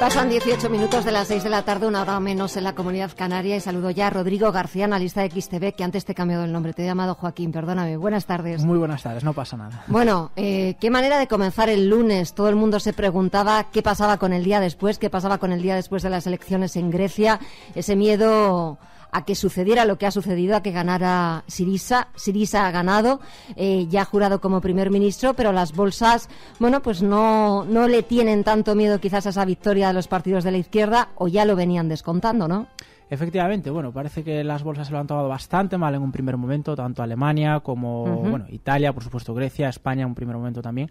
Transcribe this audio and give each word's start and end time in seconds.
Pasan 0.00 0.30
18 0.30 0.70
minutos 0.70 1.04
de 1.04 1.12
las 1.12 1.28
6 1.28 1.44
de 1.44 1.50
la 1.50 1.62
tarde, 1.62 1.86
una 1.86 2.00
hora 2.00 2.18
menos 2.20 2.56
en 2.56 2.64
la 2.64 2.74
comunidad 2.74 3.10
canaria 3.14 3.56
y 3.56 3.60
saludo 3.60 3.90
ya 3.90 4.06
a 4.06 4.10
Rodrigo 4.10 4.50
García, 4.50 4.86
analista 4.86 5.20
de 5.20 5.28
XTV, 5.28 5.74
que 5.74 5.84
antes 5.84 6.06
te 6.06 6.12
he 6.12 6.14
cambiado 6.14 6.44
el 6.44 6.52
nombre, 6.52 6.72
te 6.72 6.82
he 6.82 6.86
llamado 6.86 7.14
Joaquín, 7.14 7.52
perdóname. 7.52 7.98
Buenas 7.98 8.24
tardes. 8.24 8.64
Muy 8.64 8.78
buenas 8.78 9.02
tardes, 9.02 9.24
no 9.24 9.34
pasa 9.34 9.58
nada. 9.58 9.84
Bueno, 9.88 10.30
eh, 10.36 10.76
qué 10.80 10.88
manera 10.88 11.18
de 11.18 11.26
comenzar 11.26 11.68
el 11.68 11.90
lunes. 11.90 12.32
Todo 12.32 12.48
el 12.48 12.56
mundo 12.56 12.80
se 12.80 12.94
preguntaba 12.94 13.64
qué 13.64 13.82
pasaba 13.82 14.16
con 14.16 14.32
el 14.32 14.42
día 14.42 14.58
después, 14.58 14.98
qué 14.98 15.10
pasaba 15.10 15.36
con 15.36 15.52
el 15.52 15.60
día 15.60 15.74
después 15.74 16.02
de 16.02 16.08
las 16.08 16.26
elecciones 16.26 16.76
en 16.76 16.90
Grecia, 16.90 17.38
ese 17.74 17.94
miedo 17.94 18.78
a 19.12 19.24
que 19.24 19.34
sucediera 19.34 19.84
lo 19.84 19.98
que 19.98 20.06
ha 20.06 20.10
sucedido, 20.10 20.56
a 20.56 20.62
que 20.62 20.70
ganara 20.70 21.44
Sirisa. 21.46 22.08
Sirisa 22.14 22.66
ha 22.66 22.70
ganado, 22.70 23.20
eh, 23.56 23.86
ya 23.88 24.02
ha 24.02 24.04
jurado 24.04 24.40
como 24.40 24.60
primer 24.60 24.90
ministro, 24.90 25.34
pero 25.34 25.52
las 25.52 25.72
bolsas, 25.72 26.28
bueno, 26.58 26.82
pues 26.82 27.02
no, 27.02 27.64
no 27.64 27.88
le 27.88 28.02
tienen 28.02 28.44
tanto 28.44 28.74
miedo 28.74 29.00
quizás 29.00 29.26
a 29.26 29.30
esa 29.30 29.44
victoria 29.44 29.88
de 29.88 29.94
los 29.94 30.08
partidos 30.08 30.44
de 30.44 30.52
la 30.52 30.58
izquierda 30.58 31.10
o 31.16 31.28
ya 31.28 31.44
lo 31.44 31.56
venían 31.56 31.88
descontando, 31.88 32.48
¿no? 32.48 32.66
Efectivamente, 33.10 33.70
bueno, 33.70 33.90
parece 33.90 34.22
que 34.22 34.44
las 34.44 34.62
bolsas 34.62 34.86
se 34.86 34.92
lo 34.92 35.00
han 35.00 35.08
tomado 35.08 35.28
bastante 35.28 35.76
mal 35.76 35.92
en 35.96 36.02
un 36.02 36.12
primer 36.12 36.36
momento, 36.36 36.76
tanto 36.76 37.02
Alemania 37.02 37.58
como 37.58 38.04
bueno, 38.22 38.46
Italia, 38.48 38.92
por 38.92 39.02
supuesto 39.02 39.34
Grecia, 39.34 39.68
España 39.68 40.02
en 40.02 40.08
un 40.08 40.14
primer 40.14 40.36
momento 40.36 40.62
también. 40.62 40.88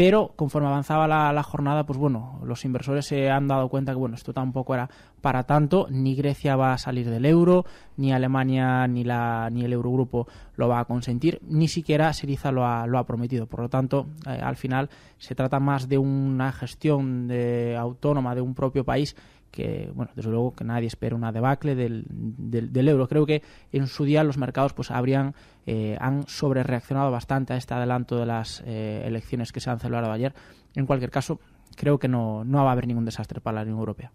Pero 0.00 0.32
conforme 0.34 0.66
avanzaba 0.66 1.06
la, 1.06 1.42
jornada, 1.42 1.84
pues 1.84 1.98
bueno, 1.98 2.40
los 2.42 2.64
inversores 2.64 3.04
se 3.04 3.28
han 3.28 3.48
dado 3.48 3.68
cuenta 3.68 3.92
que 3.92 3.98
bueno, 3.98 4.14
esto 4.14 4.32
tampoco 4.32 4.72
era 4.72 4.88
para 5.20 5.42
tanto, 5.42 5.88
ni 5.90 6.14
Grecia 6.14 6.56
va 6.56 6.72
a 6.72 6.78
salir 6.78 7.10
del 7.10 7.26
euro, 7.26 7.66
ni 7.98 8.10
Alemania 8.10 8.86
ni 8.86 9.04
la 9.04 9.50
ni 9.52 9.62
el 9.62 9.74
Eurogrupo 9.74 10.26
lo 10.56 10.68
va 10.68 10.80
a 10.80 10.86
consentir, 10.86 11.38
ni 11.46 11.68
siquiera 11.68 12.14
Siriza 12.14 12.50
lo 12.50 12.64
ha, 12.64 12.86
lo 12.86 12.98
ha 12.98 13.04
prometido. 13.04 13.46
Por 13.46 13.60
lo 13.60 13.68
tanto, 13.68 14.06
eh, 14.26 14.30
al 14.30 14.56
final 14.56 14.88
se 15.18 15.34
trata 15.34 15.60
más 15.60 15.86
de 15.86 15.98
una 15.98 16.50
gestión 16.50 17.28
de, 17.28 17.76
autónoma 17.76 18.34
de 18.34 18.40
un 18.40 18.54
propio 18.54 18.84
país 18.84 19.16
que, 19.50 19.90
bueno, 19.94 20.12
desde 20.14 20.30
luego 20.30 20.54
que 20.54 20.64
nadie 20.64 20.86
espera 20.86 21.16
una 21.16 21.32
debacle 21.32 21.74
del, 21.74 22.04
del, 22.08 22.88
euro. 22.88 23.08
Creo 23.08 23.26
que 23.26 23.42
en 23.72 23.86
su 23.86 24.04
día 24.04 24.24
los 24.24 24.38
mercados 24.38 24.72
pues 24.72 24.90
habrían, 24.90 25.34
eh, 25.66 25.96
han 26.00 26.26
sobre 26.28 26.62
reaccionado 26.62 27.10
bastante 27.10 27.52
a 27.52 27.56
este 27.56 27.74
adelanto 27.74 28.16
de 28.16 28.26
las 28.26 28.62
eh, 28.66 29.02
elecciones 29.04 29.52
que 29.52 29.60
se 29.60 29.70
han 29.70 29.80
celebrado 29.80 30.12
ayer. 30.12 30.34
En 30.74 30.86
cualquier 30.86 31.10
caso, 31.10 31.40
creo 31.76 31.98
que 31.98 32.08
no, 32.08 32.44
no 32.44 32.64
va 32.64 32.70
a 32.70 32.72
haber 32.72 32.86
ningún 32.86 33.04
desastre 33.04 33.40
para 33.40 33.56
la 33.56 33.62
Unión 33.62 33.78
Europea. 33.78 34.12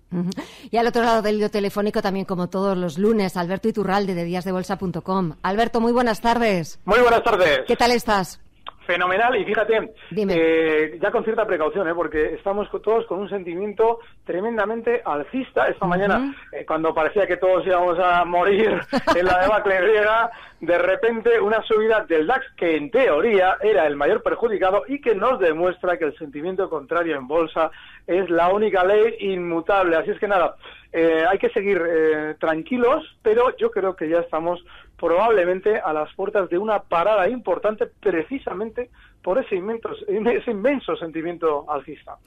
Y 0.72 0.78
al 0.78 0.88
otro 0.88 1.04
lado 1.04 1.22
del 1.22 1.38
hilo 1.38 1.50
telefónico, 1.50 2.02
también 2.02 2.26
como 2.26 2.48
todos 2.50 2.78
los 2.78 2.98
lunes, 2.98 3.38
Alberto 3.38 3.68
Iturralde 3.68 4.14
de 4.14 4.24
díasdebolsa.com. 4.24 5.34
Alberto, 5.42 5.82
muy 5.82 5.92
buenas 5.92 6.22
tardes. 6.22 6.80
Muy 6.86 7.00
buenas 7.00 7.24
tardes. 7.24 7.62
¿Qué 7.68 7.76
tal 7.76 7.92
estás? 7.92 8.40
Fenomenal, 8.86 9.36
y 9.36 9.46
fíjate, 9.46 9.94
eh, 10.16 11.00
ya 11.02 11.10
con 11.12 11.24
cierta 11.24 11.46
precaución, 11.46 11.88
¿eh? 11.88 11.94
porque 11.96 12.36
estamos 12.36 12.70
todos 12.84 13.06
con 13.08 13.20
un 13.20 13.30
sentimiento 13.30 14.00
tremendamente 14.26 15.02
alcista. 15.04 15.68
Esta 15.68 15.88
mañana, 15.88 16.36
eh, 16.52 16.66
cuando 16.68 16.94
parecía 16.94 17.26
que 17.26 17.38
todos 17.38 17.66
íbamos 17.66 17.98
a 18.00 18.24
morir 18.26 18.80
en 19.16 19.26
la 19.26 19.42
debacle 19.42 19.82
griega, 19.82 20.30
de 20.62 20.78
repente 20.78 21.40
una 21.40 21.62
subida 21.64 22.06
del 22.06 22.28
DAX 22.28 22.46
que 22.56 22.76
en 22.76 22.92
teoría 22.92 23.58
era 23.62 23.88
el 23.88 23.96
mayor 23.96 24.22
perjudicado 24.22 24.84
y 24.88 25.02
que 25.02 25.16
nos 25.16 25.40
demuestra 25.40 25.98
que 25.98 26.06
el 26.06 26.18
sentimiento 26.18 26.70
contrario 26.70 27.18
en 27.18 27.28
bolsa 27.28 27.72
es 28.08 28.30
la 28.30 28.50
única 28.50 28.84
ley 28.84 29.16
inmutable. 29.20 29.96
Así 29.96 30.12
es 30.12 30.20
que 30.20 30.28
nada, 30.28 30.56
eh, 30.98 31.26
hay 31.30 31.38
que 31.38 31.50
seguir 31.50 31.82
eh, 31.86 32.36
tranquilos, 32.40 33.04
pero 33.22 33.56
yo 33.58 33.70
creo 33.70 33.96
que 33.96 34.08
ya 34.08 34.20
estamos 34.20 34.64
probablemente 34.98 35.80
a 35.80 35.94
las 35.94 36.14
puertas 36.14 36.50
de 36.50 36.58
una 36.58 36.80
parada 36.80 37.30
importante 37.30 37.86
precisamente 38.00 38.90
por 39.22 39.40
ese 39.40 39.56
inmenso, 39.56 39.90
ese 40.08 40.52
inmenso 40.52 40.96
sentimiento 40.96 41.66
alcista. 41.70 42.18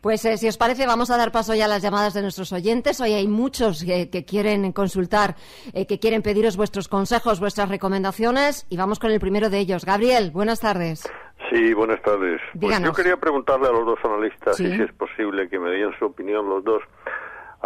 Pues 0.00 0.24
eh, 0.24 0.36
si 0.36 0.48
os 0.48 0.56
parece, 0.56 0.86
vamos 0.86 1.10
a 1.10 1.16
dar 1.16 1.32
paso 1.32 1.54
ya 1.54 1.66
a 1.66 1.68
las 1.68 1.82
llamadas 1.82 2.14
de 2.14 2.22
nuestros 2.22 2.52
oyentes. 2.52 3.00
Hoy 3.00 3.12
hay 3.12 3.28
muchos 3.28 3.84
que, 3.84 4.24
quieren 4.24 4.72
consultar, 4.72 5.34
que 5.74 5.98
quieren 5.98 6.22
pediros 6.22 6.56
vuestros 6.56 6.88
consejos, 6.88 7.40
vuestras 7.40 7.68
recomendaciones 7.68 8.66
y 8.70 8.76
vamos 8.76 8.98
con 8.98 9.10
el 9.10 9.20
primero 9.20 9.50
de 9.50 9.58
ellos. 9.58 9.84
Gabriel, 9.84 10.30
buenas 10.30 10.60
tardes. 10.60 11.10
Sí, 11.50 11.74
buenas 11.74 12.00
tardes. 12.02 12.40
Pues 12.58 12.80
yo 12.80 12.92
quería 12.92 13.16
preguntarle 13.16 13.68
a 13.68 13.72
los 13.72 13.86
dos 13.86 13.98
analistas 14.04 14.56
si 14.56 14.66
es 14.66 14.92
posible 14.92 15.48
que 15.48 15.58
me 15.58 15.70
den 15.70 15.90
su 15.98 16.06
opinión 16.06 16.48
los 16.48 16.64
dos 16.64 16.82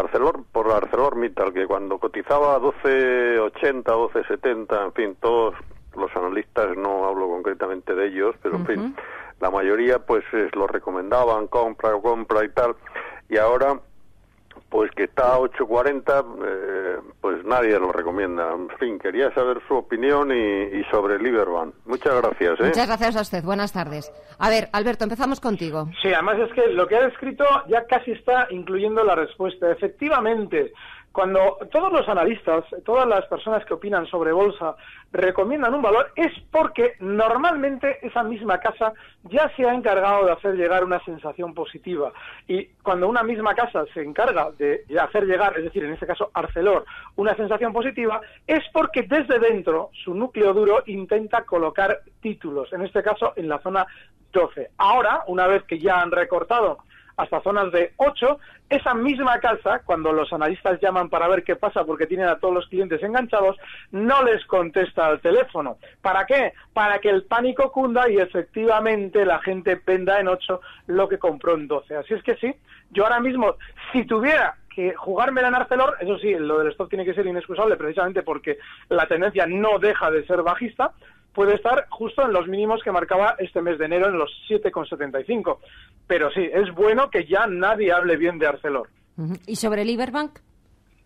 Arcelor, 0.01 0.45
por 0.53 0.71
ArcelorMittal, 0.71 1.53
que 1.53 1.67
cuando 1.67 1.99
cotizaba 1.99 2.59
12.80, 2.59 3.83
12.70, 3.85 4.85
en 4.85 4.93
fin, 4.93 5.17
todos 5.21 5.55
los 5.97 6.15
analistas, 6.17 6.77
no 6.77 7.07
hablo 7.07 7.29
concretamente 7.29 7.95
de 7.95 8.09
ellos, 8.09 8.35
pero 8.43 8.57
en 8.57 8.67
fin, 8.67 8.97
la 9.41 9.51
mayoría 9.51 9.99
pues 9.99 10.25
lo 10.53 10.67
recomendaban, 10.67 11.47
compra, 11.47 11.93
compra 12.01 12.45
y 12.45 12.49
tal, 12.51 12.77
y 13.29 13.37
ahora 13.37 13.81
pues 14.69 14.91
que 14.93 15.05
está 15.05 15.35
a 15.35 15.39
8.40, 15.39 16.25
eh, 16.47 16.97
pues 17.21 17.45
nadie 17.45 17.79
lo 17.79 17.91
recomienda. 17.93 18.53
En 18.53 18.69
fin, 18.79 18.99
quería 18.99 19.33
saber 19.35 19.61
su 19.67 19.75
opinión 19.75 20.31
y, 20.31 20.85
sobre 20.91 21.19
Liberbank. 21.19 21.75
Muchas 21.87 22.21
gracias. 22.23 22.61
¿eh? 22.61 22.65
Muchas 22.65 22.87
gracias 22.87 23.17
a 23.17 23.21
usted. 23.23 23.43
Buenas 23.43 23.73
tardes. 23.73 24.13
A 24.39 24.49
ver, 24.49 24.69
Alberto, 24.73 25.05
empezamos 25.05 25.41
contigo. 25.41 25.89
Sí, 26.01 26.13
además 26.13 26.39
es 26.39 26.53
que 26.53 26.69
lo 26.69 26.87
que 26.87 26.97
ha 26.97 27.03
descrito 27.03 27.45
ya 27.69 27.85
casi 27.87 28.13
está 28.13 28.47
incluyendo 28.51 29.03
la 29.05 29.17
respuesta. 29.17 29.71
Efectivamente, 29.71 30.73
cuando 31.13 31.59
todos 31.73 31.93
los 31.93 32.09
analistas, 32.09 32.65
todas 32.85 33.07
las 33.07 33.27
personas 33.27 33.65
que 33.65 33.75
opinan 33.75 34.07
sobre 34.07 34.33
bolsa 34.33 34.77
recomiendan 35.13 35.75
un 35.75 35.83
valor, 35.83 36.13
es 36.15 36.33
porque 36.53 36.95
normalmente 37.01 37.99
esa 38.07 38.23
misma 38.23 38.59
casa 38.59 38.93
ya 39.25 39.51
se 39.57 39.69
ha 39.69 39.75
encargado 39.75 40.27
de 40.27 40.33
hacer 40.33 40.55
llegar 40.55 40.85
una 40.85 41.03
sensación 41.05 41.53
positiva. 41.53 42.13
Y 42.47 42.67
cuando 42.83 43.09
una 43.09 43.25
misma 43.25 43.55
casa 43.55 43.85
se 43.93 44.03
encarga 44.03 44.53
de 44.53 44.85
hacer 45.01 45.25
llegar, 45.25 45.57
es 45.59 45.65
decir, 45.65 45.85
en 45.85 45.95
este 45.95 46.07
caso 46.07 46.31
Arcelor, 46.33 46.85
una 47.17 47.35
sensación 47.35 47.73
positiva, 47.73 48.21
es 48.47 48.63
porque 48.73 49.03
desde 49.03 49.41
dentro 49.41 49.91
su 50.05 50.15
núcleo 50.15 50.55
duro 50.55 50.85
intenta 50.87 51.43
colocar 51.43 52.03
títulos, 52.21 52.73
en 52.73 52.83
este 52.83 53.03
caso 53.03 53.33
en 53.35 53.49
la 53.49 53.59
zona 53.59 53.85
12. 54.33 54.71
Ahora, 54.79 55.25
una 55.27 55.49
vez 55.49 55.65
que 55.65 55.81
ya 55.81 56.01
han 56.01 56.13
recortado 56.13 56.79
hasta 57.21 57.43
zonas 57.43 57.71
de 57.73 57.93
8, 57.97 58.39
esa 58.71 58.95
misma 58.95 59.39
casa, 59.41 59.83
cuando 59.85 60.13
los 60.13 60.33
analistas 60.33 60.81
llaman 60.81 61.11
para 61.11 61.29
ver 61.29 61.45
qué 61.45 61.57
pasa 61.57 61.85
porque 61.85 62.07
tienen 62.07 62.29
a 62.29 62.39
todos 62.39 62.55
los 62.55 62.67
clientes 62.69 63.03
enganchados, 63.03 63.57
no 63.91 64.23
les 64.23 64.45
contesta 64.47 65.07
al 65.07 65.21
teléfono. 65.21 65.77
¿Para 66.01 66.25
qué? 66.25 66.55
Para 66.73 66.99
que 66.99 67.11
el 67.11 67.25
pánico 67.25 67.71
cunda 67.73 68.09
y 68.09 68.17
efectivamente 68.17 69.27
la 69.27 69.39
gente 69.41 69.81
venda 69.85 70.19
en 70.19 70.29
8 70.29 70.61
lo 70.87 71.09
que 71.09 71.19
compró 71.19 71.55
en 71.55 71.69
12. 71.69 71.97
Así 71.97 72.15
es 72.15 72.23
que 72.23 72.37
sí, 72.37 72.55
yo 72.91 73.05
ahora 73.05 73.21
mismo, 73.21 73.57
si 73.93 74.05
tuviera 74.05 74.57
que 74.75 74.95
jugármela 74.95 75.49
en 75.49 75.57
Arcelor, 75.57 75.97
eso 76.01 76.19
sí, 76.19 76.33
lo 76.35 76.61
del 76.61 76.69
stock 76.69 76.89
tiene 76.89 77.05
que 77.05 77.13
ser 77.13 77.27
inexcusable 77.27 77.77
precisamente 77.77 78.23
porque 78.23 78.59
la 78.89 79.07
tendencia 79.07 79.47
no 79.47 79.79
deja 79.79 80.11
de 80.11 80.25
ser 80.27 80.43
bajista, 80.43 80.93
puede 81.35 81.55
estar 81.55 81.87
justo 81.91 82.23
en 82.25 82.33
los 82.33 82.49
mínimos 82.49 82.83
que 82.83 82.93
marcaba 82.93 83.37
este 83.39 83.63
mes 83.63 83.79
de 83.79 83.87
enero 83.87 84.09
en 84.09 84.19
los 84.19 84.31
7,75. 84.49 85.59
Pero 86.07 86.31
sí, 86.31 86.49
es 86.53 86.73
bueno 86.75 87.11
que 87.11 87.27
ya 87.27 87.47
nadie 87.47 87.93
hable 87.93 88.17
bien 88.17 88.39
de 88.39 88.47
Arcelor. 88.47 88.89
¿Y 89.47 89.57
sobre 89.57 89.85
Liberbank? 89.85 90.39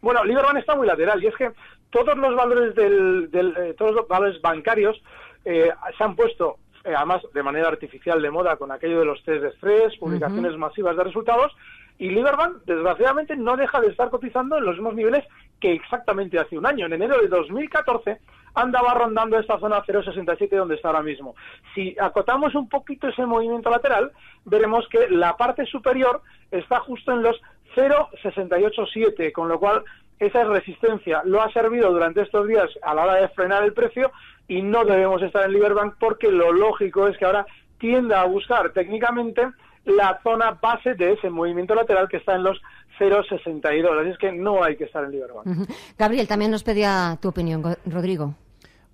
Bueno, 0.00 0.24
Liberbank 0.24 0.58
está 0.58 0.76
muy 0.76 0.86
lateral 0.86 1.22
y 1.22 1.26
es 1.26 1.36
que 1.36 1.50
todos 1.90 2.16
los 2.16 2.34
valores 2.34 2.74
del, 2.74 3.30
eh, 3.32 3.74
todos 3.76 3.94
los 3.94 4.08
valores 4.08 4.40
bancarios 4.40 5.00
eh, 5.44 5.70
se 5.96 6.04
han 6.04 6.14
puesto 6.14 6.58
eh, 6.84 6.94
además 6.94 7.22
de 7.32 7.42
manera 7.42 7.68
artificial 7.68 8.20
de 8.20 8.30
moda 8.30 8.56
con 8.56 8.70
aquello 8.70 8.98
de 8.98 9.06
los 9.06 9.22
test 9.24 9.42
de 9.42 9.48
estrés, 9.48 9.96
publicaciones 9.98 10.56
masivas 10.58 10.96
de 10.96 11.04
resultados 11.04 11.52
y 11.98 12.10
Liberbank, 12.10 12.64
desgraciadamente, 12.64 13.36
no 13.36 13.56
deja 13.56 13.80
de 13.80 13.88
estar 13.88 14.10
cotizando 14.10 14.58
en 14.58 14.64
los 14.64 14.74
mismos 14.74 14.94
niveles 14.94 15.24
que 15.60 15.72
exactamente 15.72 16.38
hace 16.38 16.58
un 16.58 16.66
año. 16.66 16.86
En 16.86 16.92
enero 16.92 17.20
de 17.20 17.28
2014 17.28 18.18
andaba 18.54 18.94
rondando 18.94 19.38
esta 19.38 19.58
zona 19.58 19.82
0,67 19.84 20.56
donde 20.56 20.76
está 20.76 20.88
ahora 20.88 21.02
mismo. 21.02 21.34
Si 21.74 21.96
acotamos 22.00 22.54
un 22.54 22.68
poquito 22.68 23.08
ese 23.08 23.26
movimiento 23.26 23.70
lateral, 23.70 24.12
veremos 24.44 24.86
que 24.88 25.08
la 25.10 25.36
parte 25.36 25.66
superior 25.66 26.22
está 26.50 26.80
justo 26.80 27.12
en 27.12 27.22
los 27.22 27.40
0,687, 27.74 29.32
con 29.32 29.48
lo 29.48 29.58
cual 29.58 29.82
esa 30.18 30.44
resistencia 30.44 31.22
lo 31.24 31.42
ha 31.42 31.52
servido 31.52 31.90
durante 31.90 32.22
estos 32.22 32.46
días 32.46 32.70
a 32.82 32.94
la 32.94 33.02
hora 33.02 33.14
de 33.14 33.28
frenar 33.28 33.64
el 33.64 33.72
precio 33.72 34.12
y 34.46 34.62
no 34.62 34.84
debemos 34.84 35.22
estar 35.22 35.44
en 35.44 35.52
Liberbank 35.52 35.94
porque 35.98 36.30
lo 36.30 36.52
lógico 36.52 37.08
es 37.08 37.16
que 37.18 37.24
ahora 37.24 37.46
tienda 37.78 38.20
a 38.20 38.26
buscar 38.26 38.70
técnicamente 38.70 39.50
la 39.84 40.20
zona 40.22 40.52
base 40.52 40.94
de 40.94 41.12
ese 41.12 41.28
movimiento 41.30 41.74
lateral 41.74 42.08
que 42.08 42.18
está 42.18 42.36
en 42.36 42.44
los 42.44 42.60
0,62. 42.98 44.00
Así 44.00 44.10
es 44.10 44.18
que 44.18 44.32
no 44.32 44.62
hay 44.62 44.76
que 44.76 44.84
estar 44.84 45.04
en 45.04 45.10
Liberbank. 45.10 45.68
Gabriel, 45.98 46.28
también 46.28 46.50
nos 46.50 46.62
pedía 46.62 47.18
tu 47.20 47.28
opinión, 47.28 47.62
Rodrigo. 47.84 48.34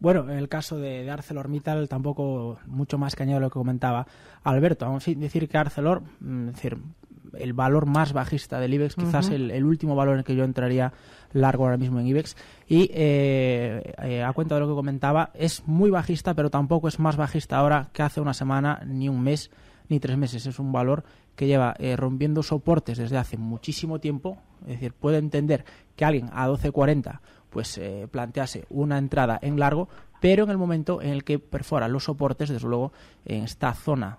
Bueno, 0.01 0.31
en 0.31 0.39
el 0.39 0.49
caso 0.49 0.79
de, 0.79 1.05
de, 1.05 1.11
ArcelorMittal 1.11 1.89
tampoco 1.89 2.59
mucho 2.67 2.99
más 2.99 3.15
que 3.15 3.23
añadir 3.23 3.43
lo 3.43 3.51
que 3.51 3.55
comentaba 3.55 4.07
Alberto. 4.43 4.87
Vamos 4.87 5.07
a 5.07 5.13
decir 5.13 5.49
que 5.49 5.59
Arcelor, 5.59 6.03
mm, 6.21 6.47
decir, 6.47 6.79
el 7.39 7.53
valor 7.53 7.87
más 7.87 8.13
bajista 8.13 8.59
del 8.61 8.75
IBEX, 8.75 8.97
quizás 8.97 9.31
el, 9.31 9.65
último 9.65 9.95
valor 9.95 10.15
en 10.15 10.19
el 10.21 10.25
que 10.25 10.35
yo 10.35 10.45
entraría 10.45 10.93
largo 11.33 11.65
ahora 11.65 11.77
mismo 11.77 12.01
en 12.01 12.07
IBEX. 12.07 12.37
Y 12.69 12.91
eh, 12.93 13.95
eh, 14.03 14.23
a 14.23 14.33
cuenta 14.33 14.55
de 14.55 14.63
lo 14.63 14.69
que 14.69 14.75
comentaba, 14.75 15.31
es 15.35 15.67
muy 15.67 15.91
bajista, 15.91 16.35
pero 16.35 16.51
tampoco 16.51 16.89
es 16.89 16.99
más 16.99 17.17
bajista 17.17 17.59
ahora 17.59 17.89
que 17.93 18.03
hace 18.03 18.21
una 18.21 18.35
semana, 18.35 18.83
ni 18.87 19.09
un 19.09 19.23
mes, 19.23 19.51
ni 19.89 20.01
tres 20.01 20.17
meses. 20.17 20.47
Es 20.47 20.59
un 20.59 20.73
valor 20.73 21.05
que 21.37 21.47
lleva 21.47 21.75
eh, 21.79 21.97
rompiendo 21.97 22.43
soportes 22.43 22.99
desde 22.99 23.17
hace 23.17 23.37
muchísimo 23.37 23.99
tiempo. 23.99 24.39
Es 24.63 24.75
decir, 24.75 24.93
puede 24.93 25.19
entender 25.19 25.65
que 25.97 26.05
alguien 26.05 26.31
a 26.33 26.49
12.40 26.49 27.21
pues 27.51 27.81
plantease 28.11 28.65
una 28.71 28.97
entrada 28.99 29.39
en 29.43 29.59
largo, 29.59 29.89
pero 30.21 30.45
en 30.45 30.51
el 30.51 30.59
momento 30.59 31.03
en 31.03 31.11
el 31.11 31.25
que 31.25 31.39
perfora 31.39 31.89
los 31.89 32.05
soportes, 32.05 32.49
desde 32.49 32.69
luego, 32.69 32.93
en 33.25 33.45
esta 33.45 33.75
zona 33.75 34.19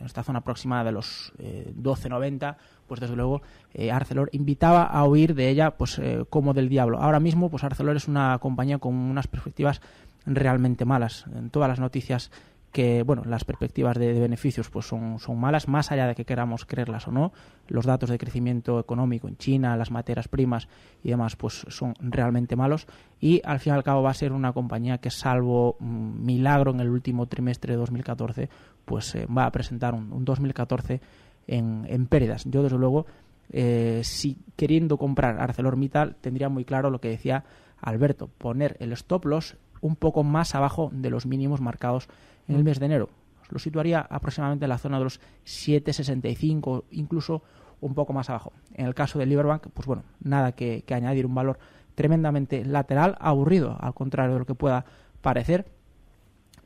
en 0.00 0.06
esta 0.06 0.22
zona 0.22 0.40
aproximada 0.40 0.84
de 0.84 0.92
los 0.92 1.32
12.90, 1.38 2.52
eh, 2.52 2.56
pues 2.86 3.00
desde 3.00 3.16
luego 3.16 3.42
eh, 3.74 3.90
Arcelor 3.90 4.28
invitaba 4.32 4.84
a 4.84 5.04
huir 5.04 5.34
de 5.34 5.48
ella 5.48 5.72
pues 5.72 5.98
eh, 5.98 6.24
como 6.28 6.54
del 6.54 6.68
diablo. 6.68 6.98
Ahora 7.00 7.20
mismo 7.20 7.50
pues 7.50 7.64
Arcelor 7.64 7.96
es 7.96 8.08
una 8.08 8.38
compañía 8.38 8.78
con 8.78 8.94
unas 8.94 9.26
perspectivas 9.26 9.80
realmente 10.26 10.84
malas. 10.84 11.24
En 11.34 11.50
todas 11.50 11.68
las 11.68 11.80
noticias 11.80 12.30
que 12.72 13.02
bueno 13.02 13.22
las 13.26 13.44
perspectivas 13.44 13.98
de, 13.98 14.18
beneficios 14.18 14.70
pues 14.70 14.86
son, 14.86 15.18
son 15.18 15.38
malas 15.38 15.68
más 15.68 15.92
allá 15.92 16.06
de 16.06 16.14
que 16.14 16.24
queramos 16.24 16.64
creerlas 16.64 17.06
o 17.06 17.12
no. 17.12 17.32
Los 17.68 17.86
datos 17.86 18.10
de 18.10 18.18
crecimiento 18.18 18.80
económico 18.80 19.28
en 19.28 19.36
China 19.36 19.76
las 19.76 19.90
materias 19.90 20.28
primas 20.28 20.68
y 21.04 21.10
demás 21.10 21.36
pues 21.36 21.64
son 21.68 21.94
realmente 22.00 22.56
malos. 22.56 22.86
Y 23.20 23.42
al 23.44 23.60
fin 23.60 23.74
y 23.74 23.76
al 23.76 23.84
cabo 23.84 24.02
va 24.02 24.10
a 24.10 24.14
ser 24.14 24.32
una 24.32 24.52
compañía 24.52 24.98
que 24.98 25.10
salvo 25.10 25.76
mm, 25.78 26.24
milagro 26.24 26.72
en 26.72 26.80
el 26.80 26.88
último 26.88 27.26
trimestre 27.26 27.74
de 27.74 27.78
2014 27.78 28.48
pues 28.84 29.14
eh, 29.14 29.26
va 29.26 29.44
a 29.46 29.52
presentar 29.52 29.94
un, 29.94 30.24
2014 30.24 31.00
en, 31.46 31.86
en, 31.88 32.06
pérdidas. 32.06 32.44
Yo 32.46 32.62
desde 32.62 32.78
luego 32.78 33.06
eh, 33.50 34.00
si 34.02 34.38
queriendo 34.56 34.96
comprar 34.96 35.38
ArcelorMittal 35.38 36.16
tendría 36.16 36.48
muy 36.48 36.64
claro 36.64 36.88
lo 36.88 37.00
que 37.00 37.08
decía 37.08 37.44
Alberto 37.82 38.28
poner 38.38 38.76
el 38.80 38.92
stop 38.92 39.26
loss 39.26 39.56
un 39.82 39.96
poco 39.96 40.22
más 40.22 40.54
abajo 40.54 40.90
de 40.92 41.10
los 41.10 41.26
mínimos 41.26 41.60
marcados 41.60 42.08
en 42.48 42.56
el 42.56 42.64
mes 42.64 42.78
de 42.78 42.86
enero. 42.86 43.08
Lo 43.50 43.58
situaría 43.58 44.00
aproximadamente 44.00 44.64
en 44.64 44.70
la 44.70 44.78
zona 44.78 44.98
de 44.98 45.04
los 45.04 45.20
7,65, 45.44 46.84
incluso 46.90 47.42
un 47.82 47.94
poco 47.94 48.12
más 48.12 48.30
abajo. 48.30 48.52
En 48.74 48.86
el 48.86 48.94
caso 48.94 49.18
de 49.18 49.26
Liberbank, 49.26 49.66
pues 49.74 49.86
bueno, 49.86 50.04
nada 50.20 50.52
que, 50.52 50.84
añadir, 50.90 51.26
un 51.26 51.34
valor 51.34 51.58
tremendamente 51.94 52.64
lateral, 52.64 53.16
aburrido, 53.20 53.76
al 53.78 53.92
contrario 53.92 54.34
de 54.34 54.38
lo 54.38 54.46
que 54.46 54.54
pueda 54.54 54.86
parecer. 55.20 55.66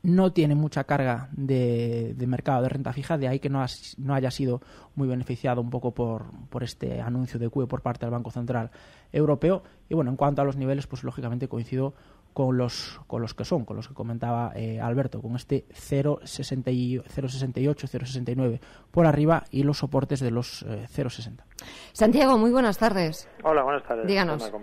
No 0.03 0.31
tiene 0.31 0.55
mucha 0.55 0.85
carga 0.85 1.27
de, 1.33 2.15
mercado 2.27 2.61
de 2.61 2.69
renta 2.69 2.93
fija, 2.93 3.17
de 3.17 3.27
ahí 3.27 3.39
que 3.39 3.49
no, 3.49 3.65
no, 3.97 4.13
haya 4.13 4.31
sido 4.31 4.61
muy 4.95 5.07
beneficiado 5.07 5.59
un 5.59 5.69
poco 5.69 5.93
por, 5.93 6.27
por 6.49 6.63
este 6.63 7.01
anuncio 7.01 7.39
de 7.39 7.49
QE 7.49 7.67
por 7.67 7.81
parte 7.81 8.05
del 8.05 8.11
Banco 8.11 8.31
Central 8.31 8.69
Europeo. 9.11 9.63
Y 9.89 9.95
bueno, 9.95 10.11
en 10.11 10.15
cuanto 10.15 10.41
a 10.41 10.45
los 10.45 10.55
niveles, 10.55 10.87
pues 10.87 11.03
lógicamente 11.03 11.49
coincido 11.49 11.95
con 12.37 12.55
los, 12.55 13.01
con 13.07 13.23
los 13.23 13.33
que 13.33 13.43
son, 13.45 13.65
con 13.65 13.77
los 13.77 13.87
que 13.87 13.95
comentaba 13.95 14.51
eh, 14.55 14.79
Alberto, 14.79 15.23
con 15.23 15.35
este 15.35 15.65
0,68, 15.69 17.01
0,69 17.03 18.59
por 18.91 19.07
arriba 19.07 19.45
y 19.49 19.63
los 19.63 19.79
soportes 19.79 20.19
de 20.19 20.29
los 20.29 20.63
0,60. 20.63 21.31
Eh, 21.31 21.65
Santiago, 21.93 22.37
muy 22.37 22.51
buenas 22.51 22.77
tardes. 22.77 23.27
Hola, 23.41 23.63
buenas 23.63 23.81
tardes. 23.87 24.05
Díganos. 24.05 24.53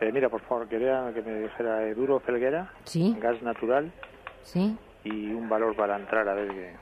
Eh, 0.00 0.10
mira, 0.12 0.28
por 0.28 0.40
favor, 0.40 0.66
quería 0.66 1.12
que 1.14 1.22
me 1.22 1.42
dijera 1.42 1.94
Duro 1.94 2.18
Felguera, 2.18 2.72
¿Sí? 2.82 3.16
gas 3.20 3.40
natural 3.40 3.92
¿Sí? 4.42 4.76
y 5.04 5.26
un 5.32 5.48
valor 5.48 5.76
para 5.76 5.94
entrar, 5.96 6.28
a 6.28 6.34
ver 6.34 6.48
qué. 6.48 6.74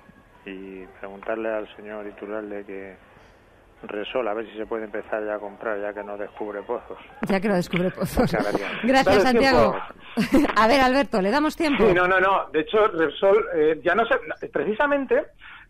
Y 0.50 0.86
preguntarle 1.00 1.50
al 1.50 1.68
señor 1.76 2.06
de 2.06 2.64
que 2.64 2.96
Resol, 3.82 4.26
a 4.26 4.34
ver 4.34 4.46
si 4.50 4.56
se 4.56 4.66
puede 4.66 4.84
empezar 4.84 5.24
ya 5.24 5.34
a 5.34 5.38
comprar, 5.38 5.80
ya 5.80 5.92
que 5.92 6.02
no 6.02 6.16
descubre 6.16 6.62
pozos. 6.62 6.98
Ya 7.28 7.40
que 7.40 7.48
no 7.48 7.54
descubre 7.54 7.90
pozos. 7.90 8.30
Gracias, 8.82 9.22
Santiago. 9.22 9.76
a 10.56 10.66
ver, 10.66 10.80
Alberto, 10.80 11.22
¿le 11.22 11.30
damos 11.30 11.56
tiempo? 11.56 11.86
Sí, 11.86 11.94
no, 11.94 12.08
no, 12.08 12.18
no. 12.18 12.46
De 12.52 12.60
hecho, 12.60 12.88
Repsol 12.88 13.44
eh, 13.54 13.80
ya 13.84 13.94
no 13.94 14.04
sé, 14.06 14.48
precisamente 14.48 15.26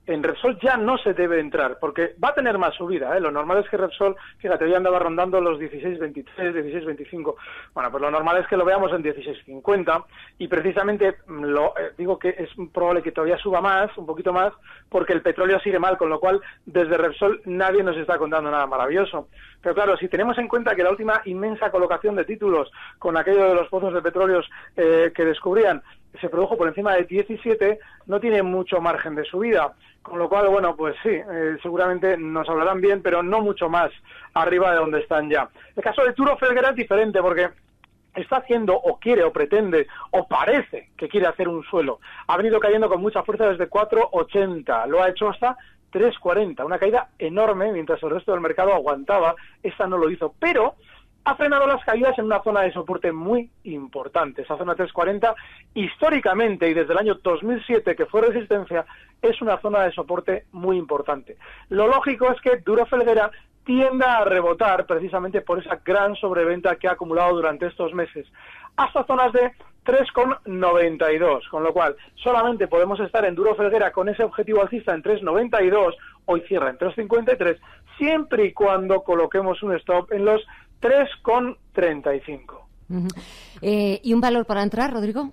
en 0.09 0.23
Repsol 0.23 0.59
ya 0.61 0.77
no 0.77 0.97
se 0.97 1.13
debe 1.13 1.39
entrar, 1.39 1.79
porque 1.79 2.15
va 2.23 2.31
a 2.31 2.35
tener 2.35 2.57
más 2.57 2.75
subida. 2.75 3.17
¿eh? 3.17 3.21
Lo 3.21 3.31
normal 3.31 3.59
es 3.59 3.69
que 3.69 3.77
Repsol, 3.77 4.17
fíjate, 4.39 4.69
ya 4.69 4.79
andaba 4.79 4.99
rondando 4.99 5.39
los 5.39 5.61
16.23, 5.61 6.25
16.25. 6.35 7.35
Bueno, 7.75 7.91
pues 7.91 8.01
lo 8.01 8.11
normal 8.11 8.39
es 8.39 8.47
que 8.47 8.57
lo 8.57 8.65
veamos 8.65 8.91
en 8.93 9.05
16.50 9.05 10.05
y 10.39 10.49
precisamente 10.49 11.19
mm, 11.27 11.45
lo, 11.45 11.77
eh, 11.79 11.93
digo 11.99 12.19
que 12.19 12.31
es 12.31 12.49
probable 12.73 13.03
que 13.03 13.13
todavía 13.13 13.37
suba 13.37 13.61
más, 13.61 13.97
un 13.99 14.07
poquito 14.07 14.33
más, 14.33 14.53
porque 14.89 15.13
el 15.13 15.21
petróleo 15.21 15.61
sigue 15.61 15.79
mal, 15.79 15.99
con 15.99 16.09
lo 16.09 16.19
cual 16.21 16.41
desde 16.65 16.97
Repsol 16.97 17.43
nadie 17.45 17.83
nos 17.83 17.97
está 17.99 18.17
contando 18.17 18.51
nada 18.51 18.67
maravilloso. 18.67 19.29
Pero 19.61 19.75
claro, 19.75 19.97
si 19.99 20.09
tenemos 20.09 20.39
en 20.39 20.49
cuenta 20.49 20.75
que 20.75 20.85
la 20.85 20.91
última 20.91 21.21
inmensa 21.27 21.71
colocación 21.71 22.17
de 22.17 22.25
títulos 22.25 22.71
con 22.99 23.17
aquello 23.19 23.49
de 23.49 23.55
los 23.55 23.69
pozos 23.69 23.93
de 23.93 24.01
petróleo 24.01 24.41
eh, 24.75 25.13
que 25.15 25.25
descubrían 25.27 25.83
se 26.21 26.29
produjo 26.29 26.57
por 26.57 26.69
encima 26.69 26.95
de 26.95 27.05
17, 27.05 27.79
no 28.07 28.21
tiene 28.21 28.43
mucho 28.43 28.81
margen 28.81 29.15
de 29.15 29.25
subida. 29.25 29.73
Con 30.03 30.19
lo 30.19 30.29
cual, 30.29 30.49
bueno, 30.49 30.75
pues 30.75 30.95
sí, 31.03 31.11
eh, 31.11 31.57
seguramente 31.63 32.17
nos 32.17 32.49
hablarán 32.49 32.81
bien, 32.81 33.03
pero 33.03 33.23
no 33.23 33.41
mucho 33.41 33.69
más 33.69 33.91
arriba 34.35 34.71
de 34.71 34.79
donde 34.79 35.01
están 35.01 35.29
ya. 35.29 35.49
El 35.77 35.83
caso 35.83 36.03
de 36.05 36.15
Turo 36.15 36.37
Felguera 36.39 36.71
es 36.71 36.77
diferente 36.77 37.21
porque 37.21 37.51
está 38.15 38.39
haciendo 38.39 38.75
o 38.75 38.99
quiere 38.99 39.23
o 39.23 39.33
pretende 39.33 39.87
o 40.11 40.27
parece 40.27 40.91
que 40.97 41.09
quiere 41.09 41.27
hacer 41.27 41.49
un 41.49 41.63
suelo. 41.65 42.01
Ha 42.27 42.37
venido 42.37 42.59
cayendo 42.59 42.89
con 42.89 43.01
mucha 43.01 43.23
fuerza 43.23 43.49
desde 43.49 43.69
4,80, 43.69 44.87
lo 44.87 45.03
ha 45.03 45.11
hecho 45.11 45.29
hasta 45.29 45.57
3,40, 45.93 46.65
una 46.65 46.79
caída 46.79 47.09
enorme 47.19 47.73
mientras 47.73 48.03
el 48.03 48.11
resto 48.11 48.33
del 48.33 48.41
mercado 48.41 48.73
aguantaba, 48.73 49.35
esta 49.63 49.87
no 49.87 49.97
lo 49.99 50.11
hizo, 50.11 50.35
pero 50.39 50.75
ha 51.25 51.35
frenado 51.37 51.67
las 51.67 51.85
caídas 51.85 52.19
en 52.19 52.25
una 52.25 52.43
zona 52.43 52.63
de 52.63 52.73
soporte 52.73 53.13
muy 53.13 53.51
importante. 53.65 54.43
Esa 54.43 54.57
zona 54.57 54.75
340, 54.75 55.35
históricamente 55.75 56.69
y 56.69 56.75
desde 56.75 56.93
el 56.93 56.99
año 56.99 57.15
2007, 57.23 57.95
que 57.95 58.07
fue 58.07 58.23
resistencia, 58.23 58.87
es 59.21 59.41
una 59.43 59.61
zona 59.61 59.83
de 59.83 59.93
soporte 59.93 60.47
muy 60.53 60.79
importante. 60.79 61.37
Lo 61.69 61.87
lógico 61.87 62.31
es 62.31 62.41
que 62.41 62.57
Duro 62.59 62.87
Felguera 62.87 63.31
tienda 63.65 64.17
a 64.17 64.25
rebotar 64.25 64.87
precisamente 64.87 65.43
por 65.43 65.59
esa 65.59 65.81
gran 65.85 66.17
sobreventa 66.17 66.77
que 66.77 66.89
ha 66.89 66.93
acumulado 66.93 67.35
durante 67.35 67.67
estos 67.67 67.93
meses 67.93 68.27
hasta 68.77 69.05
zonas 69.05 69.33
de 69.33 69.53
3,92, 69.85 71.49
con 71.51 71.63
lo 71.63 71.73
cual 71.73 71.97
solamente 72.15 72.69
podemos 72.69 73.01
estar 73.01 73.25
en 73.25 73.35
Duro 73.35 73.55
Felguera 73.55 73.91
con 73.91 74.09
ese 74.09 74.23
objetivo 74.23 74.63
alcista 74.63 74.95
en 74.95 75.03
3,92, 75.03 75.95
hoy 76.27 76.43
cierra 76.43 76.71
en 76.71 76.79
3,53, 76.79 77.59
siempre 77.97 78.45
y 78.47 78.53
cuando 78.53 79.03
coloquemos 79.03 79.63
un 79.63 79.75
stop 79.77 80.13
en 80.13 80.25
los 80.25 80.47
3,35. 80.81 82.65
eh, 83.63 84.01
¿Y 84.03 84.13
un 84.15 84.21
valor 84.21 84.47
para 84.47 84.63
entrar, 84.63 84.93
Rodrigo? 84.93 85.33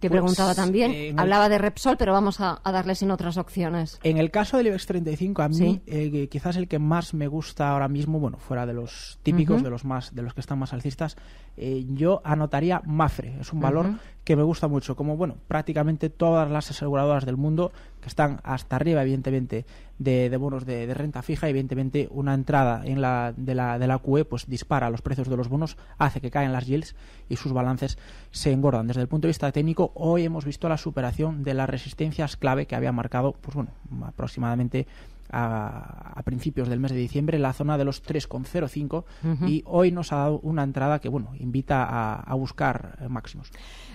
que 0.00 0.08
pues, 0.08 0.18
preguntaba 0.18 0.54
también. 0.54 0.90
Eh, 0.92 1.14
Hablaba 1.16 1.48
de 1.48 1.58
Repsol, 1.58 1.96
pero 1.96 2.12
vamos 2.12 2.40
a, 2.40 2.60
darle 2.64 2.94
sin 2.94 3.10
otras 3.10 3.36
opciones. 3.36 4.00
En 4.02 4.16
el 4.16 4.30
caso 4.30 4.56
del 4.56 4.68
IBEX 4.68 4.86
35, 4.86 5.42
a 5.42 5.48
mí 5.48 5.80
eh, 5.86 6.28
quizás 6.28 6.56
el 6.56 6.68
que 6.68 6.78
más 6.78 7.14
me 7.14 7.28
gusta 7.28 7.70
ahora 7.70 7.88
mismo, 7.88 8.18
bueno, 8.18 8.38
fuera 8.38 8.66
de 8.66 8.72
los 8.72 9.18
típicos, 9.22 9.62
de 9.62 9.70
los 9.70 9.84
más 9.84 10.14
de 10.14 10.22
los 10.22 10.34
que 10.34 10.40
están 10.40 10.58
más 10.58 10.72
alcistas, 10.72 11.16
eh, 11.56 11.84
yo 11.88 12.22
anotaría 12.24 12.80
Mafre. 12.86 13.36
Es 13.40 13.52
un 13.52 13.60
valor 13.60 13.90
que 14.24 14.36
me 14.36 14.42
gusta 14.42 14.68
mucho, 14.68 14.96
como 14.96 15.16
bueno, 15.16 15.36
prácticamente 15.48 16.10
todas 16.10 16.50
las 16.50 16.70
aseguradoras 16.70 17.24
del 17.24 17.36
mundo 17.36 17.72
que 18.00 18.08
están 18.08 18.40
hasta 18.44 18.76
arriba, 18.76 19.02
evidentemente, 19.02 19.64
de, 19.98 20.34
bonos 20.36 20.64
de, 20.64 20.92
renta 20.94 21.22
fija, 21.22 21.48
evidentemente 21.48 22.08
una 22.10 22.34
entrada 22.34 22.82
en 22.84 23.00
la, 23.00 23.34
de, 23.36 23.54
la, 23.54 23.78
de 23.78 23.86
la 23.86 23.98
QE 23.98 24.24
pues 24.24 24.48
dispara 24.48 24.90
los 24.90 25.02
precios 25.02 25.28
de 25.28 25.36
los 25.36 25.48
bonos, 25.48 25.76
hace 25.98 26.20
que 26.20 26.30
caen 26.30 26.52
las 26.52 26.66
yields 26.66 26.94
y 27.28 27.36
sus 27.36 27.52
balances 27.52 27.98
se 28.30 28.52
engordan. 28.52 28.86
Desde 28.86 29.02
el 29.02 29.08
punto 29.08 29.26
de 29.26 29.30
vista 29.30 29.52
técnico, 29.52 29.92
hoy 29.94 30.24
hemos 30.24 30.44
visto 30.44 30.68
la 30.68 30.78
superación 30.78 31.42
de 31.42 31.54
las 31.54 31.68
resistencias 31.68 32.36
clave 32.36 32.66
que 32.66 32.76
había 32.76 32.92
marcado, 32.92 33.32
pues 33.32 33.54
bueno, 33.54 33.70
aproximadamente 34.06 34.86
a, 35.32 36.20
principios 36.24 36.68
del 36.68 36.80
mes 36.80 36.92
de 36.92 36.98
diciembre 36.98 37.36
en 37.36 37.42
la 37.42 37.52
zona 37.52 37.78
de 37.78 37.84
los 37.84 38.04
3,05 38.04 39.04
y 39.46 39.62
hoy 39.66 39.90
nos 39.90 40.12
ha 40.12 40.16
dado 40.16 40.40
una 40.40 40.62
entrada 40.62 40.98
que 41.00 41.08
bueno 41.08 41.32
invita 41.38 41.84
a, 41.84 42.34
buscar 42.34 42.98
máximos. 43.08 43.50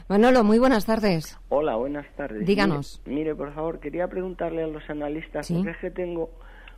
Manolo, 0.07 0.43
muy 0.43 0.59
buenas 0.59 0.85
tardes. 0.85 1.39
Hola, 1.49 1.75
buenas 1.77 2.05
tardes. 2.15 2.45
Díganos. 2.45 3.01
Mire, 3.05 3.33
por 3.33 3.53
favor, 3.55 3.79
quería 3.79 4.07
preguntarle 4.07 4.63
a 4.63 4.67
los 4.67 4.87
analistas, 4.89 5.51
porque 5.51 5.71
es 5.71 5.77
que 5.77 5.89
tengo 5.89 6.29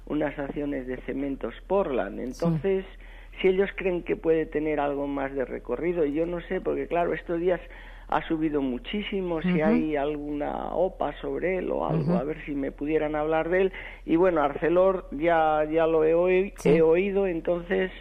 unas 0.06 0.38
acciones 0.40 0.88
de 0.88 0.98
cementos 1.02 1.54
Portland, 1.68 2.20
entonces... 2.20 2.86
si 3.42 3.50
ellos 3.50 3.70
creen 3.76 4.02
que 4.04 4.16
puede 4.16 4.46
tener 4.46 4.80
algo 4.80 5.06
más 5.08 5.34
de 5.36 5.46
recorrido. 5.46 6.06
Y 6.06 6.14
yo 6.14 6.26
no 6.26 6.42
sé, 6.48 6.62
porque 6.62 6.88
claro, 6.88 7.14
estos 7.14 7.40
días 7.40 7.60
ha 8.08 8.26
subido 8.28 8.62
muchísimo, 8.62 9.42
si 9.42 9.62
hay 9.62 9.96
alguna 9.96 10.74
OPA 10.74 11.14
sobre 11.20 11.58
él 11.58 11.70
o 11.72 11.86
algo, 11.86 12.16
a 12.16 12.24
ver 12.24 12.44
si 12.46 12.56
me 12.56 12.72
pudieran 12.72 13.16
hablar 13.16 13.50
de 13.50 13.64
él. 13.64 13.74
Y 14.06 14.16
bueno, 14.16 14.42
Arcelor 14.42 15.08
ya, 15.12 15.66
ya 15.70 15.86
lo 15.86 16.04
he, 16.06 16.54
he 16.64 16.82
oído, 16.82 17.28
entonces 17.28 17.92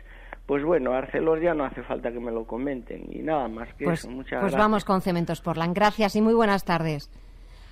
pues 0.47 0.65
bueno, 0.65 0.93
Arcelor 0.93 1.41
ya 1.41 1.55
no 1.55 1.65
hace 1.65 1.83
falta 1.83 2.13
que 2.13 2.21
me 2.21 2.31
lo 2.31 2.45
comenten 2.45 3.07
y 3.11 3.19
nada 3.19 3.49
más 3.49 3.73
que 3.75 3.85
pues, 3.85 4.01
eso. 4.01 4.11
Muchas 4.11 4.41
pues 4.41 4.57
vamos 4.57 4.85
con 4.85 5.03
Cementos 5.03 5.41
Portland. 5.41 5.75
Gracias 5.75 6.17
y 6.17 6.23
muy 6.23 6.35
buenas 6.35 6.65
tardes. 6.65 7.11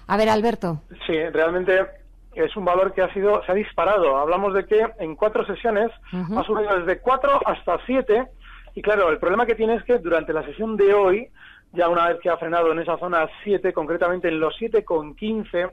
A 0.07 0.17
ver, 0.17 0.29
Alberto. 0.29 0.83
Sí, 1.07 1.19
realmente 1.33 1.87
es 2.35 2.57
un 2.57 2.65
valor 2.65 2.93
que 2.93 3.03
ha 3.03 3.13
sido 3.15 3.45
se 3.45 3.53
ha 3.53 3.55
disparado. 3.55 4.17
Hablamos 4.17 4.55
de 4.55 4.67
que 4.67 4.85
en 4.99 5.15
cuatro 5.15 5.47
sesiones 5.47 5.91
ha 6.13 6.43
subido 6.43 6.79
desde 6.81 7.01
cuatro 7.01 7.41
hasta 7.47 7.79
siete 7.87 8.27
y 8.75 8.83
claro, 8.83 9.09
el 9.11 9.19
problema 9.19 9.47
que 9.47 9.55
tiene 9.55 9.77
es 9.77 9.85
que 9.85 9.99
durante 9.99 10.33
la 10.33 10.45
sesión 10.45 10.77
de 10.77 10.93
hoy 10.93 11.31
ya 11.75 11.89
una 11.89 12.09
vez 12.09 12.21
que 12.21 12.31
ha 12.31 12.37
frenado 12.37 12.73
en 12.73 12.79
esa 12.79 12.97
zona 12.99 13.29
7, 13.43 13.73
concretamente 13.73 14.29
en 14.29 14.41
los 14.41 14.55
7,15, 14.61 15.73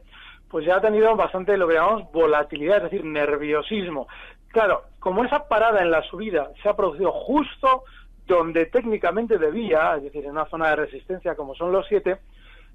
pues 0.50 0.66
ya 0.66 0.78
ha 0.78 0.82
tenido 0.82 1.16
bastante 1.16 1.56
lo 1.58 1.68
que 1.68 1.76
llamamos 1.76 2.12
volatilidad, 2.12 2.78
es 2.78 2.84
decir, 2.84 3.06
nerviosismo. 3.06 4.08
Claro, 4.50 4.84
como 5.02 5.26
esa 5.26 5.48
parada 5.48 5.82
en 5.82 5.92
la 5.92 6.04
subida 6.04 6.52
se 6.62 6.70
ha 6.70 6.76
producido 6.76 7.12
justo 7.12 7.84
donde 8.28 8.68
técnicamente 8.68 9.40
debía, 9.40 9.96
es 9.98 10.04
decir, 10.04 10.24
en 10.24 10.32
una 10.32 10.46
zona 10.46 10.70
de 10.70 10.76
resistencia 10.78 11.36
como 11.36 11.56
son 11.56 11.72
los 11.72 11.88
7, 11.88 12.18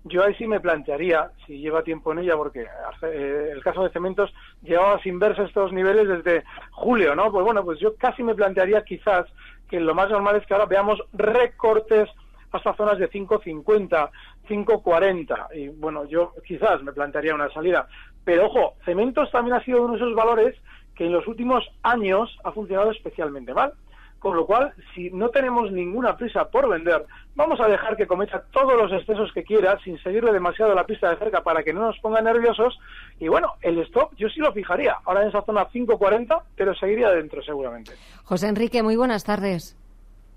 yo 0.05 0.25
ahí 0.25 0.35
sí 0.35 0.47
me 0.47 0.61
plantearía, 0.61 1.31
si 1.47 1.59
lleva 1.59 1.85
tiempo 1.85 2.13
en 2.13 2.19
ella, 2.19 2.37
porque 2.37 2.67
eh, 3.03 3.51
el 3.53 3.63
caso 3.63 3.85
de 3.85 3.91
cementos 3.91 4.35
llevaba 4.63 5.01
sin 5.03 5.21
verse 5.21 5.45
estos 5.45 5.73
niveles 5.73 6.09
desde 6.09 6.45
julio, 6.73 7.15
¿no? 7.15 7.31
Pues 7.31 7.45
bueno, 7.45 7.65
pues 7.65 7.79
yo 7.79 7.95
casi 7.97 8.25
me 8.25 8.35
plantearía 8.35 8.85
quizás 8.85 9.27
que 9.69 9.79
lo 9.79 9.95
más 9.95 10.11
normal 10.11 10.37
es 10.37 10.47
que 10.47 10.55
ahora 10.55 10.67
veamos 10.67 11.01
recortes 11.13 12.09
hasta 12.51 12.75
zonas 12.75 12.99
de 12.99 13.09
5.50, 13.09 14.11
5.40. 14.49 15.49
Y 15.55 15.69
bueno, 15.69 16.05
yo 16.07 16.33
quizás 16.45 16.83
me 16.83 16.93
plantearía 16.93 17.35
una 17.35 17.51
salida. 17.51 17.87
Pero 18.25 18.47
ojo, 18.47 18.75
Cementos 18.85 19.31
también 19.31 19.57
ha 19.57 19.65
sido 19.65 19.83
uno 19.83 19.93
de 19.93 19.99
esos 19.99 20.15
valores 20.15 20.57
que 20.97 21.07
en 21.07 21.13
los 21.13 21.27
últimos 21.27 21.65
años 21.83 22.37
ha 22.45 22.53
funcionado 22.53 22.91
especialmente 22.91 23.55
mal. 23.55 23.73
Con 24.19 24.35
lo 24.35 24.47
cual, 24.47 24.73
si 24.95 25.11
no 25.11 25.29
tenemos 25.29 25.71
ninguna 25.71 26.17
prisa 26.17 26.49
por 26.49 26.69
vender, 26.69 27.05
vamos 27.35 27.61
a 27.61 27.69
dejar 27.69 27.97
que 27.97 28.07
cometa 28.07 28.43
todos 28.51 28.75
los 28.75 28.91
excesos 28.91 29.31
que 29.33 29.45
quiera 29.45 29.79
sin 29.85 30.03
seguirle 30.03 30.33
demasiado 30.33 30.75
la 30.75 30.85
pista 30.85 31.11
de 31.11 31.17
cerca 31.19 31.43
para 31.43 31.63
que 31.63 31.75
no 31.75 31.83
nos 31.83 31.99
ponga 32.01 32.23
nerviosos. 32.23 32.79
Y 33.21 33.29
bueno, 33.29 33.53
el 33.61 33.79
stop 33.81 34.15
yo 34.17 34.29
sí 34.31 34.41
lo 34.41 34.53
fijaría. 34.53 34.97
Ahora 35.05 35.23
en 35.23 35.29
esa 35.29 35.43
zona 35.43 35.69
5.40, 35.69 36.43
pero 36.57 36.75
seguiría 36.75 37.11
dentro 37.11 37.43
seguramente. 37.43 37.93
José 38.25 38.49
Enrique, 38.49 38.83
muy 38.83 38.97
buenas 38.97 39.23
tardes. 39.23 39.77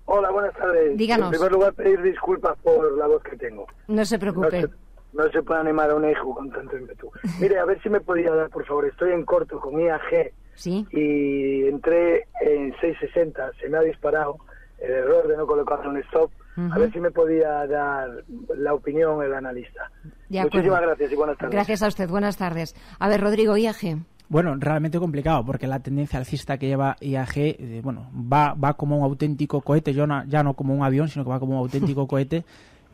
Hola, 0.04 0.30
buenas 0.30 0.54
tardes. 0.54 0.96
Díganos. 0.96 1.26
En 1.26 1.30
primer 1.32 1.52
lugar, 1.52 1.72
pedir 1.72 2.02
disculpas 2.02 2.58
por 2.62 2.96
la 2.98 3.06
voz 3.06 3.22
que 3.22 3.36
tengo. 3.36 3.66
No 3.88 4.04
se 4.04 4.18
preocupe. 4.18 4.68
No 5.12 5.28
se, 5.30 5.42
puede 5.42 5.60
animar 5.60 5.90
a 5.90 5.96
un 5.96 6.08
hijo 6.08 6.34
con 6.34 6.50
tanto 6.50 6.76
ímpetu. 6.76 7.10
Mire, 7.40 7.58
a 7.58 7.64
ver 7.64 7.82
si 7.82 7.88
me 7.88 8.00
podía 8.00 8.32
dar, 8.32 8.50
por 8.50 8.64
favor. 8.66 8.86
Estoy 8.86 9.12
en 9.12 9.24
corto 9.24 9.58
con 9.58 9.80
IAG. 9.80 10.32
Sí. 10.54 10.86
Y 10.92 11.66
entré 11.68 12.26
en 12.40 12.72
660. 12.80 13.52
Se 13.60 13.68
me 13.68 13.78
ha 13.78 13.82
disparado 13.82 14.36
el 14.78 14.90
error 14.90 15.28
de 15.28 15.36
no 15.36 15.46
colocar 15.46 15.86
un 15.86 15.96
stop. 15.98 16.30
A 16.72 16.78
ver 16.78 16.92
si 16.92 17.00
me 17.00 17.10
podía 17.10 17.66
dar 17.66 18.22
la 18.54 18.74
opinión 18.74 19.22
el 19.22 19.32
analista. 19.32 19.90
Muchísimas 20.28 20.82
gracias 20.82 21.12
y 21.12 21.16
buenas 21.16 21.38
tardes. 21.38 21.54
Gracias 21.54 21.82
a 21.82 21.88
usted. 21.88 22.08
Buenas 22.08 22.36
tardes. 22.36 22.74
A 22.98 23.08
ver, 23.08 23.20
Rodrigo, 23.20 23.56
IAG. 23.56 23.98
Bueno, 24.28 24.54
realmente 24.58 24.98
complicado, 24.98 25.44
porque 25.44 25.66
la 25.66 25.80
tendencia 25.80 26.18
alcista 26.18 26.58
que 26.58 26.68
lleva 26.68 26.96
IAG, 27.00 27.36
eh, 27.36 27.80
bueno, 27.82 28.10
va, 28.14 28.54
va 28.54 28.74
como 28.74 28.98
un 28.98 29.04
auténtico 29.04 29.60
cohete, 29.60 29.92
ya 29.92 30.06
no, 30.06 30.24
ya 30.26 30.42
no 30.42 30.54
como 30.54 30.74
un 30.74 30.84
avión, 30.84 31.08
sino 31.08 31.24
que 31.24 31.30
va 31.30 31.40
como 31.40 31.54
un 31.54 31.58
auténtico 31.58 32.06
cohete. 32.08 32.44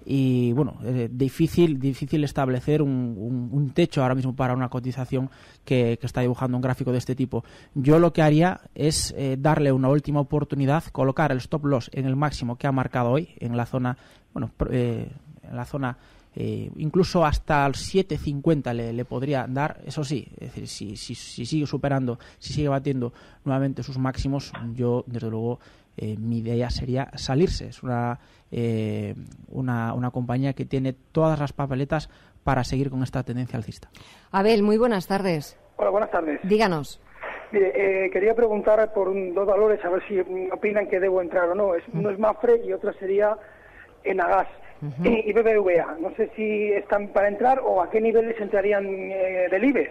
Y 0.08 0.52
bueno, 0.52 0.78
eh, 0.84 1.08
difícil, 1.10 1.80
difícil 1.80 2.22
establecer 2.22 2.80
un, 2.80 3.48
un, 3.50 3.70
techo 3.70 4.02
ahora 4.02 4.14
mismo 4.14 4.36
para 4.36 4.54
una 4.54 4.68
cotización 4.68 5.28
que, 5.64 5.98
está 6.00 6.20
dibujando 6.20 6.56
un 6.56 6.62
gráfico 6.62 6.92
de 6.92 6.98
este 6.98 7.16
tipo. 7.16 7.44
Yo 7.74 7.98
lo 7.98 8.12
que 8.12 8.22
haría 8.22 8.60
es 8.76 9.12
eh, 9.16 9.36
darle 9.36 9.72
una 9.72 9.88
última 9.88 10.20
oportunidad, 10.20 10.84
colocar 10.92 11.32
el 11.32 11.38
stop 11.38 11.64
loss 11.64 11.90
en 11.92 12.06
el 12.06 12.14
máximo 12.14 12.56
que 12.56 12.68
ha 12.68 12.72
marcado 12.72 13.10
hoy, 13.10 13.30
en 13.40 13.56
la 13.56 13.66
zona, 13.66 13.98
bueno, 14.32 14.52
en 14.70 15.10
la 15.50 15.64
zona 15.64 15.98
eh, 16.38 16.70
incluso 16.76 17.24
hasta 17.24 17.66
el 17.66 17.72
7.50 17.72 18.74
le, 18.74 18.92
le, 18.92 19.04
podría 19.06 19.46
dar, 19.48 19.80
eso 19.86 20.04
sí, 20.04 20.28
es 20.38 20.54
decir, 20.54 20.68
si, 20.68 20.96
si, 20.96 21.46
sigue 21.46 21.66
superando, 21.66 22.18
si 22.38 22.52
sigue 22.52 22.68
batiendo 22.68 23.14
nuevamente 23.46 23.82
sus 23.82 23.96
máximos, 23.96 24.52
yo 24.74 25.02
desde 25.06 25.30
luego 25.30 25.60
eh, 25.96 26.16
mi 26.18 26.38
idea 26.38 26.70
sería 26.70 27.10
salirse. 27.14 27.68
Es 27.68 27.82
una, 27.82 28.18
eh, 28.50 29.14
una, 29.48 29.94
una 29.94 30.10
compañía 30.10 30.52
que 30.52 30.64
tiene 30.64 30.92
todas 30.92 31.38
las 31.38 31.52
papeletas 31.52 32.08
para 32.44 32.64
seguir 32.64 32.90
con 32.90 33.02
esta 33.02 33.22
tendencia 33.22 33.56
alcista. 33.56 33.88
Abel, 34.30 34.62
muy 34.62 34.78
buenas 34.78 35.06
tardes. 35.06 35.58
Hola, 35.76 35.90
buenas 35.90 36.10
tardes. 36.10 36.40
Díganos. 36.42 37.00
Mire, 37.52 38.10
quería 38.10 38.34
preguntar 38.34 38.92
por 38.92 39.12
dos 39.32 39.46
valores, 39.46 39.84
a 39.84 39.88
ver 39.88 40.02
si 40.08 40.18
opinan 40.50 40.88
que 40.88 40.98
debo 40.98 41.22
entrar 41.22 41.48
o 41.48 41.54
no. 41.54 41.74
Es, 41.74 41.84
uno 41.92 42.10
es 42.10 42.18
Mafre 42.18 42.60
y 42.66 42.72
otro 42.72 42.92
sería 42.94 43.36
Enagas 44.02 44.48
y, 45.02 45.32
BBVA. 45.32 45.96
No 46.00 46.14
sé 46.16 46.30
si 46.36 46.72
están 46.72 47.08
para 47.08 47.28
entrar 47.28 47.60
o 47.60 47.82
a 47.82 47.90
qué 47.90 48.00
niveles 48.00 48.38
entrarían 48.40 48.84
eh, 48.86 49.48
del 49.50 49.64
IBEX. 49.64 49.90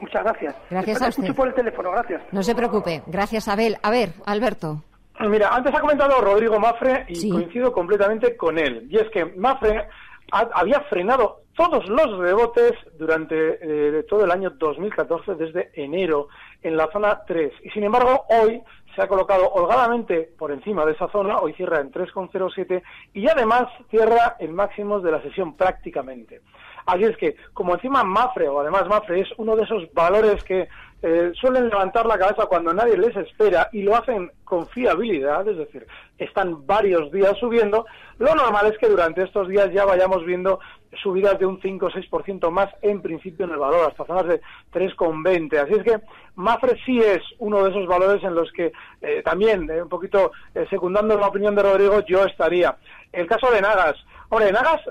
Muchas 0.00 0.24
gracias. 0.24 0.54
Gracias 0.70 1.02
a 1.02 1.08
usted. 1.08 1.34
por 1.34 1.48
el 1.48 1.54
teléfono, 1.54 1.90
gracias. 1.90 2.22
No 2.32 2.42
se 2.42 2.54
preocupe. 2.54 3.02
Gracias, 3.06 3.48
Abel. 3.48 3.76
A 3.82 3.90
ver, 3.90 4.10
Alberto. 4.24 4.84
Mira, 5.28 5.54
antes 5.54 5.74
ha 5.74 5.80
comentado 5.80 6.20
Rodrigo 6.20 6.58
Mafre 6.58 7.04
y 7.08 7.30
coincido 7.30 7.72
completamente 7.72 8.36
con 8.36 8.58
él. 8.58 8.86
Y 8.90 8.96
es 8.96 9.08
que 9.10 9.24
Mafre 9.24 9.88
había 10.32 10.80
frenado 10.82 11.42
todos 11.54 11.86
los 11.88 12.18
rebotes 12.18 12.72
durante 12.98 13.58
eh, 13.60 14.02
todo 14.04 14.24
el 14.24 14.30
año 14.30 14.50
2014, 14.50 15.34
desde 15.34 15.70
enero, 15.74 16.28
en 16.62 16.76
la 16.76 16.90
zona 16.90 17.20
3. 17.26 17.52
Y 17.64 17.70
sin 17.70 17.84
embargo, 17.84 18.24
hoy 18.28 18.62
se 18.94 19.02
ha 19.02 19.08
colocado 19.08 19.50
holgadamente 19.52 20.32
por 20.38 20.52
encima 20.52 20.86
de 20.86 20.92
esa 20.92 21.08
zona, 21.08 21.38
hoy 21.38 21.52
cierra 21.54 21.80
en 21.80 21.92
3,07 21.92 22.82
y 23.12 23.28
además 23.28 23.64
cierra 23.90 24.36
en 24.38 24.54
máximos 24.54 25.02
de 25.02 25.12
la 25.12 25.22
sesión 25.22 25.54
prácticamente. 25.54 26.40
Así 26.86 27.04
es 27.04 27.16
que, 27.18 27.36
como 27.52 27.74
encima 27.74 28.02
Mafre, 28.04 28.48
o 28.48 28.60
además 28.60 28.88
Mafre 28.88 29.20
es 29.20 29.28
uno 29.36 29.54
de 29.54 29.64
esos 29.64 29.92
valores 29.92 30.42
que 30.44 30.68
eh, 31.02 31.32
suelen 31.34 31.70
levantar 31.70 32.04
la 32.04 32.18
cabeza 32.18 32.44
cuando 32.44 32.74
nadie 32.74 32.96
les 32.98 33.16
espera 33.16 33.70
y 33.72 33.82
lo 33.82 33.96
hacen 33.96 34.30
con 34.44 34.66
fiabilidad, 34.68 35.48
es 35.48 35.56
decir, 35.56 35.86
están 36.18 36.66
varios 36.66 37.10
días 37.10 37.38
subiendo, 37.38 37.86
lo 38.18 38.34
normal 38.34 38.66
es 38.66 38.76
que 38.76 38.88
durante 38.88 39.22
estos 39.22 39.48
días 39.48 39.72
ya 39.72 39.86
vayamos 39.86 40.26
viendo 40.26 40.60
subidas 41.02 41.38
de 41.38 41.46
un 41.46 41.58
5 41.60 41.86
o 41.86 41.90
6% 41.90 42.50
más 42.50 42.68
en 42.82 43.00
principio 43.00 43.46
en 43.46 43.52
el 43.52 43.58
valor, 43.58 43.88
hasta 43.88 44.04
zonas 44.04 44.26
de 44.26 44.40
3,20. 44.72 45.56
Así 45.56 45.72
es 45.72 45.84
que 45.84 46.00
Mafre 46.34 46.78
sí 46.84 46.98
es 46.98 47.22
uno 47.38 47.64
de 47.64 47.70
esos 47.70 47.86
valores 47.86 48.22
en 48.22 48.34
los 48.34 48.52
que 48.52 48.72
eh, 49.00 49.22
también, 49.24 49.70
eh, 49.70 49.82
un 49.82 49.88
poquito 49.88 50.32
secundando 50.68 51.16
la 51.18 51.28
opinión 51.28 51.54
de 51.54 51.62
Rodrigo, 51.62 52.00
yo 52.06 52.24
estaría. 52.24 52.76
El 53.12 53.26
caso 53.26 53.50
de 53.50 53.62
Nagas. 53.62 53.96
Hombre, 54.28 54.52
Nagas 54.52 54.82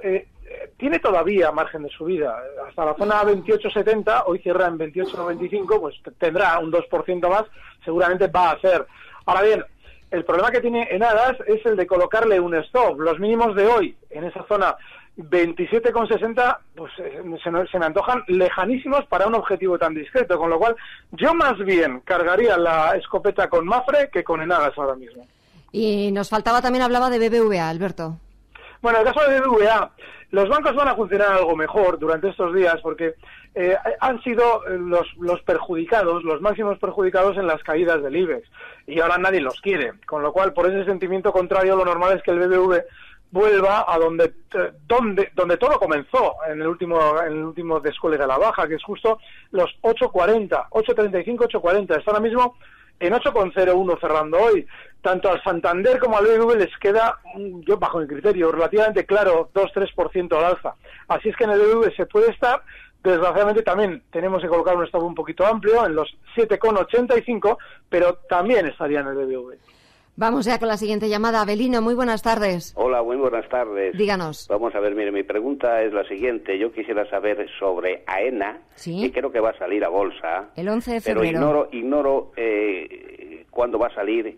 tiene 0.78 1.00
todavía 1.00 1.52
margen 1.52 1.84
de 1.84 1.90
subida. 1.90 2.38
Hasta 2.68 2.86
la 2.86 2.96
zona 2.96 3.24
28.70, 3.24 4.24
hoy 4.28 4.40
cierra 4.40 4.68
en 4.68 4.78
28.95, 4.78 5.80
pues 5.80 5.96
tendrá 6.18 6.58
un 6.60 6.72
2% 6.72 7.30
más, 7.30 7.46
seguramente 7.84 8.28
va 8.28 8.50
a 8.50 8.54
hacer. 8.54 8.86
Ahora 9.26 9.42
bien, 9.42 9.66
el 10.12 10.26
problema 10.26 10.52
que 10.52 10.62
tiene 10.62 10.88
en 10.90 11.04
Adas 11.04 11.38
es 11.46 11.64
el 11.66 11.76
de 11.76 11.86
colocarle 11.86 12.40
un 12.40 12.56
stop. 12.56 13.00
Los 13.00 13.20
mínimos 13.20 13.56
de 13.56 13.68
hoy 13.68 13.96
en 14.10 14.24
esa 14.24 14.44
zona 14.48 14.76
27,60 15.18 16.58
pues 16.76 16.92
eh, 17.00 17.22
se, 17.44 17.72
se, 17.72 17.80
me 17.80 17.86
antojan 17.86 18.24
lejanísimos 18.28 19.06
para 19.06 19.28
un 19.28 19.36
objetivo 19.36 19.78
tan 19.78 19.94
discreto, 19.94 20.38
con 20.38 20.50
lo 20.50 20.58
cual 20.58 20.76
yo 21.12 21.34
más 21.34 21.58
bien 21.60 22.00
cargaría 22.02 22.58
la 22.58 22.96
escopeta 22.96 23.50
con 23.50 23.66
Mafre 23.66 24.10
que 24.12 24.24
con 24.24 24.42
Enagas 24.42 24.78
ahora 24.78 24.96
mismo. 24.96 25.28
Y 25.72 26.12
nos 26.12 26.30
faltaba 26.30 26.62
también, 26.62 26.84
hablaba 26.84 27.10
de 27.10 27.30
BBVA, 27.30 27.70
Alberto. 27.70 28.18
Bueno, 28.82 29.00
el 29.00 29.06
caso 29.06 29.30
de 29.30 29.42
BBVA, 29.42 29.92
los 30.32 30.48
bancos 30.48 30.76
van 30.76 30.88
a 30.90 30.96
funcionar 30.96 31.32
algo 31.32 31.56
mejor 31.56 31.98
durante 31.98 32.30
estos 32.30 32.54
días 32.54 32.76
porque 32.82 33.16
eh, 33.56 33.76
han 34.00 34.22
sido 34.22 34.64
los, 34.68 35.08
los 35.18 35.42
perjudicados, 35.42 36.24
los 36.24 36.42
máximos 36.42 36.78
perjudicados 36.78 37.38
en 37.38 37.48
las 37.48 37.64
caídas 37.64 38.02
del 38.04 38.16
IBEX 38.16 38.48
y 38.88 39.00
ahora 39.00 39.18
nadie 39.18 39.42
los 39.42 39.60
quiere, 39.62 39.94
con 40.06 40.22
lo 40.22 40.32
cual 40.32 40.54
por 40.54 40.68
ese 40.68 40.86
sentimiento 40.86 41.32
contrario 41.32 41.76
lo 41.76 41.86
normal 41.86 42.16
es 42.16 42.24
que 42.24 42.32
el 42.32 42.40
BBV 42.40 42.84
vuelva 43.32 43.86
a 43.88 43.98
donde, 43.98 44.34
eh, 44.54 44.72
donde, 44.88 45.32
donde 45.36 45.58
todo 45.58 45.80
comenzó 45.80 46.36
en 46.48 46.62
el 46.62 46.68
último, 46.68 47.00
en 47.22 47.34
el 47.34 47.44
último 47.44 47.80
de 47.80 47.92
de 47.92 48.28
la 48.28 48.38
Baja, 48.38 48.68
que 48.68 48.76
es 48.76 48.84
justo 48.84 49.20
los 49.52 49.70
8.40, 49.82 50.70
8.35, 50.70 51.48
8.40. 51.48 51.98
Está 51.98 52.12
ahora 52.12 52.24
mismo 52.24 52.56
en 53.00 53.14
8.01 53.14 54.00
cerrando 54.00 54.38
hoy. 54.38 54.66
Tanto 55.02 55.32
al 55.32 55.42
Santander 55.44 55.98
como 56.00 56.18
al 56.18 56.26
BBV 56.26 56.58
les 56.58 56.78
queda, 56.78 57.20
yo 57.66 57.78
bajo 57.78 58.00
mi 58.00 58.08
criterio, 58.08 58.52
relativamente 58.52 59.06
claro, 59.06 59.50
2-3% 59.54 60.38
al 60.38 60.44
alza. 60.44 60.76
Así 61.08 61.30
es 61.30 61.38
que 61.38 61.46
en 61.46 61.52
el 61.52 61.62
BBV 61.62 61.96
se 61.96 62.06
puede 62.06 62.32
estar. 62.32 62.62
Desgraciadamente 63.02 63.62
también 63.62 64.04
tenemos 64.12 64.42
que 64.42 64.50
colocar 64.50 64.76
un 64.76 64.84
stop 64.84 65.04
un 65.04 65.16
poquito 65.16 65.46
amplio 65.46 65.86
en 65.86 65.96
los 65.96 66.10
7,85, 66.36 67.58
pero 67.88 68.16
también 68.30 68.66
estaría 68.66 69.00
en 69.00 69.08
el 69.08 69.16
BBV. 69.16 69.58
Vamos 70.18 70.44
ya 70.44 70.60
con 70.60 70.68
la 70.68 70.76
siguiente 70.76 71.08
llamada. 71.08 71.40
Abelino, 71.40 71.82
muy 71.82 71.96
buenas 71.96 72.22
tardes. 72.22 72.74
Hola, 72.76 73.02
muy 73.02 73.16
buenas 73.16 73.48
tardes. 73.48 73.98
Díganos. 73.98 74.50
Vamos 74.50 74.76
a 74.76 74.82
ver, 74.82 74.94
mire, 74.94 75.14
mi 75.14 75.24
pregunta 75.24 75.82
es 75.82 75.94
la 75.94 76.04
siguiente. 76.10 76.60
Yo 76.60 76.74
quisiera 76.74 77.10
saber 77.10 77.48
sobre 77.58 78.04
AENA, 78.06 78.60
que 78.84 79.14
creo 79.14 79.32
que 79.32 79.40
va 79.40 79.52
a 79.52 79.58
salir 79.58 79.86
a 79.86 79.88
bolsa. 79.88 80.50
El 80.58 80.68
11 80.68 80.92
de 80.92 81.00
febrero. 81.00 81.22
Pero 81.22 81.32
ignoro, 81.32 81.70
ignoro 81.72 82.32
eh, 82.36 83.46
cuándo 83.50 83.80
va 83.80 83.88
a 83.88 83.96
salir 83.96 84.38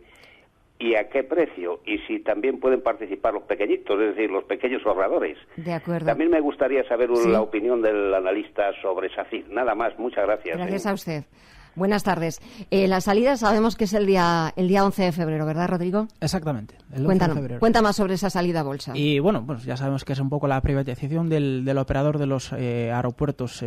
y 0.81 0.95
a 0.95 1.09
qué 1.09 1.23
precio 1.23 1.81
y 1.85 2.00
si 2.00 2.19
también 2.19 2.59
pueden 2.59 2.81
participar 2.81 3.33
los 3.33 3.43
pequeñitos, 3.43 4.00
es 4.01 4.15
decir, 4.15 4.31
los 4.31 4.43
pequeños 4.45 4.81
ahorradores. 4.85 5.38
De 5.55 5.73
acuerdo. 5.73 6.07
También 6.07 6.31
me 6.31 6.41
gustaría 6.41 6.83
saber 6.88 7.09
la 7.09 7.41
opinión 7.41 7.81
del 7.81 8.13
analista 8.13 8.71
sobre 8.81 9.13
SACIR. 9.13 9.50
Nada 9.50 9.75
más, 9.75 9.97
muchas 10.00 10.25
gracias. 10.25 10.57
Gracias 10.57 10.85
a 10.85 10.93
usted. 10.93 11.23
Buenas 11.75 12.03
tardes. 12.03 12.41
Eh, 12.69 12.88
la 12.88 13.00
salida 13.00 13.38
sabemos 13.38 13.77
que 13.77 13.85
es 13.85 13.93
el 13.93 14.05
día, 14.05 14.51
el 14.57 14.67
día 14.67 14.83
11 14.83 15.03
de 15.03 15.11
febrero, 15.13 15.45
¿verdad, 15.45 15.69
Rodrigo? 15.69 16.07
Exactamente. 16.19 16.75
El 16.93 17.05
Cuéntanos, 17.05 17.38
Cuenta 17.59 17.81
más 17.81 17.95
sobre 17.95 18.15
esa 18.15 18.29
salida 18.29 18.59
a 18.59 18.63
bolsa. 18.63 18.91
Y 18.93 19.19
bueno, 19.19 19.45
pues 19.45 19.63
ya 19.63 19.77
sabemos 19.77 20.03
que 20.03 20.13
es 20.13 20.19
un 20.19 20.29
poco 20.29 20.47
la 20.47 20.59
privatización 20.59 21.29
del, 21.29 21.63
del 21.63 21.77
operador 21.77 22.17
de 22.17 22.25
los 22.25 22.51
eh, 22.51 22.91
aeropuertos 22.91 23.63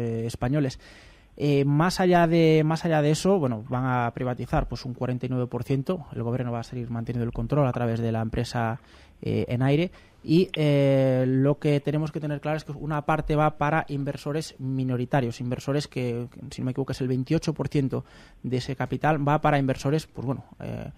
eh, 1.36 1.64
más 1.64 2.00
allá 2.00 2.26
de 2.26 2.62
más 2.64 2.84
allá 2.84 3.02
de 3.02 3.10
eso, 3.10 3.38
bueno, 3.38 3.64
van 3.68 3.86
a 3.86 4.10
privatizar 4.14 4.68
pues 4.68 4.84
un 4.84 4.94
49%. 4.94 6.06
El 6.12 6.22
gobierno 6.22 6.52
va 6.52 6.60
a 6.60 6.64
seguir 6.64 6.90
manteniendo 6.90 7.24
el 7.24 7.32
control 7.32 7.66
a 7.66 7.72
través 7.72 8.00
de 8.00 8.12
la 8.12 8.20
empresa 8.20 8.80
en 9.26 9.62
aire 9.62 9.90
y 10.24 10.48
eh, 10.54 11.24
lo 11.28 11.58
que 11.58 11.80
tenemos 11.80 12.10
que 12.10 12.18
tener 12.18 12.40
claro 12.40 12.56
es 12.56 12.64
que 12.64 12.72
una 12.72 13.02
parte 13.02 13.36
va 13.36 13.58
para 13.58 13.84
inversores 13.88 14.54
minoritarios, 14.58 15.38
inversores 15.40 15.86
que, 15.86 16.28
si 16.50 16.62
no 16.62 16.64
me 16.64 16.70
equivoco, 16.70 16.92
es 16.92 17.00
el 17.02 17.10
28% 17.10 18.02
de 18.42 18.56
ese 18.56 18.74
capital, 18.74 19.26
va 19.28 19.42
para 19.42 19.58
inversores, 19.58 20.06
pues 20.06 20.26
bueno, 20.26 20.44
eh, 20.60 20.90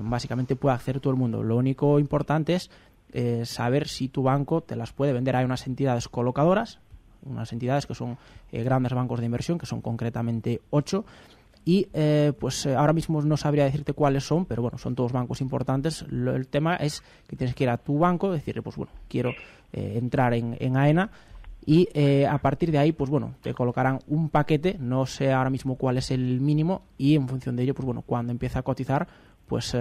básicamente 0.00 0.56
puede 0.56 0.76
acceder 0.76 0.98
todo 0.98 1.12
el 1.12 1.18
mundo. 1.18 1.42
Lo 1.42 1.58
único 1.58 1.98
importante 1.98 2.54
es 2.54 2.70
eh, 3.12 3.42
saber 3.44 3.86
si 3.86 4.08
tu 4.08 4.22
banco 4.22 4.62
te 4.62 4.76
las 4.76 4.94
puede 4.94 5.12
vender. 5.12 5.36
Hay 5.36 5.44
unas 5.44 5.66
entidades 5.66 6.08
colocadoras, 6.08 6.80
unas 7.24 7.52
entidades 7.52 7.86
que 7.86 7.94
son 7.94 8.18
grandes 8.52 8.92
bancos 8.92 9.20
de 9.20 9.26
inversión, 9.26 9.58
que 9.58 9.66
son 9.66 9.80
concretamente 9.80 10.60
ocho, 10.70 11.04
y 11.64 11.88
eh, 11.92 12.32
pues 12.38 12.66
eh, 12.66 12.74
ahora 12.74 12.92
mismo 12.92 13.20
no 13.22 13.36
sabría 13.36 13.64
decirte 13.64 13.92
cuáles 13.92 14.24
son, 14.24 14.46
pero 14.46 14.62
bueno, 14.62 14.78
son 14.78 14.94
todos 14.94 15.12
bancos 15.12 15.40
importantes. 15.40 16.04
el 16.10 16.46
tema 16.48 16.76
es 16.76 17.02
que 17.28 17.36
tienes 17.36 17.54
que 17.54 17.64
ir 17.64 17.70
a 17.70 17.76
tu 17.76 17.98
banco, 17.98 18.32
decirle, 18.32 18.62
pues 18.62 18.76
bueno, 18.76 18.92
quiero 19.08 19.30
eh, 19.72 19.94
entrar 19.96 20.34
en, 20.34 20.56
en, 20.58 20.76
AENA 20.76 21.10
y 21.66 21.88
a 22.24 22.38
partir 22.38 22.72
de 22.72 22.78
ahí, 22.78 22.92
pues 22.92 23.10
bueno, 23.10 23.34
te 23.42 23.52
colocarán 23.52 23.98
un 24.08 24.30
paquete, 24.30 24.78
no 24.80 25.04
sé 25.04 25.30
ahora 25.30 25.50
mismo 25.50 25.76
cuál 25.76 25.98
es 25.98 26.10
el 26.10 26.40
mínimo 26.40 26.82
y 26.96 27.14
en 27.14 27.28
función 27.28 27.54
de 27.54 27.64
ello, 27.64 27.74
pues 27.74 27.84
bueno, 27.84 28.02
cuando 28.02 28.32
empiece 28.32 28.58
a 28.58 28.62
cotizar, 28.62 29.06
pues 29.46 29.76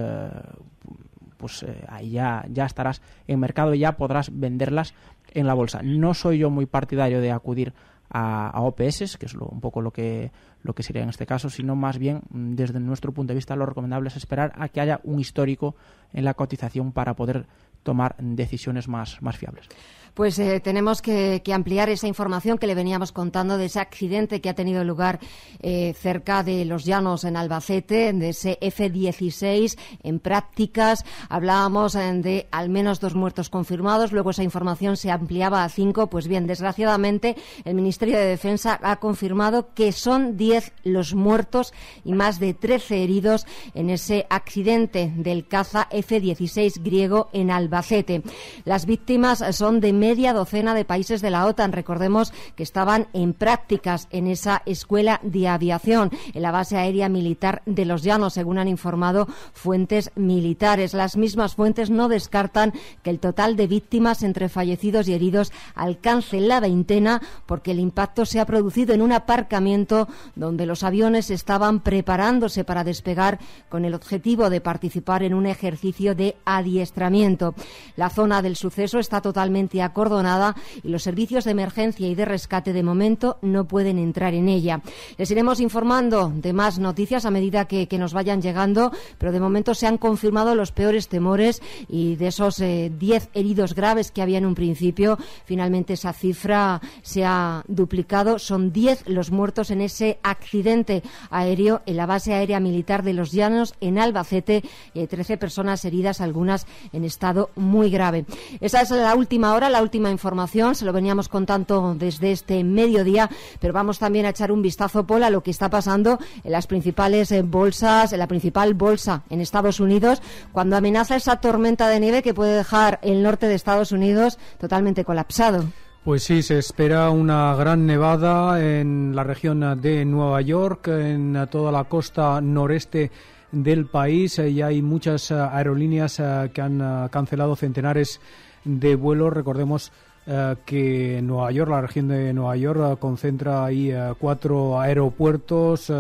pues 1.39 1.65
ahí 1.87 2.11
ya, 2.11 2.45
ya 2.49 2.65
estarás 2.65 3.01
en 3.27 3.39
mercado 3.39 3.73
y 3.73 3.79
ya 3.79 3.93
podrás 3.93 4.29
venderlas 4.37 4.93
en 5.33 5.47
la 5.47 5.53
bolsa. 5.53 5.81
No 5.81 6.13
soy 6.13 6.39
yo 6.39 6.49
muy 6.49 6.65
partidario 6.65 7.21
de 7.21 7.31
acudir 7.31 7.73
a, 8.11 8.51
OPS, 8.61 9.17
que 9.17 9.25
es 9.25 9.33
un 9.35 9.61
poco 9.61 9.81
lo 9.81 9.91
que, 9.91 10.31
lo 10.63 10.73
que 10.73 10.83
sería 10.83 11.03
en 11.03 11.09
este 11.09 11.25
caso, 11.25 11.49
sino 11.49 11.75
más 11.75 11.97
bien 11.97 12.21
mm, 12.29 12.55
desde 12.55 12.79
nuestro 12.79 13.13
punto 13.13 13.31
de 13.31 13.35
vista 13.35 13.55
lo 13.55 13.65
recomendable 13.65 14.09
es 14.09 14.17
esperar 14.17 14.51
a 14.57 14.67
que 14.67 14.81
haya 14.81 14.99
un 15.03 15.19
histórico 15.19 15.75
en 16.11 16.25
la 16.25 16.33
cotización 16.33 16.91
para 16.91 17.15
poder 17.15 17.45
tomar 17.83 18.15
decisiones 18.19 18.87
más, 18.87 19.21
más 19.21 19.37
fiables 19.37 19.69
pues 20.13 20.37
eh, 20.39 20.59
tenemos 20.59 21.01
que, 21.01 21.41
ampliar 21.53 21.89
esa 21.89 22.07
información 22.07 22.57
que 22.57 22.67
le 22.67 22.75
veníamos 22.75 23.11
contando 23.11 23.57
de 23.57 23.65
ese 23.65 23.79
accidente 23.79 24.39
que 24.39 24.49
ha 24.49 24.53
tenido 24.53 24.83
lugar 24.83 25.19
eh, 25.61 25.93
cerca 25.99 26.43
de 26.43 26.63
los 26.65 26.85
llanos 26.85 27.23
en 27.23 27.35
Albacete, 27.35 28.13
de 28.13 28.29
ese 28.29 28.57
F-16 28.61 29.77
en 30.03 30.19
prácticas. 30.19 31.05
Hablábamos 31.27 31.95
eh, 31.95 32.13
de 32.13 32.47
al 32.51 32.69
menos 32.69 32.99
dos 32.99 33.15
muertos 33.15 33.49
confirmados, 33.49 34.11
luego 34.11 34.29
esa 34.29 34.43
información 34.43 34.97
se 34.97 35.11
ampliaba 35.11 35.63
a 35.63 35.69
cinco. 35.69 36.07
Pues 36.07 36.27
bien, 36.27 36.47
desgraciadamente 36.47 37.35
el 37.65 37.75
Ministerio 37.75 38.17
de 38.17 38.25
Defensa 38.25 38.79
ha 38.83 38.97
confirmado 38.97 39.73
que 39.73 39.91
son 39.91 40.37
diez 40.37 40.71
los 40.83 41.13
muertos 41.15 41.73
y 42.03 42.13
más 42.13 42.39
de 42.39 42.53
trece 42.53 43.03
heridos 43.03 43.45
en 43.73 43.89
ese 43.89 44.27
accidente 44.29 45.11
del 45.15 45.47
caza 45.47 45.87
F-16 45.91 46.81
griego 46.83 47.29
en 47.33 47.51
Albacete. 47.51 48.23
Las 48.65 48.85
víctimas 48.85 49.43
son 49.55 49.79
de 49.79 49.93
media 49.99 50.33
docena 50.33 50.73
de 50.73 50.85
países 50.85 51.21
de 51.21 51.29
la 51.29 51.45
OTAN. 51.45 51.73
Recordemos 51.73 52.33
que 52.55 52.63
estaban 52.63 53.07
en 53.13 53.33
prácticas 53.33 54.07
en 54.11 54.27
esa 54.27 54.63
escuela 54.65 55.19
de 55.23 55.47
aviación, 55.47 56.11
en 56.33 56.41
la 56.41 56.51
base 56.51 56.77
aérea 56.77 57.09
militar 57.09 57.61
de 57.65 57.85
los 57.85 58.03
Llanos, 58.03 58.33
según 58.33 58.57
han 58.57 58.67
informado 58.67 59.27
fuentes 59.53 60.11
militares. 60.15 60.93
Las 60.93 61.17
mismas 61.17 61.55
fuentes 61.55 61.89
no 61.89 62.07
descartan 62.07 62.73
que 63.03 63.09
el 63.09 63.19
total 63.19 63.55
de 63.55 63.67
víctimas 63.67 64.23
entre 64.23 64.49
fallecidos 64.49 65.07
y 65.07 65.13
heridos 65.13 65.51
alcance 65.75 66.39
la 66.39 66.59
veintena 66.59 67.21
porque 67.45 67.71
el 67.71 67.79
impacto 67.79 68.25
se 68.25 68.39
ha 68.39 68.45
producido 68.45 68.93
en 68.93 69.01
un 69.01 69.11
aparcamiento 69.11 70.07
donde 70.35 70.65
los 70.65 70.83
aviones 70.83 71.29
estaban 71.29 71.81
preparándose 71.81 72.63
para 72.63 72.83
despegar 72.83 73.39
con 73.67 73.85
el 73.85 73.93
objetivo 73.93 74.49
de 74.49 74.61
participar 74.61 75.23
en 75.23 75.33
un 75.33 75.45
ejercicio 75.45 76.15
de 76.15 76.35
adiestramiento. 76.45 77.55
La 77.95 78.09
zona 78.09 78.41
del 78.41 78.55
suceso 78.55 78.99
está 78.99 79.21
totalmente 79.21 79.81
acordonada 79.89 80.55
y 80.83 80.89
los 80.89 81.03
servicios 81.03 81.43
de 81.43 81.51
emergencia 81.51 82.07
y 82.07 82.15
de 82.15 82.25
rescate 82.25 82.73
de 82.73 82.83
momento 82.83 83.37
no 83.41 83.67
pueden 83.67 83.99
entrar 83.99 84.33
en 84.33 84.49
ella. 84.49 84.81
Les 85.17 85.29
iremos 85.29 85.59
informando 85.59 86.31
de 86.33 86.53
más 86.53 86.79
noticias 86.79 87.25
a 87.25 87.31
medida 87.31 87.65
que, 87.65 87.87
nos 87.99 88.13
vayan 88.13 88.41
llegando, 88.41 88.93
pero 89.17 89.33
de 89.33 89.41
momento 89.41 89.73
se 89.73 89.85
han 89.85 89.97
confirmado 89.97 90.55
los 90.55 90.71
peores 90.71 91.09
temores 91.09 91.61
y 91.89 92.15
de 92.15 92.27
esos 92.27 92.57
10 92.57 92.63
eh, 92.63 93.29
heridos 93.33 93.75
graves 93.75 94.09
que 94.09 94.21
había 94.21 94.37
en 94.37 94.45
un 94.45 94.55
principio, 94.55 95.17
finalmente 95.43 95.93
esa 95.93 96.13
cifra 96.13 96.79
se 97.01 97.25
ha 97.25 97.63
duplicado. 97.67 98.39
Son 98.39 98.71
10 98.71 99.09
los 99.09 99.31
muertos 99.31 99.69
en 99.69 99.81
ese 99.81 100.17
accidente 100.23 101.03
aéreo 101.29 101.81
en 101.85 101.97
la 101.97 102.05
base 102.05 102.33
aérea 102.33 102.61
militar 102.61 103.03
de 103.03 103.13
los 103.13 103.33
Llanos 103.33 103.75
en 103.81 103.99
Albacete 103.99 104.63
hay 104.95 105.07
13 105.07 105.37
personas 105.37 105.83
heridas, 105.85 106.21
algunas 106.21 106.65
en 106.93 107.03
estado 107.03 107.49
muy 107.55 107.89
grave. 107.89 108.25
Esa 108.59 108.81
es 108.81 108.91
la 108.91 109.15
última 109.15 109.53
hora, 109.53 109.69
última 109.81 110.11
información, 110.11 110.75
se 110.75 110.85
lo 110.85 110.93
veníamos 110.93 111.27
contando 111.27 111.95
desde 111.95 112.31
este 112.31 112.63
mediodía, 112.63 113.29
pero 113.59 113.73
vamos 113.73 113.99
también 113.99 114.25
a 114.25 114.29
echar 114.29 114.51
un 114.51 114.61
vistazo, 114.61 115.05
Paul, 115.05 115.23
a 115.23 115.29
lo 115.29 115.41
que 115.43 115.51
está 115.51 115.69
pasando 115.69 116.19
en 116.43 116.51
las 116.51 116.67
principales 116.67 117.31
eh, 117.31 117.41
bolsas, 117.41 118.13
en 118.13 118.19
la 118.19 118.27
principal 118.27 118.73
bolsa 118.73 119.23
en 119.29 119.41
Estados 119.41 119.79
Unidos, 119.79 120.21
cuando 120.51 120.77
amenaza 120.77 121.15
esa 121.15 121.37
tormenta 121.37 121.87
de 121.87 121.99
nieve 121.99 122.21
que 122.21 122.33
puede 122.33 122.55
dejar 122.55 122.99
el 123.01 123.23
norte 123.23 123.47
de 123.47 123.55
Estados 123.55 123.91
Unidos 123.91 124.37
totalmente 124.59 125.05
colapsado. 125.05 125.65
Pues 126.03 126.23
sí, 126.23 126.41
se 126.41 126.57
espera 126.57 127.09
una 127.09 127.53
gran 127.55 127.85
nevada 127.85 128.63
en 128.63 129.15
la 129.15 129.23
región 129.23 129.81
de 129.81 130.05
Nueva 130.05 130.41
York, 130.41 130.87
en 130.87 131.47
toda 131.51 131.71
la 131.71 131.83
costa 131.83 132.39
noreste 132.41 133.11
del 133.51 133.87
país 133.87 134.39
y 134.39 134.61
hay 134.61 134.81
muchas 134.81 135.31
eh, 135.31 135.35
aerolíneas 135.35 136.19
eh, 136.19 136.51
que 136.53 136.61
han 136.61 137.09
cancelado 137.09 137.55
centenares 137.55 138.19
de 138.19 138.48
vuelos. 138.65 139.33
Recordemos 139.33 139.91
eh, 140.31 140.55
que 140.63 141.21
Nueva 141.23 141.51
York, 141.51 141.71
la 141.71 141.81
región 141.81 142.09
de 142.09 142.33
Nueva 142.33 142.55
York, 142.55 142.79
eh, 142.83 142.97
concentra 142.99 143.65
ahí 143.65 143.89
eh, 143.89 144.13
cuatro 144.19 144.79
aeropuertos 144.79 145.91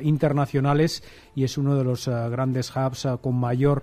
internacionales 0.00 1.02
y 1.34 1.44
es 1.44 1.58
uno 1.58 1.76
de 1.76 1.84
los 1.84 2.08
grandes 2.08 2.74
hubs 2.74 3.06
con 3.20 3.34
mayor 3.34 3.82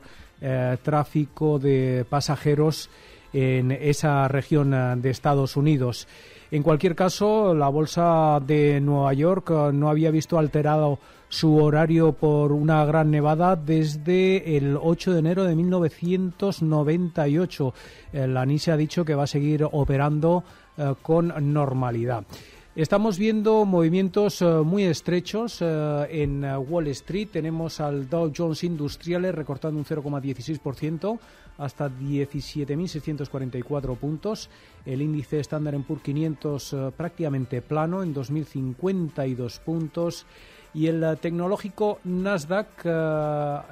tráfico 0.81 1.59
de 1.59 2.03
pasajeros 2.09 2.89
en 3.31 3.71
esa 3.71 4.27
región 4.27 4.71
de 4.99 5.09
Estados 5.11 5.55
Unidos. 5.55 6.07
En 6.49 6.63
cualquier 6.63 6.95
caso, 6.95 7.53
la 7.53 7.69
bolsa 7.69 8.39
de 8.43 8.81
Nueva 8.81 9.13
York 9.13 9.51
no 9.71 9.87
había 9.87 10.09
visto 10.09 10.39
alterado 10.39 10.97
su 11.31 11.55
horario 11.55 12.11
por 12.11 12.51
una 12.51 12.83
gran 12.83 13.09
nevada 13.09 13.55
desde 13.55 14.57
el 14.57 14.77
8 14.79 15.13
de 15.13 15.19
enero 15.19 15.45
de 15.45 15.55
1998. 15.55 17.73
La 18.11 18.45
NISE 18.45 18.73
ha 18.73 18.77
dicho 18.77 19.05
que 19.05 19.15
va 19.15 19.23
a 19.23 19.27
seguir 19.27 19.65
operando 19.71 20.43
eh, 20.77 20.93
con 21.01 21.33
normalidad. 21.53 22.25
Estamos 22.73 23.17
viendo 23.17 23.65
movimientos 23.65 24.41
eh, 24.41 24.45
muy 24.45 24.83
estrechos 24.83 25.61
eh, 25.61 26.07
en 26.09 26.45
eh, 26.45 26.55
Wall 26.55 26.87
Street. 26.87 27.27
Tenemos 27.29 27.81
al 27.81 28.07
Dow 28.07 28.31
Jones 28.33 28.63
Industriales 28.63 29.35
recortando 29.35 29.77
un 29.77 29.83
0,16% 29.83 31.19
hasta 31.57 31.89
17.644 31.89 33.97
puntos. 33.97 34.49
El 34.85 35.01
índice 35.01 35.41
Standard 35.41 35.81
Poor's 35.81 36.01
500 36.01 36.75
prácticamente 36.95 37.61
plano 37.61 38.03
en 38.03 38.15
2.052 38.15 39.59
puntos. 39.59 40.25
Y 40.73 40.87
el 40.87 41.17
tecnológico 41.19 41.99
Nasdaq, 42.05 42.85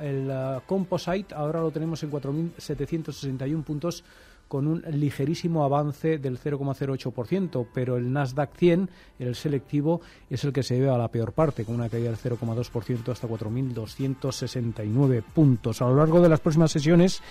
el 0.01 0.31
Composite, 0.65 1.33
ahora 1.33 1.61
lo 1.61 1.71
tenemos 1.71 2.03
en 2.03 2.11
4.761 2.11 3.63
puntos 3.63 4.03
con 4.49 4.67
un 4.67 4.83
ligerísimo 4.91 5.63
avance 5.63 6.17
del 6.17 6.37
0,08%, 6.39 7.67
pero 7.73 7.95
el 7.95 8.11
Nasdaq 8.11 8.57
100, 8.57 8.89
el 9.19 9.35
selectivo, 9.35 10.01
es 10.29 10.43
el 10.43 10.51
que 10.51 10.63
se 10.63 10.79
ve 10.79 10.89
a 10.89 10.97
la 10.97 11.07
peor 11.07 11.31
parte, 11.31 11.63
con 11.63 11.75
una 11.75 11.87
caída 11.87 12.09
del 12.09 12.17
0,2% 12.17 13.11
hasta 13.11 13.27
4.269 13.27 15.23
puntos. 15.23 15.81
A 15.81 15.85
lo 15.85 15.95
largo 15.95 16.19
de 16.19 16.29
las 16.29 16.39
próximas 16.39 16.71
sesiones, 16.71 17.21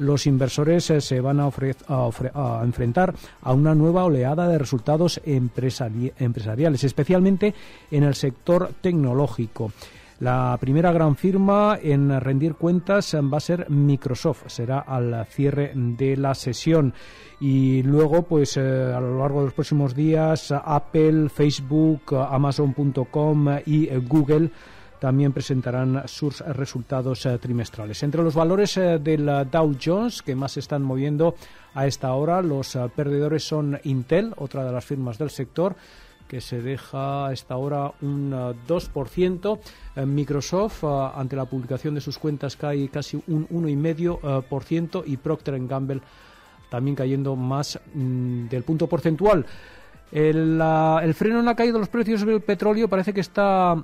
los 0.00 0.26
inversores 0.26 0.90
eh, 0.90 1.00
se 1.00 1.20
van 1.20 1.38
a, 1.40 1.48
a, 1.48 2.60
enfrentar 2.64 3.14
a 3.42 3.52
una 3.52 3.74
nueva 3.74 4.04
oleada 4.04 4.48
de 4.48 4.58
resultados 4.58 5.20
empresariales, 5.24 6.82
especialmente 6.82 7.54
en 7.92 8.02
el 8.02 8.16
sector 8.16 8.72
tecnológico. 8.80 9.72
La 10.20 10.56
primera 10.60 10.92
gran 10.92 11.16
firma 11.16 11.76
en 11.82 12.20
rendir 12.20 12.54
cuentas 12.54 13.14
va 13.16 13.38
a 13.38 13.40
ser 13.40 13.68
Microsoft, 13.68 14.44
será 14.46 14.80
al 14.80 15.26
cierre 15.26 15.72
de 15.74 16.16
la 16.16 16.34
sesión. 16.34 16.94
Y 17.40 17.82
luego, 17.82 18.22
pues 18.22 18.56
eh, 18.56 18.60
a 18.94 19.00
lo 19.00 19.18
largo 19.18 19.40
de 19.40 19.46
los 19.46 19.54
próximos 19.54 19.94
días, 19.94 20.52
Apple, 20.52 21.28
Facebook, 21.28 22.14
Amazon.com 22.14 23.58
y 23.66 23.88
Google 24.06 24.50
también 25.00 25.32
presentarán 25.32 26.04
sus 26.06 26.40
resultados 26.40 27.26
eh, 27.26 27.36
trimestrales. 27.38 28.02
Entre 28.04 28.22
los 28.22 28.34
valores 28.34 28.76
eh, 28.76 29.00
del 29.00 29.26
Dow 29.50 29.76
Jones 29.84 30.22
que 30.22 30.36
más 30.36 30.52
se 30.52 30.60
están 30.60 30.82
moviendo 30.82 31.34
a 31.74 31.88
esta 31.88 32.14
hora, 32.14 32.40
los 32.40 32.78
perdedores 32.94 33.42
son 33.42 33.80
Intel, 33.82 34.32
otra 34.36 34.64
de 34.64 34.72
las 34.72 34.84
firmas 34.84 35.18
del 35.18 35.30
sector, 35.30 35.74
que 36.28 36.40
se 36.40 36.60
deja 36.60 37.26
a 37.26 37.32
esta 37.32 37.56
hora 37.56 37.92
un 38.00 38.32
2%. 38.32 39.58
Eh, 39.96 40.06
Microsoft, 40.06 40.84
eh, 40.84 41.10
ante 41.14 41.36
la 41.36 41.44
publicación 41.44 41.94
de 41.94 42.00
sus 42.00 42.18
cuentas, 42.18 42.56
cae 42.56 42.88
casi 42.88 43.22
un 43.26 43.46
1,5% 43.48 45.04
y 45.06 45.16
Procter 45.16 45.64
Gamble 45.66 46.00
también 46.70 46.96
cayendo 46.96 47.36
más 47.36 47.78
mm, 47.94 48.48
del 48.48 48.64
punto 48.64 48.88
porcentual. 48.88 49.46
El, 50.10 51.14
freno 51.14 51.40
en 51.40 51.44
la 51.44 51.56
caída 51.56 51.74
de 51.74 51.78
los 51.80 51.88
precios 51.88 52.24
del 52.24 52.40
petróleo 52.40 52.88
parece 52.88 53.12
que 53.12 53.20
está, 53.20 53.76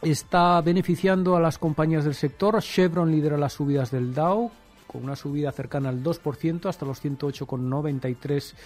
está 0.00 0.60
beneficiando 0.62 1.36
a 1.36 1.40
las 1.40 1.58
compañías 1.58 2.04
del 2.04 2.14
sector. 2.14 2.60
Chevron 2.62 3.10
lidera 3.10 3.36
las 3.36 3.54
subidas 3.54 3.90
del 3.90 4.14
Dow, 4.14 4.50
con 4.86 5.04
una 5.04 5.16
subida 5.16 5.52
cercana 5.52 5.88
al 5.88 6.02
2% 6.02 6.66
hasta 6.68 6.86
los 6.86 7.04
108,93 7.04 8.52
eh, 8.52 8.56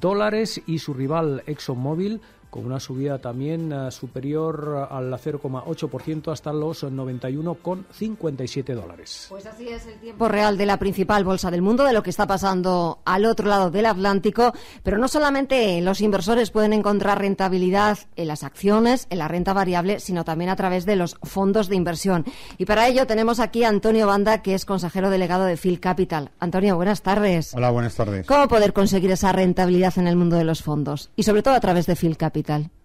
dólares 0.00 0.62
y 0.66 0.78
su 0.78 0.94
rival 0.94 1.42
ExxonMobil 1.46 2.20
con 2.50 2.66
una 2.66 2.80
subida 2.80 3.18
también 3.18 3.72
eh, 3.72 3.90
superior 3.90 4.88
al 4.90 5.12
0,8% 5.12 6.32
hasta 6.32 6.52
los 6.52 6.84
91,57 6.84 8.74
dólares. 8.74 9.26
Pues 9.28 9.46
así 9.46 9.68
es 9.68 9.86
el 9.86 9.98
tiempo 9.98 10.28
real 10.28 10.56
de 10.56 10.66
la 10.66 10.78
principal 10.78 11.24
bolsa 11.24 11.50
del 11.50 11.62
mundo, 11.62 11.84
de 11.84 11.92
lo 11.92 12.02
que 12.02 12.10
está 12.10 12.26
pasando 12.26 13.00
al 13.04 13.24
otro 13.24 13.48
lado 13.48 13.70
del 13.70 13.86
Atlántico. 13.86 14.52
Pero 14.82 14.98
no 14.98 15.08
solamente 15.08 15.80
los 15.80 16.00
inversores 16.00 16.50
pueden 16.50 16.72
encontrar 16.72 17.18
rentabilidad 17.18 17.98
en 18.16 18.28
las 18.28 18.44
acciones, 18.44 19.06
en 19.10 19.18
la 19.18 19.28
renta 19.28 19.52
variable, 19.52 20.00
sino 20.00 20.24
también 20.24 20.50
a 20.50 20.56
través 20.56 20.86
de 20.86 20.96
los 20.96 21.16
fondos 21.22 21.68
de 21.68 21.76
inversión. 21.76 22.24
Y 22.58 22.64
para 22.64 22.88
ello 22.88 23.06
tenemos 23.06 23.40
aquí 23.40 23.64
a 23.64 23.68
Antonio 23.68 24.06
Banda, 24.06 24.42
que 24.42 24.54
es 24.54 24.64
consejero 24.64 25.10
delegado 25.10 25.44
de 25.44 25.56
Phil 25.56 25.80
Capital. 25.80 26.30
Antonio, 26.38 26.76
buenas 26.76 27.02
tardes. 27.02 27.54
Hola, 27.54 27.70
buenas 27.70 27.94
tardes. 27.94 28.26
¿Cómo 28.26 28.48
poder 28.48 28.72
conseguir 28.72 29.10
esa 29.10 29.32
rentabilidad 29.32 29.98
en 29.98 30.06
el 30.06 30.16
mundo 30.16 30.36
de 30.36 30.44
los 30.44 30.62
fondos? 30.62 31.10
Y 31.16 31.24
sobre 31.24 31.42
todo 31.42 31.54
a 31.54 31.60
través 31.60 31.86
de 31.86 31.96
Phil 31.96 32.16
Capital. 32.16 32.35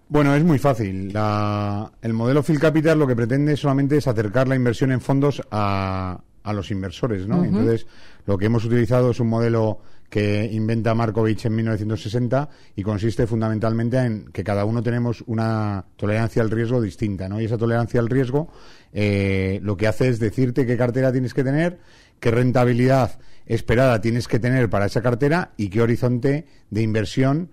Bueno, 0.10 0.36
es 0.36 0.44
muy 0.44 0.60
fácil. 0.60 1.14
el 2.02 2.14
modelo 2.14 2.44
Phil 2.44 2.60
Capital 2.60 3.00
lo 3.00 3.08
que 3.08 3.16
pretende 3.16 3.56
solamente 3.56 3.96
es 3.96 4.08
acercar 4.08 4.48
la 4.48 4.56
inversión 4.56 4.92
en 4.92 5.00
fondos 5.00 5.42
a, 5.52 6.22
los 6.54 6.70
inversores, 6.70 7.28
¿no? 7.28 7.46
Entonces, 7.46 7.88
lo 8.26 8.38
que 8.38 8.48
hemos 8.48 8.66
utilizado 8.66 9.12
es 9.12 9.22
un 9.22 9.30
modelo 9.30 9.80
que 10.10 10.50
inventa 10.52 10.94
Markovich 10.94 11.46
en 11.46 11.56
1960 11.56 12.50
y 12.76 12.84
consiste 12.84 13.26
fundamentalmente 13.26 13.98
en 14.00 14.26
que 14.34 14.44
cada 14.44 14.66
uno 14.66 14.84
tenemos 14.84 15.24
una 15.28 15.86
tolerancia 15.96 16.42
al 16.42 16.52
riesgo 16.52 16.82
distinta, 16.82 17.30
¿no? 17.30 17.40
Y 17.40 17.46
esa 17.46 17.58
tolerancia 17.58 18.02
al 18.02 18.10
riesgo 18.10 18.50
eh, 18.92 19.62
lo 19.64 19.78
que 19.78 19.88
hace 19.88 20.10
es 20.10 20.20
decirte 20.20 20.66
qué 20.66 20.76
cartera 20.76 21.14
tienes 21.14 21.34
que 21.34 21.46
tener, 21.46 21.80
qué 22.20 22.32
rentabilidad 22.32 23.18
esperada 23.46 24.02
tienes 24.02 24.28
que 24.28 24.40
tener 24.40 24.70
para 24.70 24.88
esa 24.88 25.02
cartera 25.02 25.54
y 25.56 25.70
qué 25.70 25.82
horizonte 25.82 26.46
de 26.70 26.82
inversión 26.82 27.52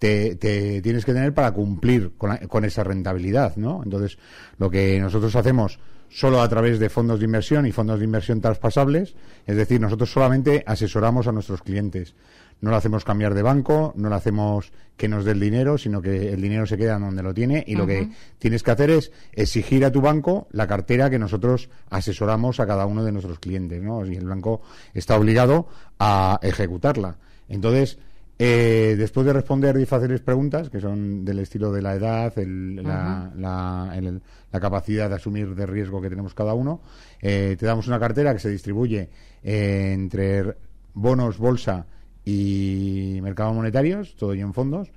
te, 0.00 0.80
tienes 0.80 1.04
que 1.04 1.12
tener 1.12 1.34
para 1.34 1.52
cumplir 1.52 2.12
con, 2.16 2.64
esa 2.64 2.82
rentabilidad, 2.82 3.56
¿no? 3.56 3.82
Entonces, 3.84 4.18
lo 4.58 4.70
que 4.70 4.98
nosotros 4.98 5.36
hacemos 5.36 5.78
solo 6.08 6.40
a 6.40 6.48
través 6.48 6.78
de 6.78 6.88
fondos 6.88 7.20
de 7.20 7.26
inversión 7.26 7.66
y 7.66 7.72
fondos 7.72 7.98
de 7.98 8.06
inversión 8.06 8.40
traspasables, 8.40 9.14
es 9.46 9.56
decir, 9.56 9.80
nosotros 9.80 10.10
solamente 10.10 10.64
asesoramos 10.66 11.28
a 11.28 11.32
nuestros 11.32 11.62
clientes. 11.62 12.14
No 12.62 12.70
lo 12.70 12.76
hacemos 12.76 13.04
cambiar 13.04 13.34
de 13.34 13.42
banco, 13.42 13.92
no 13.94 14.08
lo 14.08 14.14
hacemos 14.14 14.72
que 14.96 15.08
nos 15.08 15.24
dé 15.24 15.32
el 15.32 15.40
dinero, 15.40 15.78
sino 15.78 16.00
que 16.00 16.32
el 16.32 16.40
dinero 16.40 16.66
se 16.66 16.76
queda 16.76 16.98
donde 16.98 17.22
lo 17.22 17.32
tiene 17.32 17.62
y 17.66 17.74
lo 17.74 17.86
que 17.86 18.10
tienes 18.38 18.62
que 18.62 18.70
hacer 18.70 18.90
es 18.90 19.12
exigir 19.32 19.84
a 19.84 19.92
tu 19.92 20.00
banco 20.00 20.48
la 20.50 20.66
cartera 20.66 21.08
que 21.08 21.18
nosotros 21.18 21.70
asesoramos 21.90 22.58
a 22.58 22.66
cada 22.66 22.86
uno 22.86 23.04
de 23.04 23.12
nuestros 23.12 23.38
clientes, 23.38 23.82
¿no? 23.82 24.04
Y 24.04 24.16
el 24.16 24.26
banco 24.26 24.62
está 24.92 25.16
obligado 25.16 25.68
a 25.98 26.38
ejecutarla. 26.42 27.16
Entonces, 27.48 27.98
eh, 28.42 28.96
después 28.96 29.26
de 29.26 29.34
responder 29.34 29.78
y 29.78 29.84
fáciles 29.84 30.22
preguntas, 30.22 30.70
que 30.70 30.80
son 30.80 31.26
del 31.26 31.40
estilo 31.40 31.70
de 31.70 31.82
la 31.82 31.94
edad, 31.94 32.32
la, 32.38 34.18
capacidad 34.58 35.10
de 35.10 35.16
asumir 35.16 35.54
de 35.54 35.66
riesgo 35.66 36.00
que 36.00 36.08
tenemos 36.08 36.32
cada 36.32 36.54
uno, 36.54 36.80
eh, 37.20 37.54
te 37.58 37.66
damos 37.66 37.86
una 37.86 38.00
cartera 38.00 38.32
que 38.32 38.38
se 38.38 38.48
distribuye 38.48 39.10
eh, 39.42 39.90
entre 39.92 40.56
bonos, 40.94 41.36
bolsa 41.36 41.84
y 42.24 43.18
mercados 43.22 43.54
monetarios, 43.54 44.16
todo 44.16 44.32
ello 44.32 44.46
en 44.46 44.54
fondos. 44.54 44.90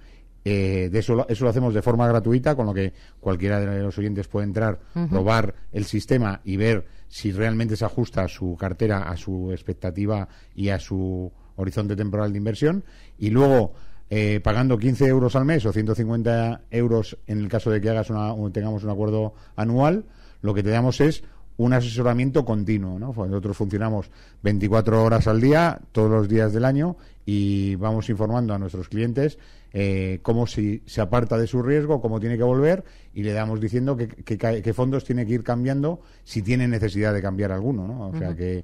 de 0.46 0.90
eso, 0.94 1.28
eso 1.28 1.44
lo 1.44 1.50
hacemos 1.50 1.74
de 1.74 1.82
forma 1.82 2.08
gratuita, 2.08 2.56
con 2.56 2.66
lo 2.66 2.74
que 2.74 2.94
cualquiera 3.20 3.60
de 3.60 3.84
los 3.84 3.98
oyentes 3.98 4.30
puede 4.30 4.46
entrar, 4.46 4.80
probar 5.10 5.54
el 5.74 5.84
sistema 5.84 6.40
y 6.46 6.56
ver 6.56 6.86
si 7.10 7.34
realmente 7.34 7.76
se 7.76 7.84
ajusta 7.84 8.26
su 8.30 8.56
cartera 8.56 9.04
a 9.04 9.18
su 9.18 9.52
expectativa 9.52 10.30
y 10.56 10.70
a 10.70 10.80
su 10.80 11.30
horizonte 11.56 11.96
temporal 11.96 12.32
de 12.32 12.38
inversión, 12.38 12.84
y 13.18 13.30
luego 13.30 13.74
eh, 14.10 14.40
pagando 14.44 14.78
15 14.78 15.08
euros 15.08 15.36
al 15.36 15.46
mes 15.46 15.66
o 15.66 15.74
150 15.74 16.62
euros 16.72 17.18
en 17.26 17.40
el 17.40 17.48
caso 17.48 17.72
de 17.72 17.82
que 17.82 17.90
hagas 17.90 18.10
una, 18.10 18.34
tengamos 18.52 18.84
un 18.84 18.90
acuerdo 18.90 19.34
anual, 19.56 20.06
lo 20.42 20.54
que 20.54 20.62
te 20.62 20.70
damos 20.70 21.02
es 21.02 21.24
un 21.58 21.74
asesoramiento 21.74 22.46
continuo. 22.46 23.00
¿no? 23.00 23.14
Pues 23.14 23.30
nosotros 23.30 23.58
funcionamos 23.58 24.12
24 24.44 25.04
horas 25.04 25.28
al 25.28 25.42
día, 25.42 25.80
todos 25.92 26.12
los 26.12 26.30
días 26.30 26.54
del 26.54 26.66
año, 26.66 26.98
y 27.26 27.76
vamos 27.76 28.10
informando 28.10 28.54
a 28.54 28.60
nuestros 28.60 28.90
clientes 28.90 29.38
eh, 29.72 30.20
cómo 30.22 30.46
si 30.46 30.84
se 30.86 31.02
aparta 31.02 31.36
de 31.38 31.48
su 31.48 31.64
riesgo, 31.64 32.00
cómo 32.00 32.20
tiene 32.20 32.38
que 32.38 32.44
volver, 32.44 32.84
y 33.14 33.24
le 33.24 33.34
damos 33.34 33.60
diciendo 33.60 33.98
qué 33.98 34.74
fondos 34.76 35.04
tiene 35.04 35.26
que 35.26 35.34
ir 35.34 35.44
cambiando 35.44 36.02
si 36.24 36.44
tiene 36.44 36.68
necesidad 36.68 37.14
de 37.14 37.22
cambiar 37.22 37.52
alguno. 37.52 37.88
¿no? 37.88 38.10
O 38.10 38.18
sea 38.18 38.36
que 38.36 38.64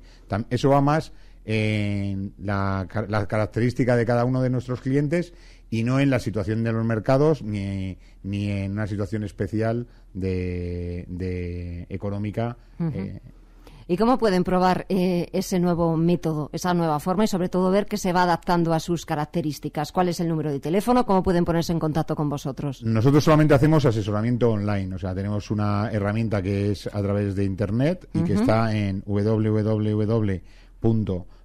eso 0.51 0.69
va 0.69 0.81
más 0.81 1.11
en 1.45 2.33
la, 2.37 2.87
característica 3.27 3.95
de 3.95 4.05
cada 4.05 4.25
uno 4.25 4.41
de 4.41 4.49
nuestros 4.49 4.81
clientes 4.81 5.33
y 5.69 5.83
no 5.83 5.99
en 5.99 6.09
la 6.09 6.19
situación 6.19 6.63
de 6.63 6.71
los 6.71 6.85
mercados 6.85 7.41
ni, 7.43 7.97
ni 8.23 8.51
en 8.51 8.71
una 8.71 8.87
situación 8.87 9.23
especial 9.23 9.87
de, 10.13 11.85
económica. 11.89 12.57
Eh. 12.79 13.19
¿Y 13.91 13.97
cómo 13.97 14.19
pueden 14.19 14.43
probar 14.43 14.85
eh, 14.87 15.29
ese 15.33 15.59
nuevo 15.59 15.97
método, 15.97 16.51
esa 16.53 16.75
nueva 16.75 16.99
forma 16.99 17.23
y 17.23 17.27
sobre 17.27 17.49
todo 17.49 17.71
ver 17.71 17.87
que 17.87 17.97
se 17.97 18.13
va 18.13 18.21
adaptando 18.21 18.71
a 18.71 18.79
sus 18.79 19.03
características? 19.03 19.91
¿Cuál 19.91 20.09
es 20.09 20.19
el 20.19 20.27
número 20.27 20.51
de 20.51 20.59
teléfono? 20.59 21.07
¿Cómo 21.07 21.23
pueden 21.23 21.43
ponerse 21.43 21.71
en 21.71 21.79
contacto 21.79 22.15
con 22.15 22.29
vosotros? 22.29 22.83
Nosotros 22.83 23.23
solamente 23.23 23.55
hacemos 23.55 23.85
asesoramiento 23.85 24.51
online, 24.51 24.93
o 24.93 24.99
sea, 24.99 25.15
tenemos 25.15 25.49
una 25.49 25.89
herramienta 25.91 26.39
que 26.39 26.69
es 26.69 26.85
a 26.85 27.01
través 27.01 27.33
de 27.33 27.45
Internet 27.45 28.07
y 28.13 28.19
que 28.19 28.33
está 28.33 28.77
en 28.77 29.01
www 29.07 30.41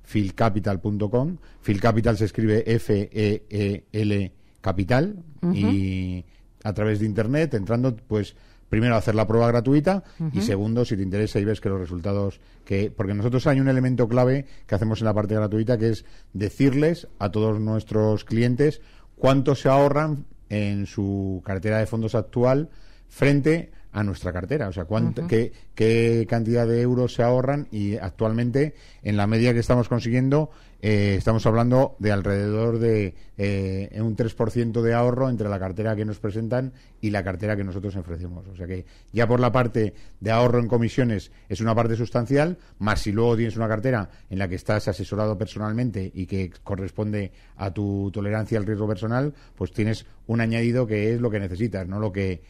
filcapital.com. 0.02 1.36
Filcapital 1.60 2.16
se 2.16 2.26
escribe 2.26 2.64
F-E-E-L 2.66 4.32
capital. 4.60 5.22
Y 5.52 6.24
a 6.64 6.72
través 6.72 6.98
de 6.98 7.06
internet 7.06 7.54
entrando 7.54 7.94
pues 7.94 8.34
primero 8.70 8.96
hacer 8.96 9.14
la 9.14 9.26
prueba 9.26 9.46
gratuita 9.46 10.02
y 10.32 10.40
segundo 10.40 10.84
si 10.84 10.96
te 10.96 11.02
interesa 11.02 11.38
y 11.38 11.44
ves 11.44 11.60
que 11.60 11.68
los 11.68 11.78
resultados 11.78 12.40
que 12.64 12.90
porque 12.90 13.14
nosotros 13.14 13.46
hay 13.46 13.60
un 13.60 13.68
elemento 13.68 14.08
clave 14.08 14.46
que 14.66 14.74
hacemos 14.74 15.00
en 15.00 15.04
la 15.04 15.14
parte 15.14 15.34
gratuita 15.34 15.78
que 15.78 15.90
es 15.90 16.04
decirles 16.32 17.06
a 17.18 17.30
todos 17.30 17.60
nuestros 17.60 18.24
clientes 18.24 18.80
cuánto 19.16 19.54
se 19.54 19.68
ahorran 19.68 20.24
en 20.48 20.86
su 20.86 21.42
cartera 21.44 21.78
de 21.78 21.86
fondos 21.86 22.14
actual 22.14 22.70
frente 23.06 23.70
a 23.94 24.02
nuestra 24.02 24.32
cartera. 24.32 24.68
O 24.68 24.72
sea, 24.72 24.84
cuánto, 24.84 25.26
qué, 25.26 25.52
qué, 25.74 26.26
cantidad 26.28 26.66
de 26.66 26.82
euros 26.82 27.14
se 27.14 27.22
ahorran 27.22 27.68
y 27.70 27.96
actualmente, 27.96 28.74
en 29.02 29.16
la 29.16 29.26
media 29.26 29.54
que 29.54 29.60
estamos 29.60 29.88
consiguiendo, 29.88 30.50
eh, 30.82 31.14
estamos 31.16 31.46
hablando 31.46 31.96
de 32.00 32.12
alrededor 32.12 32.78
de 32.78 33.14
eh, 33.38 33.88
un 34.02 34.16
3% 34.16 34.82
de 34.82 34.92
ahorro 34.92 35.30
entre 35.30 35.48
la 35.48 35.58
cartera 35.58 35.94
que 35.96 36.04
nos 36.04 36.18
presentan 36.18 36.74
y 37.00 37.10
la 37.10 37.22
cartera 37.22 37.56
que 37.56 37.62
nosotros 37.64 37.94
ofrecemos. 37.96 38.46
O 38.48 38.56
sea 38.56 38.66
que 38.66 38.84
ya 39.12 39.26
por 39.26 39.38
la 39.38 39.52
parte 39.52 39.94
de 40.20 40.30
ahorro 40.30 40.58
en 40.58 40.66
comisiones 40.66 41.30
es 41.48 41.60
una 41.60 41.74
parte 41.74 41.94
sustancial, 41.96 42.58
más 42.80 43.00
si 43.00 43.12
luego 43.12 43.36
tienes 43.36 43.56
una 43.56 43.68
cartera 43.68 44.10
en 44.28 44.38
la 44.38 44.48
que 44.48 44.56
estás 44.56 44.88
asesorado 44.88 45.38
personalmente 45.38 46.10
y 46.12 46.26
que 46.26 46.50
corresponde 46.62 47.32
a 47.56 47.72
tu 47.72 48.10
tolerancia 48.12 48.58
al 48.58 48.66
riesgo 48.66 48.88
personal, 48.88 49.32
pues 49.54 49.72
tienes 49.72 50.04
un 50.26 50.40
añadido 50.40 50.86
que 50.86 51.14
es 51.14 51.20
lo 51.20 51.30
que 51.30 51.40
necesitas, 51.40 51.86
no 51.86 51.98
lo 52.00 52.12
que 52.12 52.42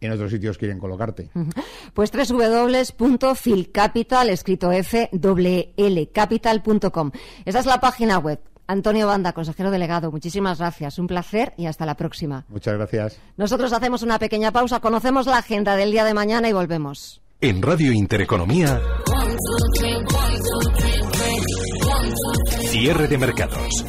en 0.00 0.12
otros 0.12 0.30
sitios 0.30 0.56
quieren 0.58 0.78
colocarte. 0.78 1.30
Pues 1.94 2.12
www.filcapital, 2.12 4.30
escrito 4.30 4.70
F, 4.72 5.10
L, 5.12 6.10
capital.com. 6.12 7.10
Esa 7.44 7.58
es 7.58 7.66
la 7.66 7.80
página 7.80 8.18
web. 8.18 8.40
Antonio 8.66 9.06
Banda, 9.08 9.32
consejero 9.32 9.72
delegado, 9.72 10.12
muchísimas 10.12 10.58
gracias. 10.58 11.00
Un 11.00 11.08
placer 11.08 11.52
y 11.56 11.66
hasta 11.66 11.84
la 11.84 11.96
próxima. 11.96 12.44
Muchas 12.48 12.74
gracias. 12.74 13.18
Nosotros 13.36 13.72
hacemos 13.72 14.02
una 14.02 14.20
pequeña 14.20 14.52
pausa, 14.52 14.78
conocemos 14.78 15.26
la 15.26 15.38
agenda 15.38 15.74
del 15.74 15.90
día 15.90 16.04
de 16.04 16.14
mañana 16.14 16.48
y 16.48 16.52
volvemos. 16.52 17.20
En 17.40 17.60
Radio 17.62 17.92
Intereconomía. 17.92 18.80
Cierre 22.68 23.08
de 23.08 23.18
mercados. 23.18 23.84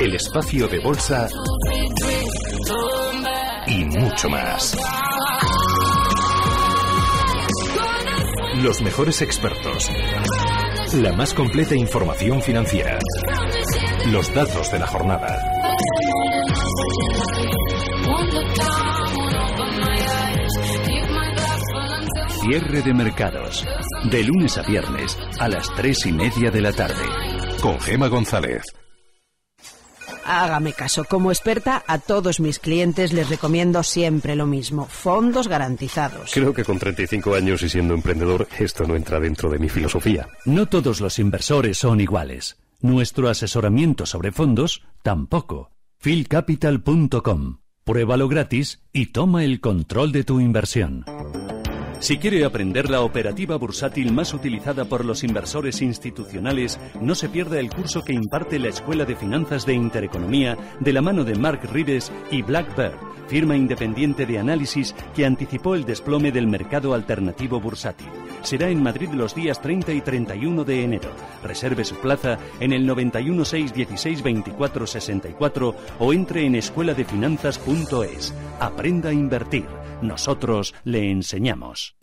El 0.00 0.16
espacio 0.16 0.66
de 0.66 0.80
bolsa 0.80 1.28
y 3.68 3.84
mucho 3.84 4.28
más. 4.28 4.76
Los 8.62 8.80
mejores 8.80 9.20
expertos. 9.22 9.90
La 10.94 11.12
más 11.12 11.34
completa 11.34 11.74
información 11.74 12.40
financiera. 12.40 12.98
Los 14.06 14.32
datos 14.32 14.70
de 14.70 14.78
la 14.78 14.86
jornada. 14.86 15.36
Cierre 22.28 22.82
de 22.82 22.94
mercados. 22.94 23.66
De 24.10 24.22
lunes 24.22 24.56
a 24.58 24.62
viernes 24.62 25.18
a 25.40 25.48
las 25.48 25.68
tres 25.74 26.06
y 26.06 26.12
media 26.12 26.52
de 26.52 26.60
la 26.60 26.72
tarde. 26.72 27.04
Con 27.60 27.80
Gema 27.80 28.06
González. 28.06 28.62
Hágame 30.24 30.72
caso, 30.72 31.04
como 31.04 31.30
experta, 31.30 31.82
a 31.86 31.98
todos 31.98 32.40
mis 32.40 32.58
clientes 32.58 33.12
les 33.12 33.28
recomiendo 33.28 33.82
siempre 33.82 34.36
lo 34.36 34.46
mismo, 34.46 34.86
fondos 34.86 35.48
garantizados. 35.48 36.30
Creo 36.32 36.52
que 36.54 36.64
con 36.64 36.78
35 36.78 37.34
años 37.34 37.62
y 37.62 37.68
siendo 37.68 37.94
emprendedor, 37.94 38.48
esto 38.58 38.84
no 38.84 38.96
entra 38.96 39.20
dentro 39.20 39.50
de 39.50 39.58
mi 39.58 39.68
filosofía. 39.68 40.28
No 40.44 40.66
todos 40.66 41.00
los 41.00 41.18
inversores 41.18 41.78
son 41.78 42.00
iguales. 42.00 42.56
Nuestro 42.80 43.28
asesoramiento 43.28 44.06
sobre 44.06 44.32
fondos 44.32 44.82
tampoco. 45.02 45.70
philcapital.com. 45.98 47.58
Pruébalo 47.84 48.28
gratis 48.28 48.82
y 48.92 49.06
toma 49.06 49.44
el 49.44 49.60
control 49.60 50.12
de 50.12 50.24
tu 50.24 50.40
inversión. 50.40 51.04
Si 52.02 52.18
quiere 52.18 52.44
aprender 52.44 52.90
la 52.90 53.02
operativa 53.02 53.54
bursátil 53.54 54.12
más 54.12 54.34
utilizada 54.34 54.86
por 54.86 55.04
los 55.04 55.22
inversores 55.22 55.80
institucionales, 55.82 56.80
no 57.00 57.14
se 57.14 57.28
pierda 57.28 57.60
el 57.60 57.70
curso 57.70 58.02
que 58.02 58.12
imparte 58.12 58.58
la 58.58 58.70
Escuela 58.70 59.04
de 59.04 59.14
Finanzas 59.14 59.66
de 59.66 59.74
Intereconomía 59.74 60.58
de 60.80 60.92
la 60.92 61.00
mano 61.00 61.22
de 61.22 61.36
Mark 61.36 61.60
Rives 61.72 62.10
y 62.32 62.42
Blackbird, 62.42 62.96
firma 63.28 63.54
independiente 63.54 64.26
de 64.26 64.40
análisis 64.40 64.96
que 65.14 65.24
anticipó 65.24 65.76
el 65.76 65.84
desplome 65.84 66.32
del 66.32 66.48
mercado 66.48 66.92
alternativo 66.92 67.60
bursátil. 67.60 68.08
Será 68.42 68.68
en 68.68 68.82
Madrid 68.82 69.10
los 69.14 69.36
días 69.36 69.62
30 69.62 69.92
y 69.92 70.00
31 70.00 70.64
de 70.64 70.82
enero. 70.82 71.10
Reserve 71.44 71.84
su 71.84 71.94
plaza 72.00 72.36
en 72.58 72.72
el 72.72 72.84
91 72.84 73.44
16 73.44 74.22
24 74.24 74.86
64 74.88 75.74
o 76.00 76.12
entre 76.12 76.46
en 76.46 76.56
escueladefinanzas.es. 76.56 78.34
Aprenda 78.58 79.10
a 79.10 79.12
invertir. 79.12 79.81
Nosotros 80.02 80.74
le 80.84 81.10
enseñamos. 81.10 81.96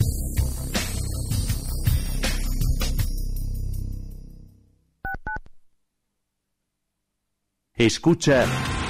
Escucha 7.76 8.46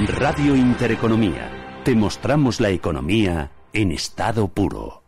Radio 0.07 0.55
Intereconomía. 0.55 1.81
Te 1.83 1.93
mostramos 1.93 2.59
la 2.59 2.69
economía 2.69 3.51
en 3.73 3.91
estado 3.91 4.47
puro. 4.47 4.98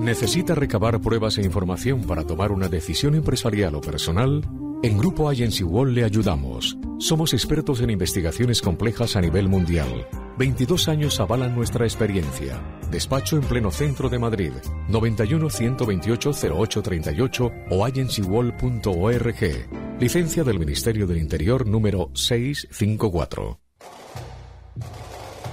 ¿Necesita 0.00 0.54
recabar 0.54 0.98
pruebas 1.00 1.36
e 1.36 1.42
información 1.42 2.04
para 2.04 2.24
tomar 2.24 2.52
una 2.52 2.68
decisión 2.68 3.14
empresarial 3.14 3.74
o 3.74 3.82
personal? 3.82 4.42
En 4.82 4.96
Grupo 4.96 5.28
Agency 5.28 5.62
Wall 5.62 5.94
le 5.94 6.04
ayudamos. 6.04 6.78
Somos 6.98 7.34
expertos 7.34 7.82
en 7.82 7.90
investigaciones 7.90 8.62
complejas 8.62 9.16
a 9.16 9.20
nivel 9.20 9.48
mundial. 9.48 10.06
22 10.38 10.88
años 10.88 11.20
avalan 11.20 11.54
nuestra 11.54 11.84
experiencia. 11.84 12.62
Despacho 12.90 13.36
en 13.36 13.42
pleno 13.42 13.70
centro 13.70 14.08
de 14.08 14.18
Madrid. 14.18 14.52
91 14.88 15.50
128 15.50 16.30
0838 16.30 17.52
o 17.70 17.84
agencywall.org. 17.84 20.00
Licencia 20.00 20.44
del 20.44 20.58
Ministerio 20.58 21.06
del 21.06 21.18
Interior 21.18 21.66
número 21.66 22.10
654. 22.14 23.69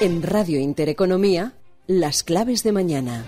En 0.00 0.22
Radio 0.22 0.58
Intereconomía, 0.58 1.54
las 1.86 2.24
claves 2.24 2.64
de 2.64 2.72
mañana. 2.72 3.24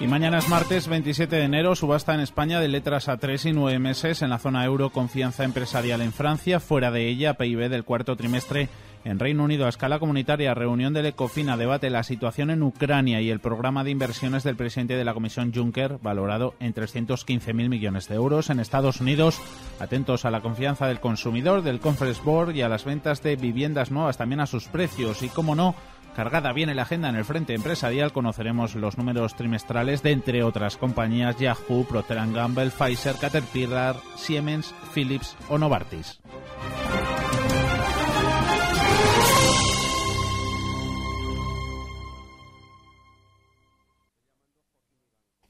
Y 0.00 0.06
mañana 0.06 0.38
es 0.38 0.48
martes 0.48 0.86
27 0.86 1.34
de 1.34 1.42
enero, 1.42 1.74
subasta 1.74 2.14
en 2.14 2.20
España 2.20 2.60
de 2.60 2.68
letras 2.68 3.08
a 3.08 3.16
tres 3.16 3.44
y 3.46 3.52
nueve 3.52 3.80
meses 3.80 4.22
en 4.22 4.30
la 4.30 4.38
zona 4.38 4.64
euro, 4.64 4.90
confianza 4.90 5.42
empresarial 5.42 6.02
en 6.02 6.12
Francia, 6.12 6.60
fuera 6.60 6.92
de 6.92 7.08
ella 7.08 7.34
PIB 7.34 7.68
del 7.68 7.82
cuarto 7.82 8.14
trimestre 8.14 8.68
en 9.04 9.18
Reino 9.18 9.42
Unido, 9.42 9.66
a 9.66 9.70
escala 9.70 9.98
comunitaria, 9.98 10.54
reunión 10.54 10.92
del 10.92 11.06
ECOFIN 11.06 11.56
debate 11.56 11.90
la 11.90 12.02
situación 12.02 12.50
en 12.50 12.62
Ucrania 12.62 13.20
y 13.20 13.30
el 13.30 13.40
programa 13.40 13.82
de 13.82 13.90
inversiones 13.90 14.44
del 14.44 14.56
presidente 14.56 14.96
de 14.96 15.04
la 15.04 15.14
Comisión 15.14 15.52
Juncker, 15.52 15.98
valorado 16.02 16.54
en 16.60 16.74
315.000 16.74 17.68
millones 17.68 18.08
de 18.08 18.16
euros. 18.16 18.50
En 18.50 18.60
Estados 18.60 19.00
Unidos, 19.00 19.40
atentos 19.80 20.24
a 20.24 20.30
la 20.30 20.42
confianza 20.42 20.86
del 20.86 21.00
consumidor, 21.00 21.62
del 21.62 21.80
Conference 21.80 22.22
Board 22.22 22.54
y 22.54 22.62
a 22.62 22.68
las 22.68 22.84
ventas 22.84 23.22
de 23.22 23.36
viviendas 23.36 23.90
nuevas, 23.90 24.16
también 24.16 24.40
a 24.40 24.46
sus 24.46 24.68
precios 24.68 25.22
y, 25.22 25.28
como 25.28 25.54
no, 25.54 25.74
cargada 26.18 26.52
viene 26.52 26.74
la 26.74 26.82
agenda 26.82 27.08
en 27.08 27.14
el 27.14 27.24
frente 27.24 27.54
empresarial, 27.54 28.12
conoceremos 28.12 28.74
los 28.74 28.98
números 28.98 29.36
trimestrales 29.36 30.02
de, 30.02 30.10
entre 30.10 30.42
otras 30.42 30.76
compañías, 30.76 31.38
Yahoo, 31.38 31.84
Procter 31.84 32.18
Gamble, 32.32 32.70
Pfizer, 32.70 33.14
Caterpillar, 33.20 33.94
Siemens, 34.16 34.74
Philips 34.92 35.36
o 35.48 35.58
Novartis. 35.58 36.18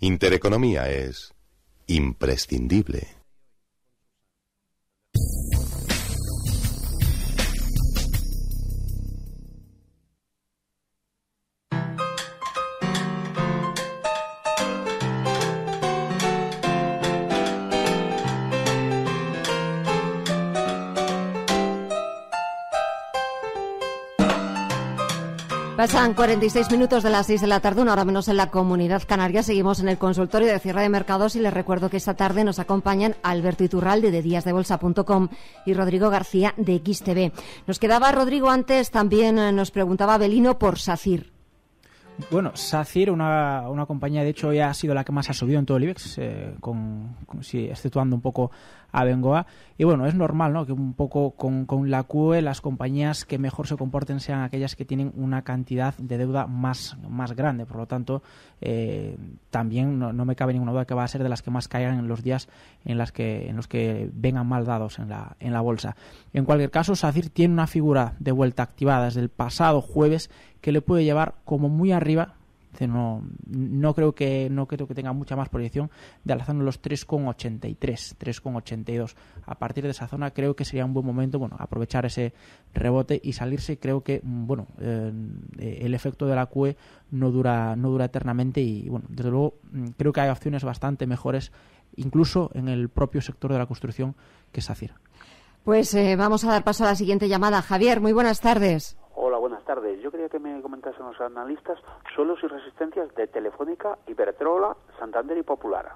Intereconomía 0.00 0.90
es 0.90 1.33
imprescindible. 1.87 3.17
Pasan 26.09 26.16
46 26.16 26.71
minutos 26.71 27.03
de 27.03 27.11
las 27.11 27.27
6 27.27 27.42
de 27.42 27.47
la 27.49 27.61
tarde, 27.61 27.83
una 27.83 27.92
hora 27.92 28.07
menos 28.07 28.29
en 28.29 28.38
la 28.38 28.51
comunidad 28.51 29.03
canaria. 29.07 29.42
Seguimos 29.42 29.79
en 29.81 29.90
el 29.90 29.99
consultorio 29.99 30.49
de 30.49 30.59
cierre 30.59 30.81
de 30.81 30.88
mercados 30.88 31.37
y 31.37 31.40
les 31.40 31.53
recuerdo 31.53 31.90
que 31.90 31.99
esta 31.99 32.14
tarde 32.14 32.44
nos 32.44 32.59
acompañan 32.59 33.16
Alberto 33.23 33.62
Iturralde 33.62 34.11
de 34.11 34.23
díasdebolsa.com 34.23 35.29
y 35.66 35.75
Rodrigo 35.75 36.09
García 36.09 36.55
de 36.57 36.79
XTV. 36.79 37.31
Nos 37.66 37.79
quedaba 37.79 38.11
Rodrigo 38.11 38.49
antes, 38.49 38.90
también 38.90 39.38
eh, 39.38 39.53
nos 39.53 39.71
preguntaba 39.71 40.16
Belino 40.16 40.59
por 40.59 40.79
SACIR. 40.79 41.31
Bueno, 42.31 42.53
SACIR, 42.55 43.11
una, 43.11 43.68
una 43.68 43.85
compañía, 43.85 44.23
de 44.23 44.31
hecho, 44.31 44.51
ya 44.53 44.71
ha 44.71 44.75
sido 44.75 44.94
la 44.94 45.05
que 45.05 45.12
más 45.12 45.29
ha 45.29 45.35
subido 45.35 45.59
en 45.59 45.66
todo 45.66 45.77
el 45.77 45.85
IBEX, 45.85 46.18
eh, 46.18 46.55
con, 46.59 47.16
exceptuando 47.53 48.16
un 48.16 48.23
poco 48.23 48.51
a 48.92 49.05
Bengoa. 49.05 49.46
Y 49.77 49.85
bueno, 49.85 50.07
es 50.07 50.14
normal 50.14 50.53
¿no? 50.53 50.66
que 50.66 50.72
un 50.72 50.94
poco 50.94 51.33
con, 51.33 51.66
con, 51.66 51.90
la 51.90 52.03
QE 52.05 52.42
las 52.42 52.61
compañías 52.61 53.24
que 53.24 53.38
mejor 53.38 53.66
se 53.66 53.77
comporten 53.77 54.18
sean 54.18 54.42
aquellas 54.42 54.74
que 54.74 54.85
tienen 54.85 55.12
una 55.14 55.42
cantidad 55.42 55.94
de 55.96 56.18
deuda 56.18 56.46
más, 56.46 56.96
más 57.09 57.33
grande. 57.37 57.64
Por 57.64 57.77
lo 57.77 57.87
tanto, 57.87 58.22
eh, 58.61 59.16
también 59.51 59.98
no, 59.98 60.12
me 60.24 60.35
cabe 60.35 60.53
ninguna 60.53 60.72
duda 60.72 60.85
que 60.85 60.94
va 60.94 61.05
a 61.05 61.09
ser 61.09 61.22
de 61.22 61.29
las 61.29 61.42
que 61.42 61.51
más 61.51 61.68
caigan 61.68 61.98
en 61.98 62.09
los 62.09 62.22
días 62.22 62.48
en, 62.85 62.98
las 62.98 63.12
que, 63.12 63.48
en 63.48 63.57
los 63.57 63.68
que 63.68 64.11
vengan 64.12 64.46
mal 64.46 64.64
dados 64.64 64.98
en 64.98 65.11
la, 65.11 65.37
en 65.38 65.53
la 65.53 65.61
bolsa. 65.61 65.94
En 66.33 66.44
cualquier 66.44 66.70
caso, 66.70 66.96
SACIR 66.96 67.31
tiene 67.31 67.55
una 67.55 67.66
figura 67.66 68.14
de 68.18 68.33
vuelta 68.33 68.62
activada 68.64 69.05
desde 69.05 69.20
el 69.20 69.29
pasado 69.29 69.81
jueves 69.81 70.31
que 70.61 70.72
le 70.72 70.81
puede 70.81 71.05
llevar 71.05 71.37
como 71.44 71.68
muy 71.68 71.92
arriba 71.92 72.38
no, 72.87 73.22
no 73.46 73.94
creo 73.94 74.14
que 74.14 74.48
no 74.50 74.66
creo 74.66 74.87
que 74.87 74.94
tenga 74.94 75.12
mucha 75.12 75.37
más 75.37 75.48
proyección 75.48 75.90
de 76.24 76.37
la 76.37 76.44
zona 76.44 76.61
de 76.61 76.64
los 76.64 76.83
3,83, 76.83 77.78
3,82. 78.16 79.14
A 79.46 79.54
partir 79.57 79.85
de 79.85 79.90
esa 79.90 80.07
zona 80.07 80.31
creo 80.33 80.54
que 80.54 80.64
sería 80.64 80.85
un 80.85 80.94
buen 80.94 81.07
momento, 81.07 81.38
bueno, 81.38 81.57
aprovechar 81.59 82.07
ese 82.07 82.33
rebote 82.74 83.20
y 83.22 83.33
salirse. 83.33 83.78
Creo 83.78 84.02
que, 84.02 84.20
mm, 84.22 84.46
bueno, 84.46 84.66
eh, 84.81 85.12
el 85.59 85.94
efecto 85.94 86.26
de 86.26 86.37
la 86.37 86.46
QE 86.46 86.76
no 87.11 87.31
dura 87.31 87.76
no 87.76 87.90
dura 87.90 88.07
eternamente 88.07 88.61
y, 88.61 88.88
bueno, 88.88 89.07
desde 89.09 89.31
luego 89.31 89.54
mm, 89.72 89.87
creo 89.96 90.12
que 90.12 90.20
hay 90.20 90.31
opciones 90.31 90.64
bastante 90.64 91.07
mejores, 91.07 91.52
incluso 91.96 92.50
en 92.54 92.68
el 92.68 92.88
propio 92.88 93.20
sector 93.20 93.52
de 93.52 93.59
la 93.59 93.66
construcción 93.66 94.14
que 94.52 94.61
SACIR. 94.61 94.94
Pues 95.64 95.92
eh, 95.94 96.16
vamos 96.16 96.44
a 96.44 96.50
dar 96.50 96.64
paso 96.64 96.85
a 96.85 96.88
la 96.88 96.94
siguiente 96.94 97.28
llamada. 97.28 97.61
Javier, 97.61 98.00
muy 98.00 98.12
buenas 98.12 98.40
tardes. 98.40 98.96
Hola, 99.14 99.37
buenas 99.38 99.64
tardes. 99.64 100.00
Yo 100.02 100.11
quería 100.11 100.28
que 100.28 100.38
me 100.88 100.94
comentasen 100.94 101.07
los 101.07 101.20
analistas 101.20 101.79
suelos 102.14 102.38
y 102.42 102.46
resistencias 102.46 103.14
de 103.14 103.27
Telefónica, 103.27 103.98
Iberdrola, 104.07 104.77
Santander 104.98 105.37
y 105.37 105.42
Popular. 105.42 105.92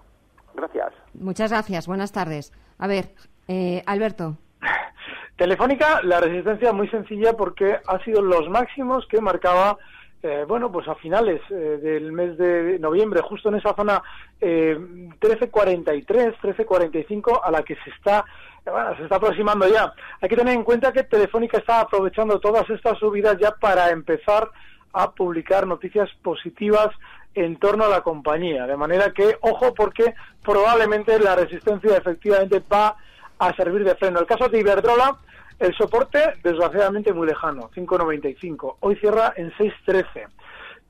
Gracias. 0.55 0.93
Muchas 1.15 1.51
gracias. 1.51 1.87
Buenas 1.87 2.13
tardes. 2.13 2.53
A 2.79 2.87
ver, 2.87 3.11
eh, 3.49 3.83
Alberto. 3.87 4.37
Telefónica, 5.37 6.01
la 6.03 6.21
resistencia 6.21 6.73
muy 6.73 6.89
sencilla 6.89 7.35
porque 7.35 7.79
ha 7.87 7.99
sido 8.05 8.23
los 8.23 8.49
máximos 8.51 9.07
que 9.07 9.21
marcaba 9.21 9.79
eh, 10.25 10.45
bueno, 10.47 10.71
pues 10.71 10.87
a 10.87 10.95
finales 10.95 11.41
eh, 11.51 11.81
del 11.83 12.13
mes 12.13 12.39
de 12.39 12.79
noviembre, 12.79 13.21
justo 13.23 13.49
en 13.49 13.57
esa 13.57 13.75
zona 13.75 14.01
eh, 14.41 14.77
13.43, 14.79 16.37
13.45, 16.41 17.41
a 17.43 17.51
la 17.51 17.65
que 17.65 17.75
se 17.83 17.91
está 17.91 18.25
bueno, 18.65 18.97
se 18.97 19.03
está 19.03 19.17
aproximando 19.17 19.67
ya. 19.67 19.93
Hay 20.21 20.29
que 20.29 20.37
tener 20.37 20.55
en 20.55 20.63
cuenta 20.63 20.93
que 20.93 21.03
Telefónica 21.03 21.59
está 21.59 21.81
aprovechando 21.81 22.39
todas 22.39 22.69
estas 22.71 22.97
subidas 22.99 23.37
ya 23.41 23.51
para 23.51 23.91
empezar 23.91 24.49
a 24.93 25.13
publicar 25.13 25.67
noticias 25.67 26.11
positivas 26.23 26.89
en 27.35 27.57
torno 27.57 27.85
a 27.85 27.89
la 27.89 28.03
compañía. 28.03 28.67
De 28.67 28.77
manera 28.77 29.13
que, 29.13 29.37
ojo, 29.41 29.75
porque 29.75 30.15
probablemente 30.43 31.19
la 31.19 31.37
resistencia 31.37 31.97
efectivamente 31.97 32.63
va 32.71 32.97
a 33.39 33.55
servir 33.55 33.85
de 33.85 33.95
freno. 33.95 34.21
El 34.21 34.27
caso 34.27 34.49
de 34.49 34.61
Iberdrola, 34.61 35.19
el 35.59 35.75
soporte, 35.75 36.35
desgraciadamente, 36.43 37.13
muy 37.13 37.27
lejano, 37.27 37.71
5,95. 37.75 38.77
Hoy 38.81 38.97
cierra 38.97 39.33
en 39.37 39.51
6,13. 39.53 40.29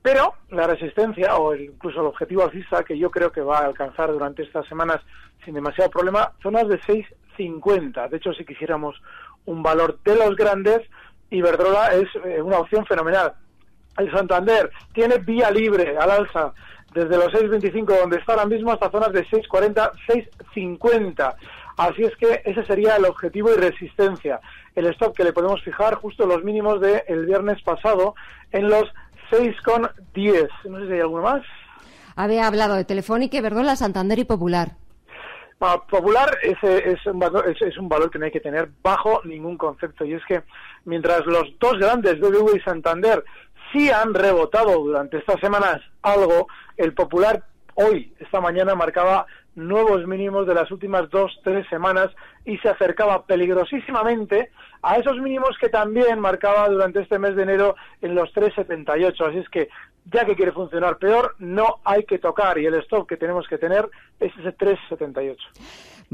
Pero 0.03 0.35
la 0.51 0.67
resistencia, 0.67 1.37
o 1.37 1.55
incluso 1.55 2.01
el 2.01 2.07
objetivo 2.07 2.43
alcista, 2.43 2.83
que 2.83 2.99
yo 2.99 3.11
creo 3.11 3.31
que 3.31 3.41
va 3.41 3.59
a 3.59 3.67
alcanzar 3.67 4.11
durante 4.11 4.43
estas 4.43 4.67
semanas 4.67 5.01
sin 5.45 5.55
demasiado 5.55 5.91
problema, 5.91 6.33
zonas 6.43 6.69
de 6.69 6.81
6 6.85 7.07
50. 7.37 8.09
De 8.09 8.17
hecho, 8.17 8.33
si 8.33 8.45
quisiéramos 8.45 9.01
un 9.47 9.63
valor 9.63 9.99
de 10.05 10.17
los 10.17 10.37
grandes, 10.37 10.81
Iberdrola 11.31 11.95
es 11.95 12.09
eh, 12.25 12.43
una 12.43 12.59
opción 12.59 12.85
fenomenal. 12.87 13.35
El 13.99 14.11
Santander 14.11 14.71
tiene 14.95 15.19
vía 15.19 15.51
libre 15.51 15.97
al 15.99 16.11
alza 16.11 16.53
desde 16.95 17.17
los 17.17 17.29
6.25 17.29 18.01
donde 18.01 18.19
está 18.19 18.33
ahora 18.33 18.47
mismo 18.47 18.73
hasta 18.73 18.91
zonas 18.91 19.13
de 19.13 19.25
6.40, 19.27 19.93
6.50. 20.55 21.35
Así 21.77 22.03
es 22.03 22.15
que 22.17 22.43
ese 22.45 22.65
sería 22.67 22.97
el 22.97 23.05
objetivo 23.07 23.51
y 23.53 23.57
resistencia. 23.57 24.41
El 24.75 24.87
stop 24.87 25.17
que 25.17 25.25
le 25.25 25.33
podemos 25.33 25.63
fijar 25.63 25.95
justo 25.95 26.27
los 26.27 26.45
mínimos 26.45 26.81
del 26.81 27.27
viernes 27.27 27.63
pasado 27.63 28.15
en 28.51 28.69
los 28.69 28.85
6.10. 29.31 30.49
No 30.65 30.81
sé 30.81 30.87
si 30.87 30.93
hay 30.93 31.01
alguno 31.01 31.23
más. 31.23 31.43
Había 32.15 32.47
hablado 32.47 32.75
de 32.75 32.85
Telefónica, 32.85 33.39
Iberdrola, 33.39 33.77
Santander 33.77 34.19
y 34.19 34.25
Popular. 34.25 34.73
Popular 35.89 36.39
es, 36.43 36.57
es, 36.63 37.07
un 37.07 37.21
valor, 37.21 37.49
es, 37.49 37.79
un 37.79 37.89
valor 37.89 38.11
que 38.11 38.19
no 38.19 38.25
hay 38.25 38.33
que 38.33 38.41
tener 38.41 38.69
bajo 38.83 39.23
ningún 39.25 39.57
concepto. 39.57 40.05
Y 40.05 40.15
es 40.15 40.23
que 40.27 40.43
mientras 40.85 41.25
los 41.25 41.57
dos 41.61 41.79
grandes, 41.79 42.19
BBV 42.19 42.57
y 42.57 42.61
Santander, 42.61 43.25
sí 43.73 43.91
han 43.91 44.15
rebotado 44.15 44.79
durante 44.83 45.19
estas 45.19 45.41
semanas 45.41 45.81
algo, 46.03 46.49
el 46.77 46.95
Popular 46.95 47.43
hoy, 47.75 48.13
esta 48.19 48.41
mañana, 48.41 48.75
marcaba 48.75 49.27
nuevos 49.55 50.07
mínimos 50.07 50.47
de 50.47 50.55
las 50.55 50.71
últimas 50.71 51.11
dos, 51.11 51.39
tres 51.45 51.67
semanas 51.69 52.11
y 52.45 52.57
se 52.59 52.69
acercaba 52.69 53.25
peligrosísimamente 53.27 54.51
a 54.83 54.97
esos 54.97 55.19
mínimos 55.19 55.57
que 55.61 55.69
también 55.69 56.21
marcaba 56.21 56.69
durante 56.69 57.01
este 57.01 57.19
mes 57.19 57.37
de 57.37 57.43
enero 57.43 57.77
en 58.01 58.15
los 58.15 58.33
3,78. 58.35 59.29
Así 59.29 59.39
es 59.39 59.49
que 59.49 59.69
ya 60.13 60.25
que 60.25 60.35
quiere 60.35 60.53
funcionar 60.53 60.99
peor, 60.99 61.37
no 61.39 61.81
hay 61.85 62.05
que 62.05 62.19
tocar 62.19 62.59
y 62.59 62.67
el 62.67 62.75
stop 62.75 63.09
que 63.09 63.17
tenemos 63.17 63.47
que 63.47 63.59
tener 63.59 63.89
es 64.19 64.33
ese 64.39 64.57
3,78. 64.57 65.37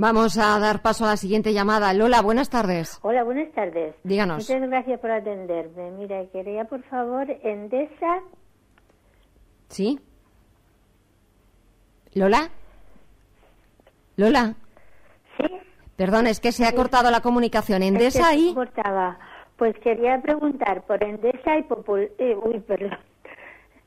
Vamos 0.00 0.38
a 0.38 0.60
dar 0.60 0.80
paso 0.80 1.04
a 1.04 1.08
la 1.08 1.16
siguiente 1.16 1.52
llamada. 1.52 1.92
Lola, 1.92 2.22
buenas 2.22 2.48
tardes. 2.50 3.00
Hola, 3.02 3.24
buenas 3.24 3.50
tardes. 3.50 3.96
Díganos. 4.04 4.48
Muchas 4.48 4.68
gracias 4.70 5.00
por 5.00 5.10
atenderme. 5.10 5.90
Mira, 5.90 6.24
quería 6.32 6.66
por 6.66 6.84
favor 6.84 7.28
Endesa. 7.42 8.20
¿Sí? 9.68 9.98
¿Lola? 12.14 12.48
¿Lola? 14.16 14.54
Sí. 15.36 15.46
Perdón, 15.96 16.28
es 16.28 16.38
que 16.38 16.52
se 16.52 16.64
ha 16.64 16.76
cortado 16.76 17.10
la 17.10 17.20
comunicación. 17.20 17.82
¿Endesa 17.82 18.36
y...? 18.36 18.54
cortaba. 18.54 19.18
Pues 19.56 19.74
quería 19.80 20.22
preguntar 20.22 20.86
por 20.86 21.02
Endesa 21.02 21.58
y 21.58 21.64
Popul... 21.64 22.12
Eh, 22.18 22.36
uy, 22.40 22.60
perdón. 22.60 22.98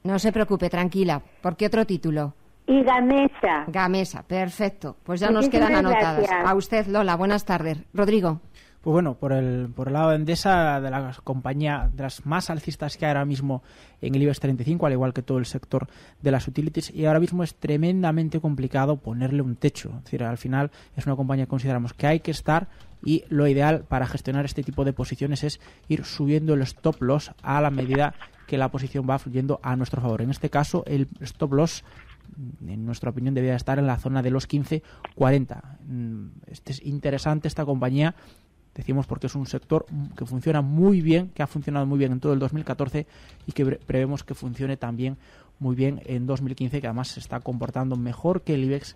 No 0.03 0.19
se 0.19 0.33
preocupe, 0.33 0.69
tranquila. 0.69 1.21
¿Por 1.41 1.55
qué 1.55 1.67
otro 1.67 1.85
título? 1.85 2.33
Y 2.71 2.83
Gamesa. 2.83 3.65
Gamesa, 3.67 4.23
perfecto. 4.23 4.95
Pues 5.03 5.19
ya 5.19 5.29
nos 5.29 5.49
quedan 5.49 5.75
anotadas. 5.75 6.25
A 6.31 6.55
usted, 6.55 6.87
Lola, 6.87 7.17
buenas 7.17 7.43
tardes. 7.43 7.79
Rodrigo. 7.93 8.39
Pues 8.79 8.93
bueno, 8.93 9.15
por 9.15 9.33
el, 9.33 9.67
por 9.75 9.89
el 9.89 9.93
lado 9.93 10.11
de 10.11 10.15
Endesa, 10.15 10.79
de 10.79 10.89
la 10.89 11.13
compañía 11.25 11.89
de 11.93 12.03
las 12.03 12.25
más 12.25 12.49
alcistas 12.49 12.95
que 12.95 13.05
hay 13.05 13.09
ahora 13.09 13.25
mismo 13.25 13.61
en 13.99 14.15
el 14.15 14.23
IBEX 14.23 14.39
35, 14.39 14.85
al 14.85 14.93
igual 14.93 15.13
que 15.13 15.21
todo 15.21 15.37
el 15.37 15.45
sector 15.45 15.87
de 16.21 16.31
las 16.31 16.47
utilities, 16.47 16.95
y 16.95 17.05
ahora 17.05 17.19
mismo 17.19 17.43
es 17.43 17.55
tremendamente 17.55 18.39
complicado 18.39 18.95
ponerle 18.95 19.41
un 19.41 19.57
techo. 19.57 19.89
Es 19.97 20.05
decir, 20.05 20.23
al 20.23 20.37
final 20.37 20.71
es 20.95 21.05
una 21.05 21.17
compañía 21.17 21.45
que 21.45 21.49
consideramos 21.49 21.93
que 21.93 22.07
hay 22.07 22.21
que 22.21 22.31
estar 22.31 22.69
y 23.03 23.25
lo 23.27 23.47
ideal 23.47 23.83
para 23.83 24.07
gestionar 24.07 24.45
este 24.45 24.63
tipo 24.63 24.85
de 24.85 24.93
posiciones 24.93 25.43
es 25.43 25.59
ir 25.89 26.05
subiendo 26.05 26.53
el 26.53 26.61
stop 26.61 27.01
loss 27.01 27.31
a 27.43 27.59
la 27.59 27.69
medida 27.69 28.15
que 28.47 28.57
la 28.57 28.69
posición 28.69 29.05
va 29.09 29.19
fluyendo 29.19 29.59
a 29.61 29.75
nuestro 29.75 30.01
favor. 30.01 30.21
En 30.21 30.29
este 30.29 30.49
caso, 30.49 30.83
el 30.85 31.07
stop 31.21 31.53
loss 31.53 31.83
en 32.67 32.85
nuestra 32.85 33.09
opinión 33.09 33.33
debería 33.33 33.55
estar 33.55 33.79
en 33.79 33.87
la 33.87 33.97
zona 33.97 34.21
de 34.21 34.31
los 34.31 34.47
15-40. 34.47 34.81
Mm, 35.87 36.27
este 36.47 36.73
es 36.73 36.85
interesante 36.85 37.47
esta 37.47 37.65
compañía 37.65 38.15
Decimos 38.75 39.05
porque 39.05 39.27
es 39.27 39.35
un 39.35 39.47
sector 39.47 39.85
que 40.15 40.25
funciona 40.25 40.61
muy 40.61 41.01
bien, 41.01 41.29
que 41.29 41.43
ha 41.43 41.47
funcionado 41.47 41.85
muy 41.85 41.99
bien 41.99 42.13
en 42.13 42.19
todo 42.21 42.31
el 42.31 42.39
2014 42.39 43.05
y 43.45 43.51
que 43.51 43.65
prevemos 43.65 44.23
que 44.23 44.33
funcione 44.33 44.77
también 44.77 45.17
muy 45.59 45.75
bien 45.75 46.01
en 46.05 46.25
2015, 46.25 46.79
que 46.79 46.87
además 46.87 47.09
se 47.09 47.19
está 47.19 47.41
comportando 47.41 47.97
mejor 47.97 48.41
que 48.43 48.53
el 48.53 48.63
IBEX 48.63 48.95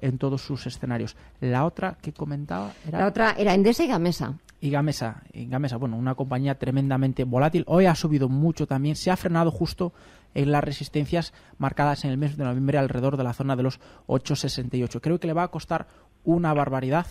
en 0.00 0.18
todos 0.18 0.42
sus 0.42 0.66
escenarios. 0.66 1.16
La 1.40 1.64
otra 1.64 1.96
que 2.02 2.12
comentaba 2.12 2.72
era... 2.86 2.98
La 2.98 3.06
otra 3.06 3.34
era 3.38 3.54
Endesa 3.54 3.84
y 3.84 3.88
Gamesa. 3.88 4.38
Y 4.60 4.70
Gamesa, 4.70 5.22
y 5.32 5.46
Gamesa, 5.46 5.76
bueno, 5.76 5.96
una 5.96 6.16
compañía 6.16 6.56
tremendamente 6.56 7.22
volátil. 7.24 7.64
Hoy 7.68 7.86
ha 7.86 7.94
subido 7.94 8.28
mucho 8.28 8.66
también. 8.66 8.96
Se 8.96 9.10
ha 9.10 9.16
frenado 9.16 9.52
justo 9.52 9.92
en 10.34 10.52
las 10.52 10.64
resistencias 10.64 11.32
marcadas 11.58 12.04
en 12.04 12.10
el 12.10 12.18
mes 12.18 12.36
de 12.36 12.44
noviembre 12.44 12.78
alrededor 12.78 13.16
de 13.16 13.24
la 13.24 13.32
zona 13.32 13.56
de 13.56 13.62
los 13.62 13.80
8,68. 14.06 15.00
Creo 15.00 15.20
que 15.20 15.26
le 15.26 15.32
va 15.32 15.44
a 15.44 15.48
costar 15.48 15.86
una 16.24 16.52
barbaridad 16.54 17.06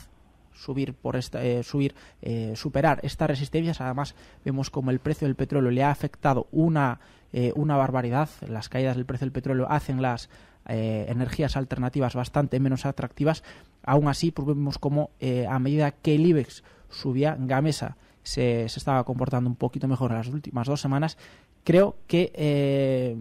subir 0.54 0.94
por 0.94 1.16
esta, 1.16 1.44
eh, 1.44 1.64
subir 1.64 1.96
eh, 2.22 2.54
superar 2.56 3.00
estas 3.04 3.30
resistencias. 3.30 3.82
Además 3.82 4.16
vemos 4.44 4.70
como 4.70 4.92
el 4.92 5.00
precio 5.00 5.28
del 5.28 5.36
petróleo 5.36 5.72
le 5.72 5.84
ha 5.84 5.92
afectado 5.92 6.48
una 6.52 7.00
eh, 7.34 7.54
una 7.56 7.78
barbaridad. 7.78 8.30
Las 8.48 8.68
caídas 8.68 8.98
del 8.98 9.06
precio 9.06 9.26
del 9.26 9.32
petróleo 9.32 9.68
hacen 9.70 10.02
las 10.02 10.30
energías 10.64 11.58
alternativas 11.58 12.14
bastante 12.14 12.60
menos 12.60 12.86
atractivas. 12.86 13.44
Aún 13.84 14.08
así 14.08 14.30
pues 14.30 14.48
vemos 14.48 14.78
como 14.78 15.10
a 15.50 15.58
medida 15.58 15.90
que 15.90 16.14
el 16.14 16.28
IBEX 16.28 16.64
subía 16.88 17.36
Gamesa 17.40 17.98
se, 18.24 18.66
estaba 18.66 19.04
comportando 19.04 19.50
un 19.50 19.56
poquito 19.56 19.88
mejor 19.88 20.12
en 20.12 20.18
las 20.18 20.28
últimas 20.28 20.68
dos 20.68 20.82
semanas, 20.82 21.18
creo 21.64 21.96
que 22.08 22.32
eh, 22.36 23.16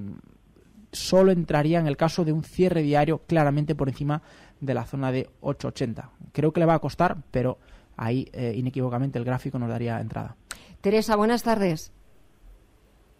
solo 0.92 1.32
entraría 1.32 1.78
en 1.78 1.86
el 1.86 1.96
caso 1.96 2.24
de 2.24 2.32
un 2.32 2.42
cierre 2.42 2.82
diario 2.82 3.18
claramente 3.26 3.74
por 3.74 3.88
encima 3.88 4.22
de 4.60 4.74
la 4.74 4.84
zona 4.84 5.12
de 5.12 5.28
8,80. 5.40 6.10
Creo 6.32 6.52
que 6.52 6.60
le 6.60 6.66
va 6.66 6.74
a 6.74 6.78
costar, 6.78 7.18
pero 7.30 7.58
ahí 7.96 8.28
eh, 8.32 8.54
inequívocamente 8.56 9.18
el 9.18 9.24
gráfico 9.24 9.58
nos 9.58 9.68
daría 9.68 10.00
entrada. 10.00 10.36
Teresa, 10.80 11.16
buenas 11.16 11.42
tardes. 11.42 11.92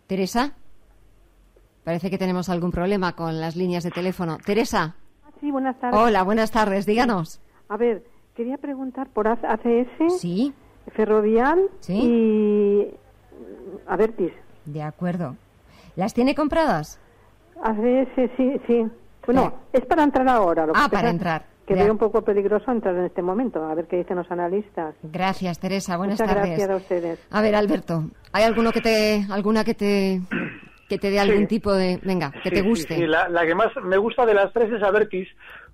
Teresa, 0.06 0.54
parece 1.84 2.10
que 2.10 2.18
tenemos 2.18 2.48
algún 2.48 2.70
problema 2.70 3.14
con 3.14 3.40
las 3.40 3.56
líneas 3.56 3.84
de 3.84 3.90
teléfono. 3.90 4.38
Teresa. 4.44 4.96
Sí, 5.40 5.50
buenas 5.50 5.78
tardes. 5.80 5.98
Hola, 5.98 6.22
buenas 6.22 6.50
tardes, 6.50 6.84
díganos. 6.84 7.40
A 7.68 7.76
ver, 7.76 8.04
quería 8.34 8.58
preguntar 8.58 9.08
por 9.08 9.28
ACS, 9.28 10.18
sí. 10.18 10.52
Ferrovial 10.94 11.68
¿Sí? 11.80 11.94
y 12.02 12.88
Avertis. 13.86 14.32
De 14.72 14.82
acuerdo. 14.82 15.36
¿Las 15.96 16.14
tiene 16.14 16.34
compradas? 16.34 17.00
ACS, 17.62 18.30
sí, 18.36 18.60
sí. 18.66 18.86
Bueno, 19.26 19.52
es 19.72 19.84
para 19.86 20.02
entrar 20.02 20.28
ahora. 20.28 20.66
ah, 20.74 20.88
para 20.90 21.10
entrar. 21.10 21.44
Que 21.66 21.74
veo 21.74 21.92
un 21.92 21.98
poco 21.98 22.22
peligroso 22.22 22.70
entrar 22.72 22.96
en 22.96 23.04
este 23.04 23.22
momento, 23.22 23.64
a 23.64 23.74
ver 23.74 23.86
qué 23.86 23.98
dicen 23.98 24.16
los 24.16 24.28
analistas. 24.30 24.94
Gracias, 25.04 25.60
Teresa. 25.60 25.96
Buenas 25.96 26.18
Muchas 26.20 26.34
tardes. 26.34 26.48
gracias 26.50 26.70
a 26.70 26.76
ustedes. 26.76 27.26
A 27.30 27.40
ver, 27.42 27.54
Alberto, 27.54 28.04
¿hay 28.32 28.42
alguno 28.42 28.72
que 28.72 28.80
te, 28.80 29.24
alguna 29.30 29.62
que 29.62 29.74
te, 29.74 30.20
que 30.88 30.98
te 30.98 31.10
dé 31.10 31.20
algún 31.20 31.46
tipo 31.46 31.72
de, 31.72 32.00
venga, 32.02 32.32
que 32.42 32.50
te 32.50 32.62
guste? 32.62 32.96
Sí, 32.96 33.06
La, 33.06 33.28
la, 33.28 33.46
que 33.46 33.54
más 33.54 33.68
me 33.84 33.98
gusta 33.98 34.26
de 34.26 34.34
las 34.34 34.52
tres 34.52 34.72
es 34.72 34.82
Avertis, 34.82 35.28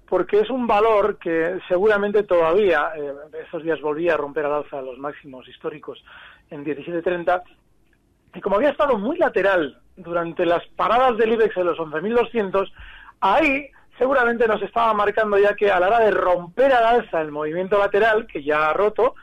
porque 0.07 0.41
es 0.41 0.51
un 0.51 0.67
valor 0.67 1.17
que 1.19 1.59
seguramente 1.67 2.25
todavía, 2.25 2.91
eh, 2.95 3.13
esos 3.47 3.63
días 3.63 3.81
volvía 3.81 4.15
a 4.15 4.17
romper 4.19 4.45
al 4.45 4.53
alza 4.55 4.83
los 4.83 4.99
máximos 4.99 5.49
históricos 5.49 6.05
en 6.51 6.63
17.30, 6.63 7.43
y 8.37 8.41
como 8.41 8.57
había 8.57 8.71
estado 8.71 8.99
muy 8.99 9.17
lateral 9.17 9.79
durante 9.97 10.45
las 10.45 10.67
paradas 10.77 11.17
del 11.17 11.33
IBEX 11.33 11.57
en 11.57 11.67
los 11.67 11.79
11.200, 11.79 12.71
ahí 13.21 13.71
seguramente 13.97 14.47
nos 14.47 14.61
estaba 14.63 14.93
marcando 14.93 15.39
ya 15.39 15.55
que 15.55 15.71
a 15.71 15.81
la 15.81 15.87
hora 15.87 16.01
de 16.01 16.11
romper 16.11 16.71
al 16.73 16.85
alza 16.85 17.23
el 17.23 17.33
movimiento 17.33 17.79
lateral, 17.79 18.27
que 18.27 18.43
ya 18.43 18.69
ha 18.69 18.75
roto, 18.75 19.15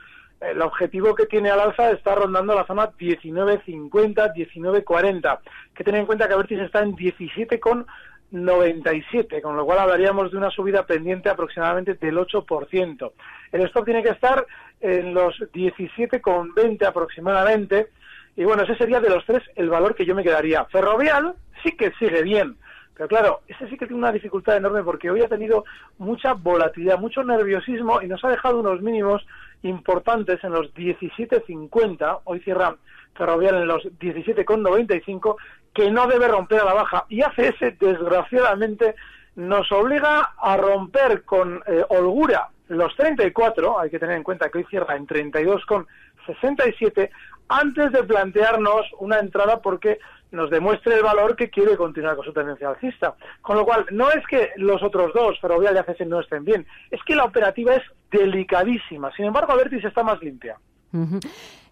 el 0.42 0.60
objetivo 0.62 1.14
que 1.14 1.28
tiene 1.28 1.52
al 1.52 1.60
alza 1.60 1.92
está 1.92 2.16
rondando 2.16 2.56
la 2.56 2.66
zona 2.66 2.90
19.50, 2.92 4.34
19.40. 4.34 5.40
Que 5.76 5.84
tener 5.84 6.00
en 6.02 6.08
cuenta 6.08 6.28
que 6.28 6.34
Avertis 6.34 6.60
está 6.60 6.82
en 6.82 6.96
17,97, 6.96 9.42
con 9.42 9.56
lo 9.56 9.64
cual 9.64 9.78
hablaríamos 9.80 10.32
de 10.32 10.38
una 10.38 10.50
subida 10.50 10.88
pendiente 10.88 11.30
aproximadamente 11.30 11.94
del 11.94 12.18
8%. 12.18 13.12
El 13.52 13.62
stop 13.62 13.86
tiene 13.86 14.02
que 14.02 14.10
estar 14.10 14.44
en 14.82 15.14
los 15.14 15.40
17,20 15.40 16.84
aproximadamente. 16.86 17.90
Y 18.36 18.46
bueno, 18.46 18.64
ese 18.64 18.76
sería 18.76 19.00
de 19.00 19.10
los 19.10 19.26
tres 19.26 19.44
el 19.56 19.70
valor 19.70 19.96
que 19.96 20.06
yo 20.06 20.16
me 20.16 20.24
quedaría. 20.24 20.66
Ferrovial 20.66 21.36
sí 21.64 21.74
que 21.74 21.92
sigue 22.00 22.24
bien. 22.24 22.58
Pero 22.96 23.08
claro, 23.08 23.42
ese 23.48 23.68
sí 23.70 23.78
que 23.78 23.86
tiene 23.86 24.00
una 24.00 24.12
dificultad 24.12 24.58
enorme 24.58 24.84
porque 24.84 25.10
hoy 25.10 25.22
ha 25.22 25.28
tenido 25.28 25.66
mucha 25.98 26.34
volatilidad, 26.34 27.00
mucho 27.00 27.24
nerviosismo 27.24 28.02
y 28.02 28.08
nos 28.08 28.24
ha 28.24 28.30
dejado 28.30 28.60
unos 28.60 28.82
mínimos 28.82 29.26
importantes 29.64 30.44
en 30.44 30.52
los 30.52 30.72
17.50. 30.76 32.20
Hoy 32.26 32.40
cierra 32.42 32.76
Ferrovial 33.16 33.56
en 33.56 33.68
los 33.68 33.84
17,95 33.84 35.36
que 35.74 35.90
no 35.90 36.06
debe 36.08 36.28
romper 36.28 36.60
a 36.62 36.66
la 36.66 36.74
baja. 36.74 37.06
Y 37.10 37.24
ACS, 37.24 37.80
desgraciadamente, 37.80 38.94
nos 39.36 39.72
obliga 39.72 40.34
a 40.38 40.58
romper 40.58 41.24
con 41.24 41.64
eh, 41.66 41.84
holgura 41.90 42.50
los 42.68 42.96
34. 42.96 43.80
Hay 43.80 43.90
que 43.90 43.98
tener 44.00 44.18
en 44.18 44.24
cuenta 44.24 44.50
que 44.50 44.60
hoy 44.60 44.66
cierra 44.70 44.96
en 44.96 45.08
32,67 45.08 47.10
antes 47.50 47.92
de 47.92 48.04
plantearnos 48.04 48.86
una 49.00 49.20
entrada 49.20 49.62
porque 49.62 50.00
nos 50.32 50.50
demuestre 50.50 50.96
el 50.96 51.04
valor 51.04 51.36
que 51.36 51.50
quiere 51.50 51.78
continuar 51.78 52.16
con 52.16 52.26
su 52.26 52.34
tendencia 52.34 52.70
alcista. 52.70 53.16
Con 53.42 53.56
lo 53.56 53.66
cual, 53.66 53.86
no 53.92 54.10
es 54.10 54.26
que 54.28 54.50
los 54.58 54.82
otros 54.82 55.14
dos, 55.14 55.40
Ferrovial 55.40 55.76
y 55.76 55.78
ACS, 55.78 56.08
no 56.08 56.20
estén 56.20 56.44
bien, 56.44 56.66
es 56.92 57.00
que 57.04 57.16
la 57.16 57.24
operativa 57.24 57.76
es 57.76 57.84
delicadísima. 58.12 59.12
Sin 59.16 59.26
embargo, 59.26 59.54
Avertis 59.54 59.86
está 59.86 60.04
más 60.04 60.20
limpia. 60.22 60.58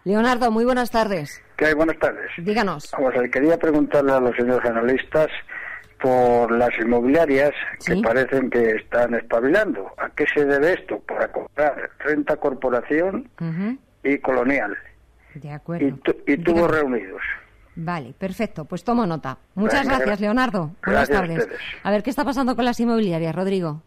Leonardo, 0.04 0.50
muy 0.50 0.64
buenas 0.64 0.90
tardes. 0.90 1.42
¿Qué 1.56 1.66
hay? 1.66 1.74
Buenas 1.74 1.98
tardes. 1.98 2.30
Díganos. 2.38 2.90
Vamos, 2.92 3.14
a 3.16 3.28
quería 3.28 3.58
preguntarle 3.58 4.12
a 4.12 4.20
los 4.20 4.34
señores 4.36 4.68
analistas 4.68 5.28
por 6.00 6.50
las 6.50 6.70
inmobiliarias 6.80 7.52
que 7.86 7.96
parecen 8.02 8.50
que 8.50 8.72
están 8.72 9.14
espabilando. 9.14 9.92
¿A 9.98 10.10
qué 10.10 10.26
se 10.34 10.44
debe 10.44 10.72
esto? 10.72 10.98
Para 11.00 11.30
comprar 11.30 11.90
Renta 12.00 12.36
Corporación 12.36 13.30
y 14.02 14.18
Colonial. 14.18 14.76
De 15.34 15.50
acuerdo. 15.50 15.98
Y, 16.26 16.36
tuvo 16.38 16.68
reunidos. 16.68 17.22
Vale, 17.74 18.12
perfecto. 18.12 18.64
Pues 18.64 18.84
tomo 18.84 19.06
nota. 19.06 19.38
Muchas 19.54 19.86
gracias, 19.86 20.20
Leonardo. 20.20 20.72
Buenas 20.84 21.08
tardes. 21.08 21.48
A, 21.82 21.90
ver, 21.90 22.02
¿qué 22.02 22.10
está 22.10 22.24
pasando 22.24 22.54
con 22.54 22.64
las 22.64 22.78
inmobiliarias, 22.80 23.34
Rodrigo? 23.34 23.82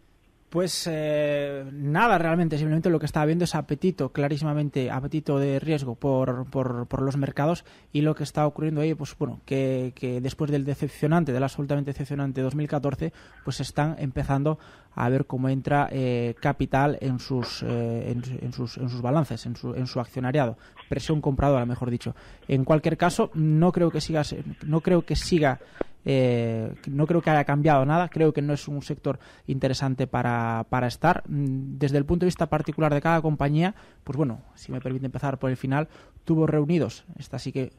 Pues 0.50 0.88
eh, 0.90 1.66
nada 1.74 2.18
realmente, 2.18 2.58
simplemente 2.58 2.90
lo 2.90 2.98
que 2.98 3.08
está 3.08 3.26
viendo 3.26 3.44
es 3.44 3.56
apetito, 3.56 4.14
clarísimamente 4.14 4.90
apetito 4.90 5.38
de 5.38 5.60
riesgo 5.60 5.96
por, 5.96 6.50
por, 6.50 6.88
por, 6.88 7.02
los 7.02 7.18
mercados 7.18 7.66
y 7.92 8.02
lo 8.02 8.16
que 8.16 8.24
está 8.24 8.48
ocurriendo 8.48 8.80
ahí, 8.80 8.94
pues 8.94 9.18
bueno, 9.18 9.42
que, 9.46 9.92
que 9.96 10.22
después 10.22 10.52
del 10.52 10.64
decepcionante, 10.64 11.34
del 11.34 11.44
absolutamente 11.44 11.92
decepcionante 11.92 12.42
2014, 12.42 13.12
pues 13.44 13.60
están 13.60 13.98
empezando 14.00 14.58
a 14.96 15.10
ver 15.10 15.26
cómo 15.26 15.50
entra 15.50 15.90
eh, 15.92 16.36
capital 16.40 16.98
en 17.02 17.20
sus, 17.20 17.64
eh, 17.64 18.16
en, 18.42 18.54
sus, 18.54 18.78
en 18.78 18.90
sus 18.90 19.02
balances, 19.02 19.46
en 19.46 19.56
su, 19.56 19.74
en 19.74 19.88
su 19.88 20.00
accionariado, 20.00 20.58
presión 20.90 21.22
compradora, 21.22 21.66
mejor 21.66 21.92
dicho. 21.92 22.16
En 22.48 22.64
cualquier 22.64 22.98
caso, 22.98 23.30
no 23.34 23.72
creo 23.72 23.92
que 23.92 24.02
siga, 24.02 24.24
no 24.66 24.82
creo 24.82 25.06
que 25.06 25.16
siga 25.16 25.60
eh, 26.08 26.76
no 26.88 27.08
creo 27.08 27.22
que 27.22 27.32
haya 27.32 27.44
cambiado 27.44 27.84
nada, 27.84 28.10
creo 28.10 28.32
que 28.32 28.44
no 28.44 28.54
es 28.54 28.68
un 28.68 28.84
sector 28.84 29.18
interesante 29.48 30.06
para, 30.06 30.66
para 30.70 30.88
estar. 30.88 31.24
Mm, 31.28 31.78
desde 31.80 31.98
el 31.98 32.06
punto 32.06 32.26
de 32.26 32.28
vista 32.28 32.46
particular 32.46 32.94
de 32.94 33.02
cada 33.02 33.22
compañía, 33.22 33.74
pues 34.04 34.16
bueno, 34.16 34.42
si 34.54 34.72
me 34.72 34.80
permite 34.80 35.08
empezar 35.08 35.40
por 35.40 35.50
el 35.50 35.58
final, 35.58 35.90
tuvo 36.24 36.46
reunidos. 36.46 37.06
Esta 37.18 37.40
sí 37.40 37.52
que 37.52 37.72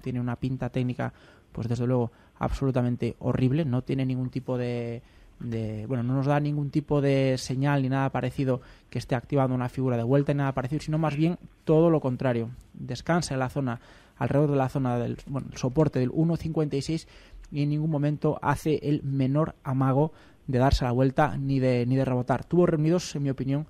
tiene 0.00 0.18
una 0.18 0.36
pinta 0.36 0.70
técnica, 0.70 1.12
pues 1.52 1.68
desde 1.68 1.86
luego, 1.86 2.10
absolutamente 2.38 3.16
horrible, 3.18 3.66
no 3.66 3.82
tiene 3.82 4.06
ningún 4.06 4.30
tipo 4.30 4.56
de, 4.56 5.02
de, 5.40 5.86
bueno, 5.86 6.02
no 6.02 6.14
nos 6.14 6.26
da 6.26 6.40
ningún 6.40 6.70
tipo 6.70 7.00
de 7.00 7.36
señal 7.38 7.82
ni 7.82 7.88
nada 7.88 8.10
parecido 8.10 8.60
que 8.90 8.98
esté 8.98 9.14
activando 9.14 9.54
una 9.54 9.68
figura 9.68 9.96
de 9.96 10.02
vuelta 10.02 10.32
ni 10.32 10.38
nada 10.38 10.52
parecido, 10.52 10.80
sino 10.80 10.98
más 10.98 11.16
bien 11.16 11.38
todo 11.64 11.90
lo 11.90 12.00
contrario. 12.00 12.50
Descansa 12.72 13.34
en 13.34 13.40
la 13.40 13.50
zona, 13.50 13.80
alrededor 14.16 14.50
de 14.52 14.56
la 14.56 14.68
zona 14.68 14.98
del 14.98 15.18
soporte 15.54 15.98
del 15.98 16.10
1.56 16.10 17.06
y 17.52 17.62
en 17.62 17.70
ningún 17.70 17.90
momento 17.90 18.38
hace 18.42 18.80
el 18.82 19.02
menor 19.02 19.54
amago 19.62 20.12
de 20.46 20.58
darse 20.58 20.84
la 20.84 20.92
vuelta 20.92 21.36
ni 21.36 21.58
de, 21.58 21.86
ni 21.86 21.96
de 21.96 22.04
rebotar. 22.04 22.44
Tuvo 22.44 22.66
reunidos, 22.66 23.14
en 23.14 23.22
mi 23.22 23.30
opinión, 23.30 23.66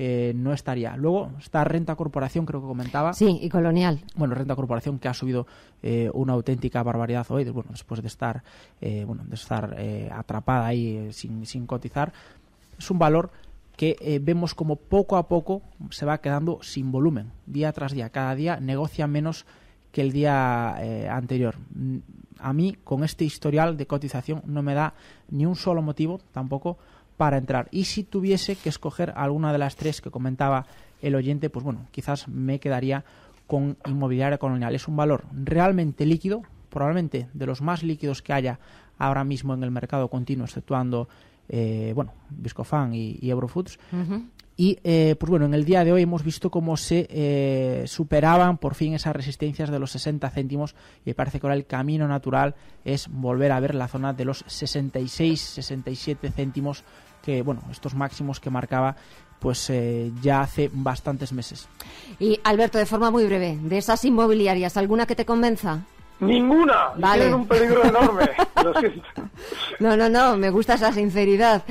eh, 0.00 0.32
no 0.36 0.52
estaría. 0.52 0.96
Luego 0.96 1.32
está 1.40 1.64
Renta 1.64 1.96
Corporación, 1.96 2.46
creo 2.46 2.60
que 2.60 2.68
comentaba. 2.68 3.12
Sí, 3.14 3.36
y 3.42 3.48
Colonial. 3.48 3.98
Bueno, 4.14 4.36
Renta 4.36 4.54
Corporación 4.54 5.00
que 5.00 5.08
ha 5.08 5.12
subido 5.12 5.48
eh, 5.82 6.08
una 6.14 6.34
auténtica 6.34 6.84
barbaridad 6.84 7.26
hoy, 7.30 7.42
bueno, 7.50 7.70
después 7.72 8.00
de 8.00 8.06
estar, 8.06 8.44
eh, 8.80 9.02
bueno, 9.04 9.24
de 9.26 9.34
estar 9.34 9.76
atrapada 10.12 10.68
ahí 10.68 11.08
sin, 11.12 11.44
sin 11.46 11.66
cotizar. 11.66 12.12
Es 12.78 12.88
un 12.92 13.00
valor 13.00 13.32
que 13.76 14.20
vemos 14.22 14.54
como 14.54 14.76
poco 14.76 15.16
a 15.16 15.26
poco 15.26 15.62
se 15.90 16.06
va 16.06 16.20
quedando 16.20 16.60
sin 16.62 16.92
volumen, 16.92 17.32
día 17.46 17.72
tras 17.72 17.90
día. 17.90 18.10
Cada 18.10 18.36
día 18.36 18.60
negocia 18.60 19.08
menos 19.08 19.46
que 19.90 20.00
el 20.00 20.12
día 20.12 20.76
anterior 21.12 21.56
a 22.38 22.52
mí 22.52 22.76
con 22.84 23.02
este 23.02 23.24
historial 23.24 23.76
de 23.76 23.86
cotización 23.86 24.42
no 24.46 24.62
me 24.62 24.74
da 24.74 24.94
ni 25.28 25.44
un 25.44 25.56
solo 25.56 25.82
motivo 25.82 26.20
tampoco 26.32 26.78
para 27.18 27.36
entrar. 27.36 27.68
Y 27.70 27.84
si 27.84 28.04
tuviese 28.04 28.56
que 28.56 28.70
escoger 28.70 29.12
alguna 29.14 29.52
de 29.52 29.58
las 29.58 29.76
tres 29.76 30.00
que 30.00 30.10
comentaba 30.10 30.64
el 31.02 31.14
oyente, 31.14 31.50
pues 31.50 31.64
bueno, 31.64 31.86
quizás 31.90 32.28
me 32.28 32.60
quedaría 32.60 33.04
con 33.46 33.76
inmobiliaria 33.86 34.38
colonial. 34.38 34.74
Es 34.74 34.88
un 34.88 34.96
valor 34.96 35.24
realmente 35.32 36.06
líquido, 36.06 36.42
probablemente 36.70 37.28
de 37.34 37.46
los 37.46 37.60
más 37.60 37.82
líquidos 37.82 38.22
que 38.22 38.32
haya 38.32 38.58
ahora 38.96 39.24
mismo 39.24 39.52
en 39.52 39.62
el 39.62 39.70
mercado 39.70 40.08
continuo, 40.08 40.46
exceptuando 40.46 41.08
eh, 41.48 41.92
bueno, 41.94 42.12
Viscofan 42.30 42.94
y, 42.94 43.18
Eurofoods. 43.22 43.78
Y 44.60 44.76
eh, 44.82 45.14
pues 45.20 45.30
bueno, 45.30 45.46
en 45.46 45.54
el 45.54 45.64
día 45.64 45.84
de 45.84 45.92
hoy 45.92 46.02
hemos 46.02 46.24
visto 46.24 46.50
cómo 46.50 46.76
se 46.76 47.06
eh, 47.10 47.84
superaban 47.86 48.58
por 48.58 48.74
fin 48.74 48.92
esas 48.92 49.14
resistencias 49.14 49.70
de 49.70 49.78
los 49.78 49.92
60 49.92 50.28
céntimos 50.30 50.74
y 51.04 51.14
parece 51.14 51.38
que 51.38 51.46
ahora 51.46 51.54
el 51.54 51.64
camino 51.64 52.08
natural 52.08 52.56
es 52.84 53.06
volver 53.06 53.52
a 53.52 53.60
ver 53.60 53.76
la 53.76 53.86
zona 53.86 54.12
de 54.14 54.24
los 54.24 54.44
66, 54.48 55.40
67 55.40 56.32
céntimos 56.32 56.82
que 57.28 57.42
bueno, 57.42 57.60
estos 57.70 57.94
máximos 57.94 58.40
que 58.40 58.48
marcaba 58.48 58.96
pues 59.38 59.68
eh, 59.68 60.10
ya 60.22 60.40
hace 60.40 60.70
bastantes 60.72 61.30
meses. 61.30 61.68
Y 62.18 62.40
Alberto, 62.42 62.78
de 62.78 62.86
forma 62.86 63.10
muy 63.10 63.26
breve, 63.26 63.58
de 63.60 63.76
esas 63.76 64.02
inmobiliarias, 64.06 64.78
¿alguna 64.78 65.04
que 65.04 65.14
te 65.14 65.26
convenza? 65.26 65.80
Ninguna. 66.20 66.92
Vale. 66.96 67.34
un 67.34 67.46
peligro 67.46 67.84
enorme. 67.84 68.30
Lo 68.64 68.72
siento. 68.80 69.28
No, 69.78 69.94
no, 69.94 70.08
no. 70.08 70.38
Me 70.38 70.48
gusta 70.48 70.74
esa 70.74 70.90
sinceridad. 70.90 71.62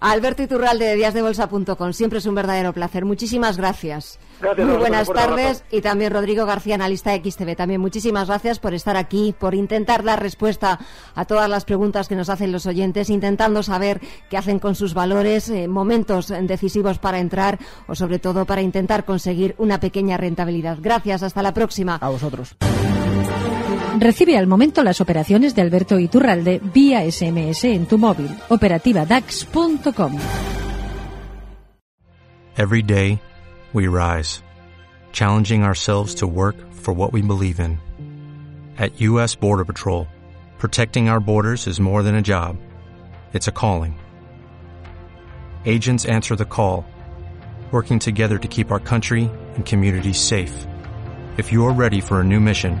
Alberto 0.00 0.42
Iturralde 0.42 0.86
de 0.86 0.96
díasdebolsa.com. 0.96 1.92
Siempre 1.92 2.18
es 2.18 2.26
un 2.26 2.34
verdadero 2.34 2.72
placer. 2.72 3.04
Muchísimas 3.04 3.56
gracias. 3.58 4.18
Gracias, 4.40 4.66
Muy 4.66 4.78
buenas 4.78 5.12
tardes. 5.12 5.64
Y 5.70 5.82
también 5.82 6.12
Rodrigo 6.12 6.46
García, 6.46 6.76
analista 6.76 7.10
de 7.10 7.30
XTV. 7.30 7.54
También 7.54 7.80
muchísimas 7.80 8.28
gracias 8.28 8.58
por 8.58 8.72
estar 8.72 8.96
aquí, 8.96 9.34
por 9.38 9.54
intentar 9.54 10.02
dar 10.02 10.22
respuesta 10.22 10.78
a 11.14 11.24
todas 11.26 11.48
las 11.50 11.64
preguntas 11.66 12.08
que 12.08 12.16
nos 12.16 12.30
hacen 12.30 12.50
los 12.50 12.64
oyentes, 12.66 13.10
intentando 13.10 13.62
saber 13.62 14.00
qué 14.30 14.38
hacen 14.38 14.58
con 14.58 14.74
sus 14.74 14.94
valores, 14.94 15.50
eh, 15.50 15.68
momentos 15.68 16.28
decisivos 16.28 16.98
para 16.98 17.18
entrar 17.18 17.58
o 17.86 17.94
sobre 17.94 18.18
todo 18.18 18.46
para 18.46 18.62
intentar 18.62 19.04
conseguir 19.04 19.54
una 19.58 19.80
pequeña 19.80 20.16
rentabilidad. 20.16 20.78
Gracias. 20.80 21.22
Hasta 21.22 21.42
la 21.42 21.52
próxima. 21.52 21.96
A 21.96 22.08
vosotros. 22.08 22.56
Recibe 23.98 24.36
al 24.38 24.46
momento 24.46 24.82
las 24.82 25.00
operaciones 25.00 25.54
de 25.54 25.62
Alberto 25.62 25.98
Iturralde 25.98 26.60
vía 26.72 27.02
SMS 27.10 27.64
en 27.64 27.86
tu 27.86 27.98
móvil. 27.98 28.30
Operativa 28.48 29.04
DAX.com. 29.04 30.18
Every 32.56 32.82
day, 32.82 33.20
we 33.72 33.86
rise, 33.86 34.42
challenging 35.12 35.62
ourselves 35.62 36.14
to 36.16 36.26
work 36.26 36.56
for 36.72 36.92
what 36.92 37.12
we 37.12 37.22
believe 37.22 37.60
in. 37.60 37.78
At 38.76 39.00
U.S. 39.00 39.34
Border 39.34 39.64
Patrol, 39.64 40.06
protecting 40.58 41.08
our 41.08 41.20
borders 41.20 41.66
is 41.66 41.80
more 41.80 42.02
than 42.02 42.16
a 42.16 42.22
job, 42.22 42.56
it's 43.32 43.48
a 43.48 43.52
calling. 43.52 43.98
Agents 45.64 46.04
answer 46.06 46.36
the 46.36 46.44
call, 46.44 46.84
working 47.70 47.98
together 47.98 48.38
to 48.38 48.48
keep 48.48 48.70
our 48.70 48.80
country 48.80 49.30
and 49.54 49.64
communities 49.64 50.18
safe. 50.18 50.66
If 51.36 51.52
you 51.52 51.64
are 51.66 51.72
ready 51.72 52.00
for 52.00 52.20
a 52.20 52.24
new 52.24 52.40
mission, 52.40 52.80